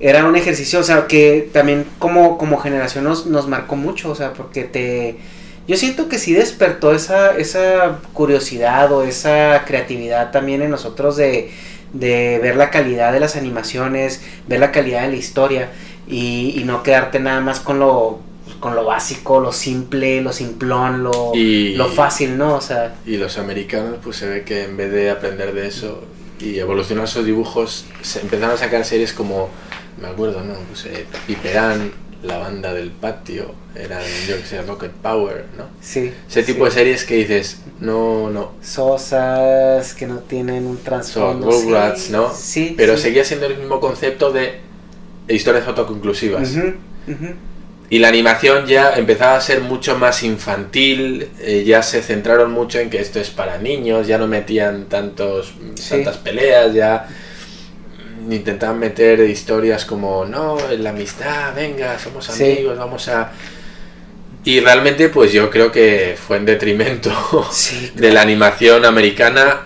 [0.00, 4.14] Era un ejercicio, o sea, que también como, como generación nos, nos marcó mucho, o
[4.14, 5.16] sea, porque te,
[5.68, 11.50] yo siento que sí despertó esa, esa curiosidad o esa creatividad también en nosotros de,
[11.92, 15.68] de ver la calidad de las animaciones, ver la calidad de la historia
[16.08, 18.20] y, y no quedarte nada más con lo
[18.58, 22.56] con lo básico, lo simple, lo simplón, lo, Y- lo fácil, ¿no?
[22.56, 26.02] O sea, Y los americanos, pues se ve que en vez de aprender de eso
[26.40, 29.48] y evolucionar sus dibujos, se empezaron a sacar series como,
[30.00, 30.54] me acuerdo, ¿no?
[30.68, 35.64] Pues eh, Piperán, La Banda del Patio, eran, yo que sé, Rocket Power, ¿no?
[35.80, 36.12] sí.
[36.28, 41.50] Ese tipo de series que dices, no, no, Sosas, que no tienen un trasfondo.
[41.50, 42.32] Rugrats, ¿no?
[42.34, 42.74] Sí.
[42.76, 43.02] Pero sí.
[43.02, 44.60] seguía siendo el mismo concepto de
[45.28, 46.54] historias autoconclusivas.
[47.92, 52.78] Y la animación ya empezaba a ser mucho más infantil, eh, ya se centraron mucho
[52.78, 55.54] en que esto es para niños, ya no metían tantos,
[55.88, 57.08] tantas peleas, ya
[58.30, 62.52] intentaban meter historias como, no, la amistad, venga, somos Sí.
[62.52, 63.30] amigos, vamos a...
[64.44, 67.12] Y realmente pues yo creo que fue en detrimento
[67.52, 69.62] Sí, de la animación americana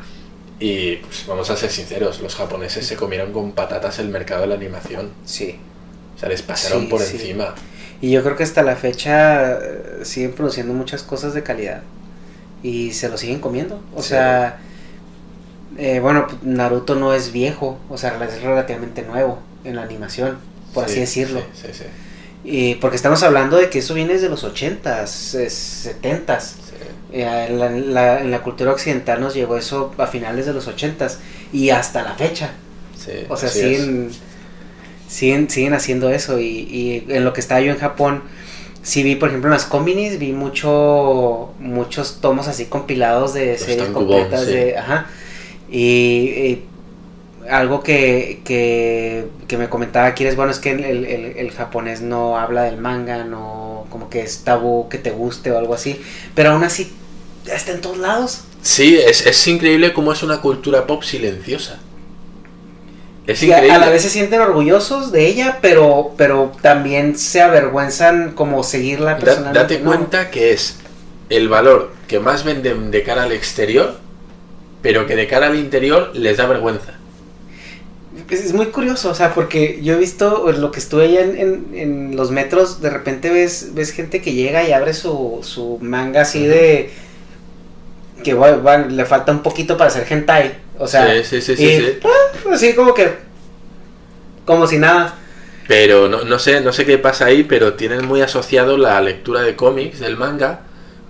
[0.58, 4.46] y pues vamos a ser sinceros, los japoneses se comieron con patatas el mercado de
[4.48, 5.58] la animación, Sí.
[6.16, 7.54] o sea, les pasaron Sí, por encima.
[8.00, 11.82] Y yo creo que hasta la fecha eh, siguen produciendo muchas cosas de calidad.
[12.62, 13.82] Y se lo siguen comiendo.
[13.94, 14.58] O sea,
[15.78, 17.78] eh, bueno, Naruto no es viejo.
[17.90, 20.38] O sea, es relativamente nuevo en la animación,
[20.72, 21.40] por así Sí, decirlo.
[21.54, 21.84] Sí, sí, sí.
[22.46, 26.42] Y porque estamos hablando de que eso viene desde los 80s, eh, 70s.
[26.42, 26.74] sí.
[27.12, 30.52] Eh, en, la, en la- en la cultura occidental nos llegó eso a finales de
[30.52, 31.18] los 80s
[31.52, 32.50] y hasta la fecha.
[32.98, 34.10] Sí, O sea, siguen,
[35.08, 36.38] siguen, siguen haciendo eso.
[36.40, 38.22] Y, y en lo que estaba yo en Japón,
[38.82, 43.88] sí vi, por ejemplo, en las Cominis, vi mucho, muchos tomos así compilados de series
[43.88, 44.76] completas de.
[44.78, 45.06] Ajá.
[45.76, 46.64] Y, y
[47.50, 52.38] algo que, que, que me comentaba aquí es bueno es que el, el- japonés no
[52.38, 56.00] habla del manga, no como que es tabú que te guste o algo así.
[56.36, 56.92] Pero aún así
[57.52, 58.44] está en todos lados.
[58.62, 61.80] Sí, es, es increíble cómo es una cultura pop silenciosa.
[63.26, 63.72] Es a, increíble.
[63.72, 69.12] a la vez se sienten orgullosos de ella, pero, pero también se avergüenzan como seguirla
[69.12, 69.58] Da- personalmente.
[69.58, 69.86] date ¿no?
[69.90, 70.76] cuenta que es
[71.30, 73.98] el valor que más venden de cara al exterior,
[74.84, 76.92] pero que de cara al interior les da vergüenza.
[78.30, 81.36] Es, es muy curioso, o sea, porque yo he visto lo que estuve allá en,
[81.38, 85.78] en- en los metros, de repente ves, ves gente que llega y abre su, su
[85.80, 86.90] manga así de...
[88.22, 90.54] que bueno, bueno, le falta un poquito para hacer hentai.
[90.78, 91.98] O sea, sí, sí, sí, sí, y, sí.
[92.04, 93.08] ah, así como que...
[94.44, 95.14] como si nada.
[95.66, 99.40] Pero no, no sé, no sé qué pasa ahí, pero tienen muy asociado la lectura
[99.42, 100.60] de cómics, del manga,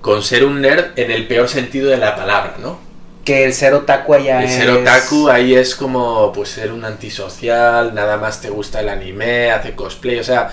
[0.00, 2.78] con ser un nerd en el peor sentido de la palabra, ¿no?
[3.24, 4.52] Que el ser otaku allá El es...
[4.54, 9.50] ser otaku ahí es como pues ser un antisocial, nada más te gusta el anime,
[9.50, 10.50] hace cosplay, o sea,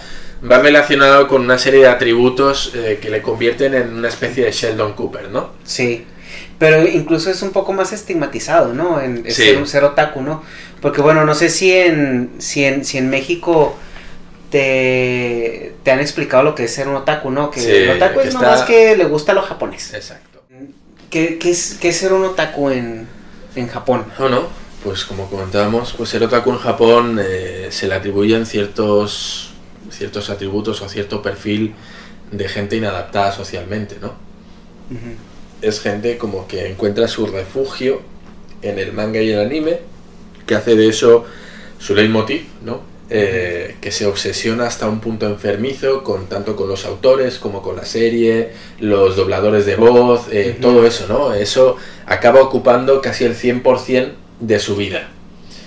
[0.50, 4.52] va relacionado con una serie de atributos eh, que le convierten en una especie de
[4.52, 5.50] Sheldon Cooper, ¿no?
[5.66, 6.06] Sí,
[6.58, 9.02] pero incluso es un poco más estigmatizado, ¿no?
[9.02, 9.44] En, en Sí.
[9.44, 10.44] ser un ser otaku, ¿no?
[10.82, 13.76] Porque bueno, no sé si en, si en, si en México
[14.50, 17.52] te, te han explicado lo que es ser un otaku, ¿no?
[17.52, 19.94] Que Sí, el otaku que es está- nomás que le gusta lo japonés.
[19.94, 20.31] Exacto.
[21.12, 23.08] ¿Qué, qué es, qué es ser un otaku en,
[23.56, 24.06] en Japón?
[24.18, 24.48] ¿O no?
[24.84, 29.52] Pues como comentábamos, pues el otaku en Japón eh, se le atribuyen ciertos,
[29.92, 31.76] ciertos atributos o cierto perfil
[32.32, 34.14] de gente inadaptada socialmente, ¿no?
[35.62, 38.02] Es gente como que encuentra su refugio
[38.62, 39.82] en el manga y el anime,
[40.48, 41.26] que hace de eso
[41.78, 42.82] su leitmotiv, ¿no?
[43.14, 47.76] Eh, que se obsesiona hasta un punto enfermizo con tanto con los autores como con
[47.76, 51.34] la serie, los dobladores de voz, eh, todo eso, ¿no?
[51.34, 51.76] Eso
[52.06, 55.10] acaba ocupando casi el 100% de su vida.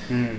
[0.09, 0.39] Mm.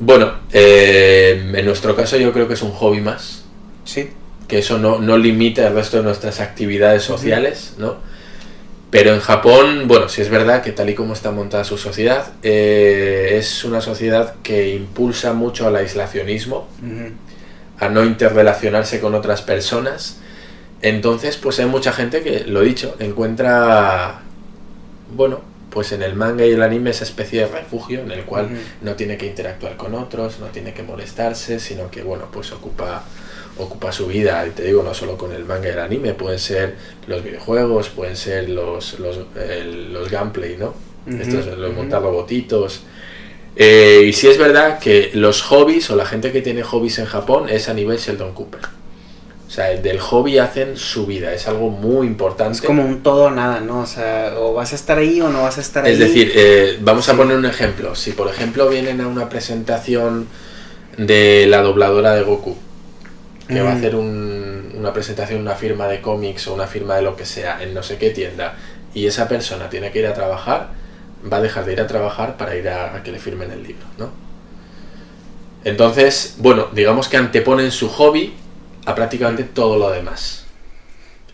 [0.00, 3.44] Bueno, eh, en nuestro caso yo creo que es un hobby más,
[3.84, 4.10] Sí.
[4.48, 7.96] que eso no, no limita el resto de nuestras actividades sociales, ¿no?
[8.94, 12.28] Pero en Japón, bueno, sí es verdad que tal y como está montada su sociedad,
[12.44, 16.68] eh, es una sociedad que impulsa mucho al aislacionismo,
[17.80, 20.18] a no interrelacionarse con otras personas.
[20.80, 24.20] Entonces, pues hay mucha gente que, lo dicho, encuentra,
[25.16, 25.40] bueno,
[25.70, 28.48] pues en el manga y el anime esa especie de refugio en el cual
[28.80, 33.02] no tiene que interactuar con otros, no tiene que molestarse, sino que, bueno, pues ocupa
[33.58, 36.38] ocupa su vida, y te digo, no solo con el manga y el anime, pueden
[36.38, 36.74] ser
[37.06, 39.20] los videojuegos, pueden ser los, los,
[39.90, 40.74] los gameplay, ¿no?
[41.06, 41.80] Ujú, Estos, los ujú.
[41.80, 42.82] montar robotitos.
[43.56, 47.06] Eh, y sí es verdad que los hobbies o la gente que tiene hobbies en
[47.06, 48.60] Japón es a nivel Sheldon Cooper.
[49.46, 52.54] O sea, del hobby hacen su vida, es algo muy importante.
[52.54, 53.82] Es como un todo o nada, ¿no?
[53.82, 55.92] O sea, o vas a estar ahí o no vas a estar ahí.
[55.92, 57.94] Es decir, eh, vamos a poner un ejemplo.
[57.94, 60.26] Si por ejemplo vienen a una presentación
[60.96, 62.56] de la dobladora de Goku,
[63.48, 63.78] que va a Mm.
[63.78, 67.62] hacer un- una presentación, una firma de cómics o una firma de lo que sea
[67.62, 68.54] en no sé qué tienda,
[68.94, 70.68] y esa persona tiene que ir a trabajar,
[71.30, 73.62] va a dejar de ir a trabajar para ir a, a que le firmen el
[73.62, 74.10] libro, ¿no?
[75.64, 78.34] Entonces, bueno, digamos que anteponen su hobby
[78.84, 80.44] a prácticamente todo lo demás.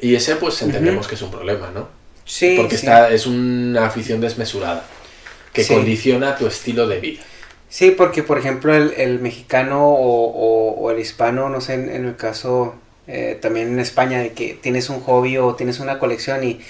[0.01, 1.89] Y ese pues entendemos que es un problema, ¿no?
[2.25, 2.55] Sí.
[2.57, 2.87] Porque sí.
[2.87, 4.85] está, es una afición desmesurada
[5.53, 5.75] que Sí.
[5.75, 7.23] condiciona tu estilo de vida.
[7.71, 11.91] Sí, porque por ejemplo el, el mexicano o, o- o el hispano, no sé, en,
[11.91, 12.75] en el caso
[13.09, 16.61] eh, también en España, de que tienes un hobby o tienes una colección y,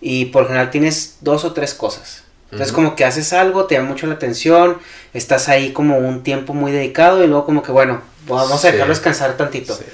[0.00, 2.24] y por general tienes dos o tres cosas.
[2.50, 4.78] Entonces como que haces algo, te llama mucho la atención,
[5.14, 8.92] estás ahí como un tiempo muy dedicado y luego como que bueno, vamos a dejarlo
[8.94, 9.74] descansar tantito.
[9.76, 9.84] Sí.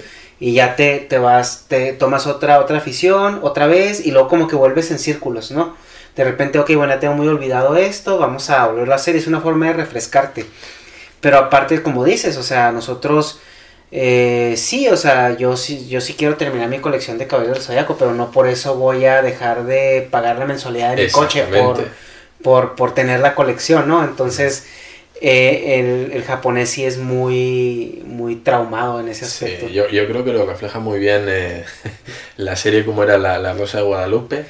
[0.40, 4.48] Y ya te, te vas, te tomas otra, otra afición, otra vez, y luego como
[4.48, 5.76] que vuelves en círculos, ¿no?
[6.18, 9.28] De repente, ok, bueno, ya tengo muy olvidado esto, vamos a volverlo a hacer, es
[9.28, 10.46] una forma de refrescarte.
[11.20, 13.38] Pero aparte, como dices, o sea, nosotros,
[13.92, 17.66] eh, sí, o sea, yo sí, yo sí quiero terminar mi colección de caballeros del
[17.66, 21.44] Zodiaco, pero no por eso voy a dejar de pagar la mensualidad de mi coche
[21.44, 21.86] por,
[22.42, 24.02] por, por tener la colección, ¿no?
[24.02, 24.66] Entonces,
[25.20, 29.66] eh, el, el japonés sí es muy, muy traumado en ese aspecto.
[29.68, 31.64] Sí, yo, yo creo que lo refleja muy bien eh,
[32.36, 34.44] la serie como era la, la Rosa de Guadalupe.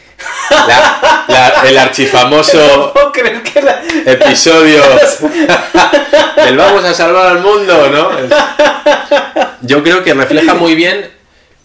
[0.51, 3.83] La- la- el archifamoso No puedo creer que la...
[4.07, 4.81] episodio
[6.45, 8.11] del vamos a salvar al mundo, ¿no?
[9.63, 11.11] Yo creo que refleja muy bien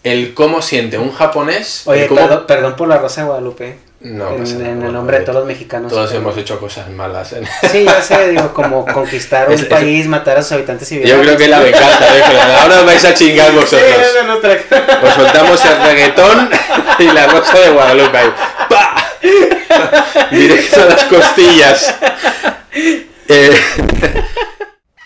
[0.02, 1.82] el cómo siente un japonés.
[1.86, 3.76] Oye, el cómo- perdón, perdón por la Rosa de Guadalupe.
[4.04, 5.90] No en, pasa nada, en el nombre de todos los mexicanos.
[5.90, 7.32] Todos hemos hecho cosas malas.
[7.32, 7.42] ¿eh?
[7.72, 11.02] Sí, ya sé, digo, como conquistar un Es- es- país, matar a sus habitantes y
[11.02, 12.62] Yo creo que es la venganza.
[12.62, 13.90] Ahora vais a chingar Sí, vosotros.
[14.26, 16.50] nuestra- Os soltamos el reggaetón
[16.98, 18.32] y la rosa de Guadalupe ahí.
[18.68, 18.94] ¡Pa!
[20.30, 21.94] Directo a las costillas.
[23.28, 23.56] Eh,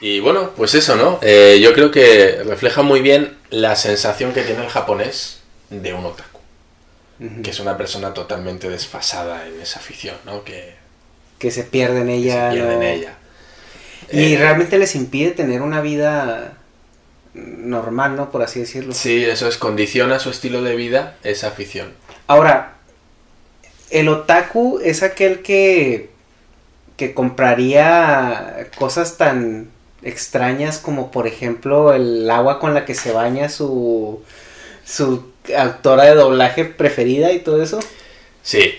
[0.00, 1.18] y bueno, pues eso, ¿no?
[1.22, 5.38] Eh, yo creo que refleja muy bien la sensación que tiene el japonés
[5.70, 6.27] de un otaku.
[7.42, 10.44] Que es una persona totalmente desfasada en esa afición, ¿no?
[10.44, 10.76] Que,
[11.38, 12.32] que se pierde en que ella.
[12.32, 13.18] se pierde en ella.
[14.10, 16.58] Y Eh, realmente les impide tener una vida
[17.34, 18.30] normal, ¿no?
[18.30, 18.94] Por así decirlo.
[18.94, 21.94] Sí, eso es, condiciona su estilo de vida esa afición.
[22.26, 22.78] Ahora,
[23.90, 26.10] el otaku es aquel que,
[26.96, 29.70] que compraría cosas tan
[30.02, 34.22] extrañas como por ejemplo el agua con la que se baña su,
[34.84, 37.78] su actora de doblaje preferida y todo eso.
[38.42, 38.74] Sí.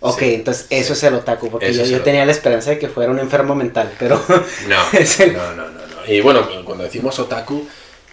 [0.00, 0.98] Ok, Sí, entonces eso sí.
[0.98, 3.90] es el otaku, porque Eso yo, tenía la esperanza de que fuera un enfermo mental,
[3.98, 4.22] pero
[4.68, 6.06] No, el- no, no, no, no.
[6.12, 7.66] Y bueno, cuando decimos otaku,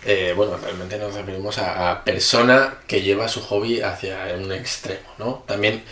[0.05, 5.01] eh, bueno, realmente nos referimos a, a persona que lleva su hobby hacia un extremo,
[5.17, 5.43] ¿no?
[5.45, 5.83] También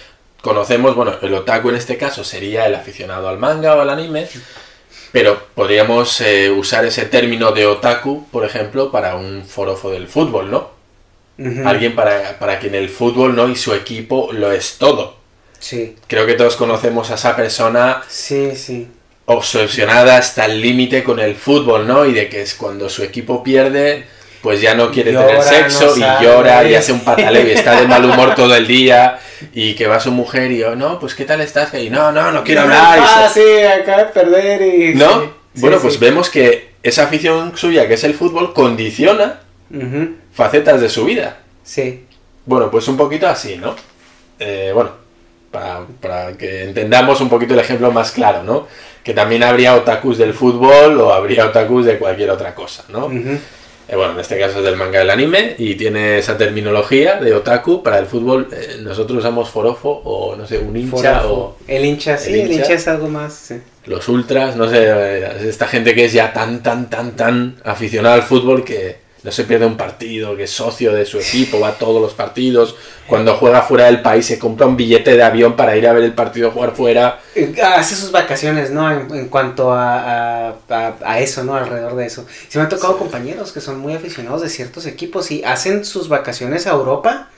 [0.41, 4.27] conocemos, bueno, el otaku en este caso sería el aficionado al manga o al anime,
[5.11, 10.49] pero podríamos eh, usar ese término de otaku, por ejemplo, para un forofo del fútbol,
[10.49, 10.78] ¿no?
[11.65, 13.47] Alguien para, para quien el fútbol, ¿no?
[13.47, 15.17] Y su equipo lo es todo.
[15.59, 18.87] Sí, Creo que todos conocemos a esa persona sí, sí.
[19.25, 22.05] obsesionada hasta el límite con el fútbol, ¿no?
[22.05, 24.05] Y de que es cuando su equipo pierde,
[24.41, 26.25] pues ya no quiere Llora, tener sexo no y sabe.
[26.25, 29.19] llora y hace un pataleo y está de mal humor todo el día
[29.53, 31.73] y que va su mujer y yo, no, pues ¿qué tal estás?
[31.73, 32.97] Y no, no, no quiero hablar.
[32.99, 34.95] y se- Ah, sí, acaba de perder y...
[34.95, 35.21] ¿No?
[35.21, 35.83] sí, bueno, sí.
[35.83, 39.41] pues vemos que esa afición suya, que es el fútbol, condiciona
[40.33, 41.37] Facetas de su vida.
[41.63, 42.05] Sí,
[42.45, 43.75] Bueno, pues un poquito así, ¿no?
[44.39, 44.91] Eh, bueno,
[45.51, 48.67] para, para que entendamos un poquito el ejemplo más claro, ¿no?
[49.03, 53.07] Que también habría otakus del fútbol o habría otakus de cualquier otra cosa, ¿no?
[53.91, 57.33] Eh, bueno, en este caso es del manga del anime y tiene esa terminología de
[57.33, 57.81] otaku.
[57.83, 61.33] Para el fútbol eh, nosotros usamos forofo o, no sé, un hincha forofo.
[61.33, 62.73] o El hincha, sí, el el hincha.
[62.73, 63.61] es algo más, sí.
[63.85, 68.15] los ultras, no sé, eh, esta gente que es ya tan, tan, tan, tan aficionada
[68.15, 71.69] al fútbol que no se pierde un partido, que es socio de su equipo, va
[71.69, 72.75] a todos los partidos,
[73.05, 76.03] cuando juega fuera del país se compra un billete de avión para ir a ver
[76.03, 77.19] el partido jugar fuera.
[77.35, 78.89] Eh, Hace sus vacaciones, ¿no?
[78.91, 81.55] En, en cuanto a, a, eso, ¿no?
[81.55, 82.25] Alrededor de eso.
[82.47, 82.99] Se me han tocado Sí.
[82.99, 87.29] compañeros que son muy aficionados de ciertos equipos y hacen sus vacaciones a Europa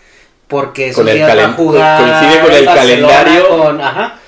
[0.47, 3.49] porque Con el va a jugar coincide con el Barcelona calendario.
[3.49, 4.19] con- ajá.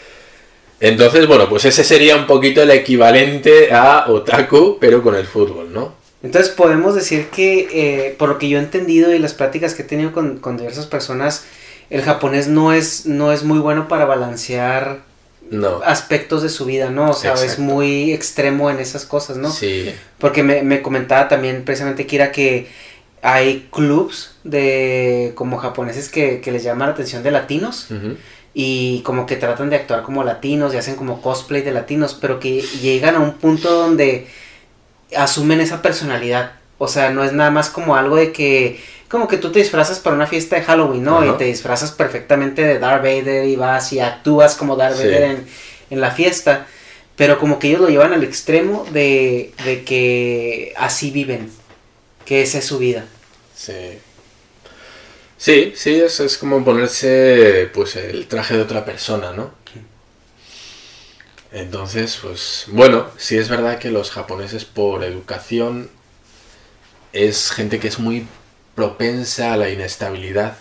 [0.79, 5.71] Entonces, bueno, pues ese sería un poquito el equivalente a otaku, pero con el fútbol,
[5.71, 6.01] ¿no?
[6.23, 9.81] Entonces podemos decir que, eh, por lo que yo he entendido y las pláticas que
[9.81, 11.43] he tenido con, con diversas personas,
[11.89, 14.99] el japonés no es, no es muy bueno para balancear
[15.51, 15.81] No.
[15.83, 17.11] aspectos de su vida, ¿no?
[17.11, 19.51] O sea, es muy extremo en esas cosas, ¿no?
[19.51, 22.67] Sí, Porque me, me comentaba también precisamente Kira que
[23.21, 27.87] hay clubs de como japoneses que, que les llama la atención de latinos
[28.53, 32.39] y como que tratan de actuar como latinos y hacen como cosplay de latinos, pero
[32.39, 34.27] que llegan a un punto donde
[35.15, 36.53] asumen esa personalidad.
[36.77, 38.79] O sea, no es nada más como algo de que,
[39.09, 41.19] como que tú te disfrazas para una fiesta de Halloween, ¿no?
[41.19, 41.27] Ajá.
[41.27, 45.03] Y te disfrazas perfectamente de Darth Vader y vas y actúas como Darth Sí.
[45.03, 45.45] Vader en,
[45.89, 46.67] en la fiesta.
[47.15, 51.51] Pero como que ellos lo llevan al extremo de, de que así viven,
[52.25, 53.05] que esa es su vida.
[53.55, 53.99] Sí.
[55.37, 59.51] Sí, sí, es, es como ponerse pues el traje de otra persona, ¿no?
[61.53, 65.89] Entonces, pues bueno, sí es verdad que los japoneses por educación
[67.13, 68.25] es gente que es muy
[68.73, 70.57] propensa a la inestabilidad.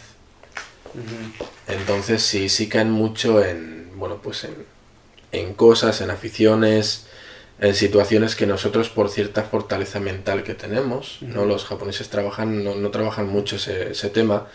[1.66, 4.54] Entonces sí, sí caen mucho en, bueno, pues en,
[5.32, 7.06] en cosas, en aficiones,
[7.58, 11.46] en situaciones que nosotros por cierta fortaleza mental que tenemos, ¿no?
[11.46, 14.46] Los japoneses trabajan, no, no trabajan mucho ese, ese tema.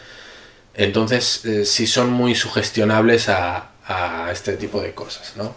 [0.76, 5.56] Entonces eh, sí son muy sugestionables a, a este tipo de cosas, ¿no?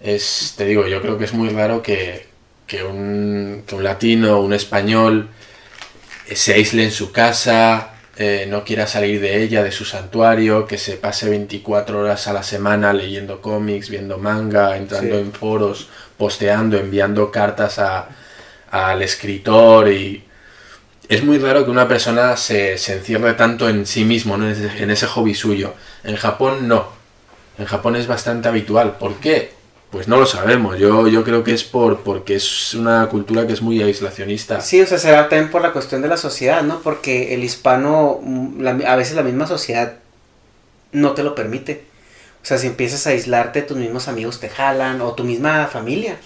[0.00, 2.26] Es, te digo, yo creo que es muy raro que,
[2.66, 5.28] que, un, que un latino, un español,
[6.34, 10.78] se aísle en su casa, eh, no quiera salir de ella, de su santuario, que
[10.78, 15.20] se pase 24 horas a la semana leyendo cómics, viendo manga, entrando Sí.
[15.22, 18.08] en foros, posteando, enviando cartas a-
[18.70, 20.24] al escritor y...
[21.08, 24.46] Es muy raro que una persona se, se encierre tanto en sí mismo, ¿no?
[24.46, 25.74] en, ese, en ese hobby suyo.
[26.04, 26.88] En Japón no.
[27.58, 28.96] En Japón es bastante habitual.
[28.96, 29.50] ¿Por qué?
[29.90, 30.78] Pues no lo sabemos.
[30.78, 34.60] Yo, yo creo que es por porque es una cultura que es muy aislacionista.
[34.60, 36.80] Sí, o sea, será también por la cuestión de la sociedad, ¿no?
[36.80, 39.94] Porque el hispano, mm, la- a veces la misma sociedad
[40.92, 41.84] no te lo permite.
[42.42, 46.16] O sea, si empiezas a aislarte, tus mismos amigos te jalan, o tu misma familia.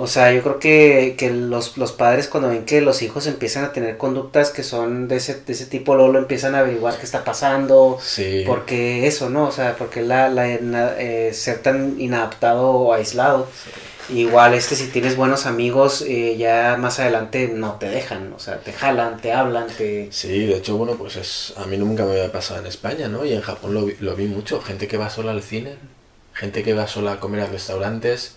[0.00, 3.64] O sea, yo creo que, que los, los padres cuando ven que los hijos empiezan
[3.64, 6.96] a tener conductas que son de ese, de ese tipo, luego lo empiezan a averiguar
[6.96, 7.98] qué está pasando.
[8.00, 8.44] Sí.
[8.46, 9.48] Porque eso, ¿no?
[9.48, 13.48] O sea, porque la, la eh, ser tan inadaptado o aislado.
[14.08, 18.58] Igual, este, si tienes buenos amigos, eh, ya más adelante no te dejan, o sea,
[18.60, 20.08] te jalan, te hablan, te...
[20.12, 23.26] Sí, de hecho, bueno, pues es a mí nunca me había pasado en España, ¿no?
[23.26, 24.62] Y en Japón lo vi, lo vi mucho.
[24.62, 25.74] Gente que va sola al cine,
[26.32, 28.36] gente que va sola a comer a restaurantes.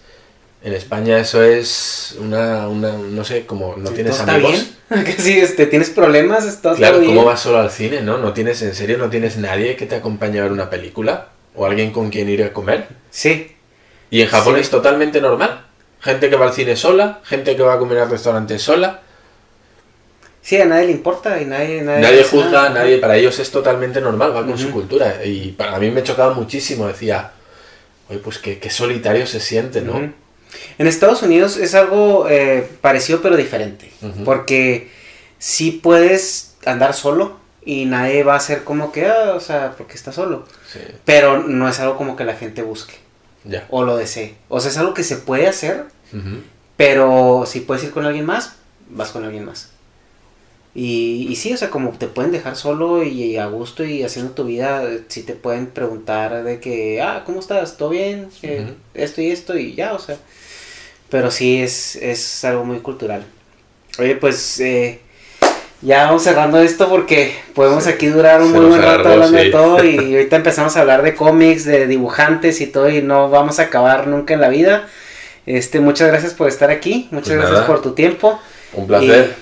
[0.63, 4.67] En España eso es una, una no sé, como no Sí, tienes ¿todo está amigos.
[4.89, 5.03] bien?
[5.05, 7.15] que si este, tienes problemas, estás Claro, bien.
[7.15, 8.17] ¿cómo vas solo al cine, no?
[8.19, 11.29] ¿No tienes, en serio, no tienes nadie que te acompañe a ver una película?
[11.55, 12.87] ¿O alguien con quien ir a comer?
[13.09, 13.55] Sí,
[14.11, 14.61] Y en Japón Sí.
[14.61, 15.65] es totalmente normal.
[16.01, 19.01] Gente que va al cine sola, gente que va a comer al restaurante sola.
[20.43, 21.81] sí, a nadie le importa y nadie...
[21.81, 22.69] Nadie, Nadie juzga, nada.
[22.71, 25.23] nadie, para ellos es totalmente normal, va con su cultura.
[25.25, 27.31] Y para mí me chocaba muchísimo, decía,
[28.09, 30.11] oye, pues qué, qué solitario se siente, ¿no?
[30.77, 33.91] En Estados Unidos es algo eh, parecido pero diferente,
[34.25, 34.89] porque
[35.39, 39.93] sí puedes andar solo y nadie va a hacer como que, ah, o sea, porque
[39.93, 42.95] está solo, Sí, pero no es algo como que la gente busque
[43.69, 44.35] o lo desee.
[44.49, 45.85] O sea, es algo que se puede hacer,
[46.77, 48.55] pero si puedes ir con alguien más,
[48.89, 49.69] vas con alguien más.
[50.73, 54.03] Y, y sí, o sea, como te pueden dejar solo y, y a gusto y
[54.03, 57.75] haciendo tu vida, sí te pueden preguntar de que, ah, ¿cómo estás?
[57.75, 58.29] ¿Todo bien?
[58.41, 58.73] Eh, Ujú.
[58.93, 60.17] Esto y esto y ya, o sea.
[61.11, 63.23] Pero sí es, es algo muy cultural.
[63.99, 65.01] Oye, pues eh,
[65.81, 69.83] ya vamos cerrando esto porque podemos aquí durar un muy buen rato hablando de todo
[69.83, 73.63] y ahorita empezamos a hablar de cómics, de dibujantes y todo y no vamos a
[73.63, 74.87] acabar nunca en la vida.
[75.45, 77.67] Este, muchas gracias por estar aquí, muchas Pues gracias nada.
[77.67, 78.39] por tu tiempo.
[78.73, 79.35] Un placer.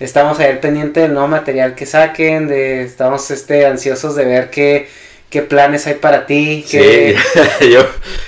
[0.00, 4.88] Estamos ahí pendiente del nuevo material que saquen, de, estamos este, ansiosos de ver qué,
[5.30, 6.64] qué planes hay para ti.
[6.66, 7.14] Sí,
[7.70, 7.86] yo,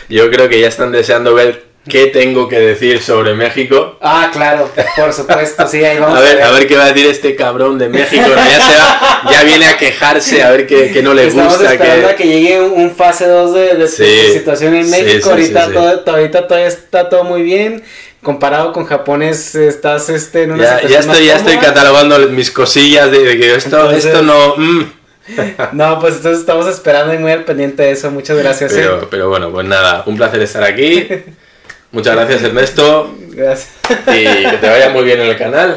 [0.08, 3.96] yo creo que ya están deseando ver qué tengo que decir sobre México.
[4.00, 7.06] Ah, claro, por supuesto, sí, ahí vamos A ver, a ver qué va a decir
[7.10, 8.22] este cabrón de México.
[8.26, 8.34] ¿no?
[8.34, 11.72] Ya, se va- ya viene a quejarse, a ver qué, qué no le Estamos gusta.
[11.72, 15.24] esperando que- a que llegue un, fase 2 de, de Sí, situación en México.
[15.24, 15.72] sí, ahorita.
[15.72, 17.82] Todo, ahorita todavía está todo muy bien.
[18.22, 21.56] Comparado con Japón, es- estás este, en una Ya, situación ya más estoy, ya estoy
[21.58, 24.56] catalogando mis cosillas de, de que esto, Entonces- esto no.
[24.56, 24.92] mm.
[25.72, 28.10] No, pues entonces estamos esperando y muy al pendiente de eso.
[28.10, 28.72] Muchas gracias.
[28.72, 28.76] eh.
[28.78, 31.06] Pero, pero bueno, pues nada, un placer estar aquí.
[31.92, 33.14] Muchas gracias, Ernesto.
[33.30, 33.70] Gracias.
[34.08, 35.76] Y que te vaya muy bien en el canal.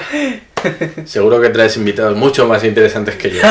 [1.06, 3.42] Seguro que traes invitados mucho más interesantes que yo.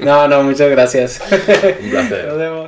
[0.00, 1.20] No, no, muchas gracias.
[1.80, 2.26] Un placer.
[2.26, 2.60] Nos vemos.